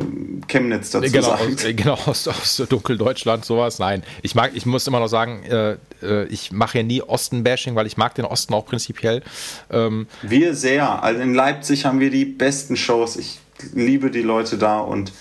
[0.47, 1.41] Chemnitz dazu genau, sagt.
[1.41, 3.78] Aus, genau, aus, aus Dunkeldeutschland sowas.
[3.78, 7.76] Nein, ich mag, ich muss immer noch sagen, äh, äh, ich mache ja nie Osten-Bashing,
[7.76, 9.22] weil ich mag den Osten auch prinzipiell.
[9.70, 11.03] Ähm, wir sehr.
[11.03, 13.18] Also in Leipzig haben wir die besten Shows.
[13.18, 13.39] Ich
[13.74, 15.12] liebe die Leute da und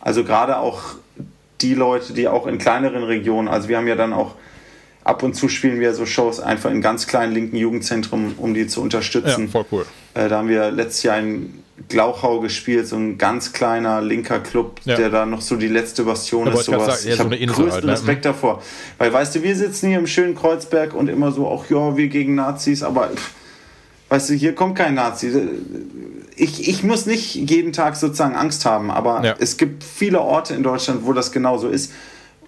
[0.00, 0.80] also gerade auch
[1.62, 4.34] die Leute, die auch in kleineren Regionen, also wir haben ja dann auch
[5.04, 8.66] ab und zu spielen wir so Shows einfach in ganz kleinen linken Jugendzentren, um die
[8.66, 9.46] zu unterstützen.
[9.46, 9.86] Ja, voll cool.
[10.14, 14.80] Äh, da haben wir letztes Jahr in Glauchau gespielt, so ein ganz kleiner linker Club,
[14.84, 14.96] ja.
[14.96, 16.64] der da noch so die letzte Bastion ja, ist.
[16.64, 17.06] Sowas.
[17.06, 17.92] ich habe so größten halt, ne?
[17.92, 18.62] Respekt davor.
[18.98, 22.08] Weil, weißt du, wir sitzen hier im schönen Kreuzberg und immer so, auch ja, wir
[22.08, 23.10] gegen Nazis, aber
[24.10, 25.32] weißt du, hier kommt kein Nazi.
[26.40, 29.34] Ich, ich muss nicht jeden Tag sozusagen Angst haben, aber ja.
[29.38, 31.92] es gibt viele Orte in Deutschland, wo das genauso ist.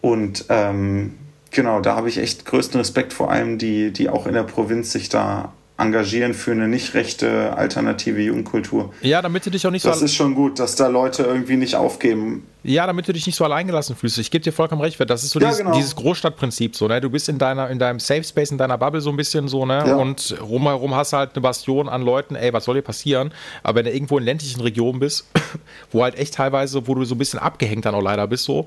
[0.01, 1.15] Und ähm,
[1.51, 4.93] genau, da habe ich echt größten Respekt vor allem, die, die auch in der Provinz
[4.93, 5.53] sich da
[5.83, 8.93] engagieren für eine nicht rechte alternative Jugendkultur.
[9.03, 10.03] Ja, damit du dich auch nicht das so.
[10.03, 12.47] Das ist schon gut, dass da Leute irgendwie nicht aufgeben.
[12.65, 14.19] Ja, damit du dich nicht so alleingelassen fühlst.
[14.19, 15.75] Ich gebe dir vollkommen recht, das ist so ja, dieses, genau.
[15.75, 17.01] dieses, Großstadtprinzip so, ne?
[17.01, 19.67] Du bist in deiner, in deinem Safe Space, in deiner Bubble so ein bisschen so,
[19.67, 19.83] ne?
[19.85, 19.97] Ja.
[19.97, 23.33] Und rumherum hast du halt eine Bastion an Leuten, ey, was soll dir passieren?
[23.65, 25.27] Aber wenn du irgendwo in ländlichen Regionen bist,
[25.91, 28.67] wo halt echt teilweise, wo du so ein bisschen abgehängt dann auch leider bist, so,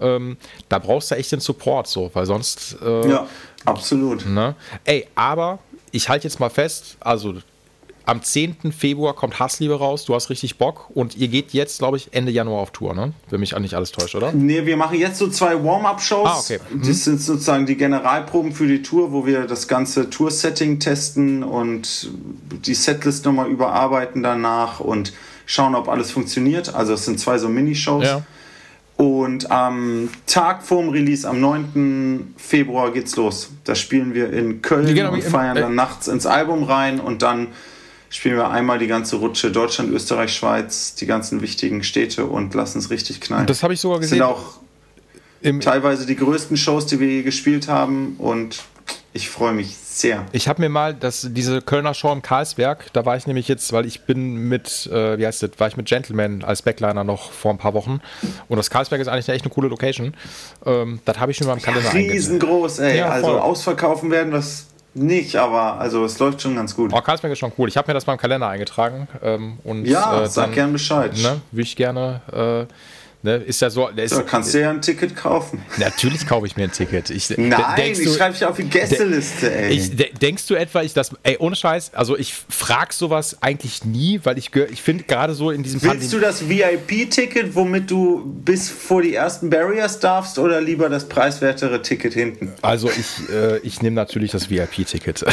[0.00, 0.36] ähm,
[0.68, 2.76] da brauchst du echt den Support, so, weil sonst.
[2.80, 3.26] Äh, ja,
[3.64, 4.24] absolut.
[4.24, 4.54] Ne?
[4.84, 5.58] Ey, aber
[5.92, 7.34] ich halte jetzt mal fest, also
[8.04, 8.72] am 10.
[8.72, 12.32] Februar kommt Hassliebe raus, du hast richtig Bock und ihr geht jetzt, glaube ich, Ende
[12.32, 13.12] Januar auf Tour, ne?
[13.30, 14.32] Wenn mich nicht alles täuscht, oder?
[14.32, 16.28] Nee, wir machen jetzt so zwei Warm-Up-Shows.
[16.28, 16.58] Ah, okay.
[16.72, 16.86] Mhm.
[16.86, 22.10] Das sind sozusagen die Generalproben für die Tour, wo wir das ganze Tour-Setting testen und
[22.66, 25.12] die Setlist nochmal überarbeiten danach und
[25.46, 26.74] schauen, ob alles funktioniert.
[26.74, 28.04] Also es sind zwei so Minishows.
[28.04, 28.22] Ja.
[28.96, 32.34] Und am Tag vorm Release, am 9.
[32.36, 33.50] Februar, geht's los.
[33.64, 37.48] Da spielen wir in Köln genau, und feiern dann nachts ins Album rein und dann
[38.10, 42.78] spielen wir einmal die ganze Rutsche Deutschland, Österreich, Schweiz, die ganzen wichtigen Städte und lassen
[42.78, 43.46] es richtig knallen.
[43.46, 44.18] Das habe ich sogar gesehen.
[44.18, 48.62] Das sind auch teilweise die größten Shows, die wir je gespielt haben und
[49.14, 50.26] ich freue mich sehr.
[50.32, 53.72] Ich habe mir mal das, diese Kölner Show im Karlsberg, da war ich nämlich jetzt,
[53.72, 57.30] weil ich bin mit, äh, wie heißt das, war ich mit Gentleman als Backliner noch
[57.32, 58.00] vor ein paar Wochen.
[58.48, 60.14] Und das Karlsberg ist eigentlich echt eine coole Location.
[60.64, 62.98] Ähm, das habe ich schon mal im Kalender Riesengroß, ey.
[62.98, 66.92] Ja, also ausverkaufen werden das nicht, aber also es läuft schon ganz gut.
[66.92, 67.68] Oh, Karlsberg ist schon cool.
[67.68, 69.08] Ich habe mir das mal im Kalender eingetragen.
[69.22, 71.16] Ähm, und, ja, äh, sag gern Bescheid.
[71.16, 72.20] Ne, Würde ich gerne.
[72.68, 72.72] Äh,
[73.24, 73.88] Ne, ist ja so.
[73.88, 75.62] Ist, kannst du ja ein Ticket kaufen.
[75.76, 77.08] Natürlich kaufe ich mir ein Ticket.
[77.10, 79.74] Ich, Nein, ich schreibe dich auf die Gästeliste, ey.
[79.74, 84.18] Ich, denkst du etwa, ich das, ey, ohne Scheiß, also ich frage sowas eigentlich nie,
[84.24, 88.24] weil ich, ich finde gerade so in diesem Willst Pandem du das VIP-Ticket, womit du
[88.44, 92.52] bis vor die ersten Barriers darfst, oder lieber das preiswertere Ticket hinten?
[92.60, 95.24] Also ich, äh, ich nehme natürlich das VIP-Ticket.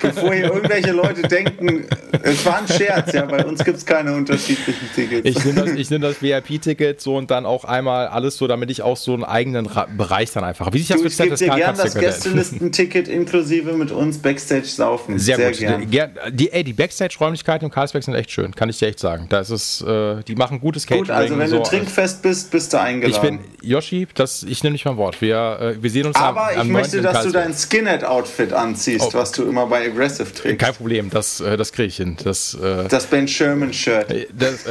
[0.00, 1.86] Bevor hier irgendwelche Leute denken,
[2.22, 5.28] es war ein Scherz, ja, bei uns gibt es keine unterschiedlichen Tickets.
[5.28, 8.70] Ich nehme das, nehm das VIP-Ticket so und und dann auch einmal alles so, damit
[8.70, 10.72] ich auch so einen eigenen Ra Bereich dann einfach.
[10.72, 15.18] Wie sich das du, ich gebe dir gerne das Gästelistenticket inklusive mit uns Backstage saufen.
[15.18, 15.58] Sehr, Sehr gut.
[15.58, 15.90] Gern.
[15.90, 19.26] Ger die, ey, die Backstage-Räumlichkeiten im Karlsberg sind echt schön, kann ich dir echt sagen.
[19.28, 21.04] Das ist, äh, die machen gutes Catering.
[21.06, 23.40] Gut, also wenn so, du trinkfest bist, bist du eingeladen.
[23.40, 25.20] Ich bin, Yoshi, das, ich nehme nicht mein Wort.
[25.20, 29.14] Wir, äh, wir sehen uns Aber am, am ich möchte, dass du dein Skinhead-Outfit anziehst,
[29.14, 29.18] oh.
[29.18, 30.60] was du immer bei Aggressive trägst.
[30.60, 32.16] Kein Problem, das, äh, das kriege ich hin.
[32.22, 34.10] Das, äh, das Ben Sherman-Shirt.
[34.12, 34.64] Äh, das,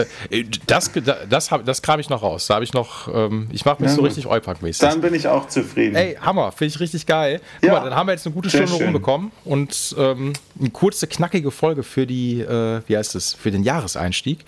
[0.67, 2.44] das, das, das, das kram ich noch raus.
[2.47, 4.79] Da habe ich noch ähm, ich mache mich ja, so richtig Eupack-mäßig.
[4.79, 5.95] Dann bin ich auch zufrieden.
[5.95, 7.41] Ey, Hammer, finde ich richtig geil.
[7.61, 8.83] Guck ja, mal, dann haben wir jetzt eine gute Stunde schön.
[8.83, 13.63] rumbekommen und ähm, eine kurze, knackige Folge für die, äh, wie heißt es, für den
[13.63, 14.45] Jahreseinstieg.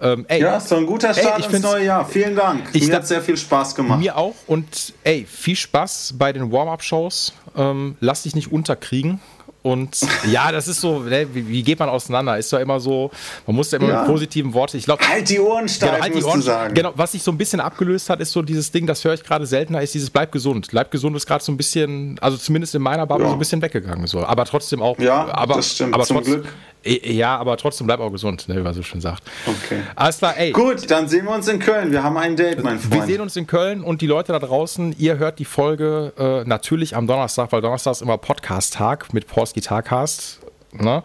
[0.00, 2.08] Ähm, ey, ja, ist doch ein guter Start ey, ins neue Jahr.
[2.08, 2.68] Vielen Dank.
[2.72, 4.00] Ich, mir hat sehr viel Spaß gemacht.
[4.00, 7.32] Mir auch und ey, viel Spaß bei den Warm-Up-Shows.
[7.56, 9.20] Ähm, lass dich nicht unterkriegen.
[9.62, 9.98] Und
[10.30, 12.38] ja, das ist so, ne, wie, wie, geht man auseinander?
[12.38, 13.10] Ist doch immer so,
[13.46, 13.98] man muss ja immer ja.
[14.00, 14.78] mit positiven Worten.
[14.78, 16.74] Ich glaube, halt die Ohren steif, genau, halt die Ohren, sagen.
[16.74, 19.22] Genau, was sich so ein bisschen abgelöst hat, ist so dieses Ding, das höre ich
[19.22, 20.68] gerade seltener, ist dieses bleib gesund.
[20.70, 23.30] Bleib gesund ist gerade so ein bisschen, also zumindest in meiner Bubble ja.
[23.30, 24.06] so ein bisschen weggegangen.
[24.06, 24.24] So.
[24.24, 24.98] Aber trotzdem auch.
[24.98, 25.92] Ja, aber, das stimmt.
[25.92, 26.52] Aber zum trotzdem, Glück.
[26.82, 29.22] Ja, aber trotzdem bleib auch gesund, ne, wie man so schön sagt.
[29.46, 29.82] Okay.
[29.96, 30.52] Alles klar, ey.
[30.52, 31.92] Gut, dann sehen wir uns in Köln.
[31.92, 32.94] Wir haben ein Date, mein Freund.
[32.94, 36.48] Wir sehen uns in Köln und die Leute da draußen, ihr hört die Folge äh,
[36.48, 40.38] natürlich am Donnerstag, weil Donnerstag ist immer Podcast-Tag mit Pauls Gitarcast.
[40.72, 41.02] Ne?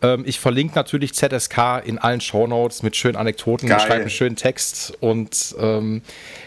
[0.00, 4.36] Ähm, ich verlinke natürlich ZSK in allen Shownotes mit schönen Anekdoten, ich schreibe einen schönen
[4.36, 6.02] Text und ähm,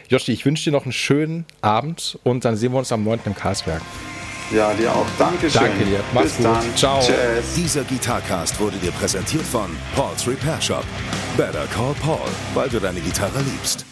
[0.07, 3.19] Joshi, ich wünsche dir noch einen schönen Abend und dann sehen wir uns am 9.
[3.25, 3.81] im Karlsberg.
[4.53, 5.05] Ja, dir auch.
[5.17, 5.61] Dankeschön.
[5.61, 5.99] Danke dir.
[6.13, 6.45] Mach's Bis gut.
[6.45, 6.75] dann.
[6.75, 6.99] Ciao.
[6.99, 7.55] Tschüss.
[7.55, 10.85] Dieser Gitarcast wurde dir präsentiert von Paul's Repair Shop.
[11.37, 13.85] Better call Paul, weil du deine Gitarre liebst.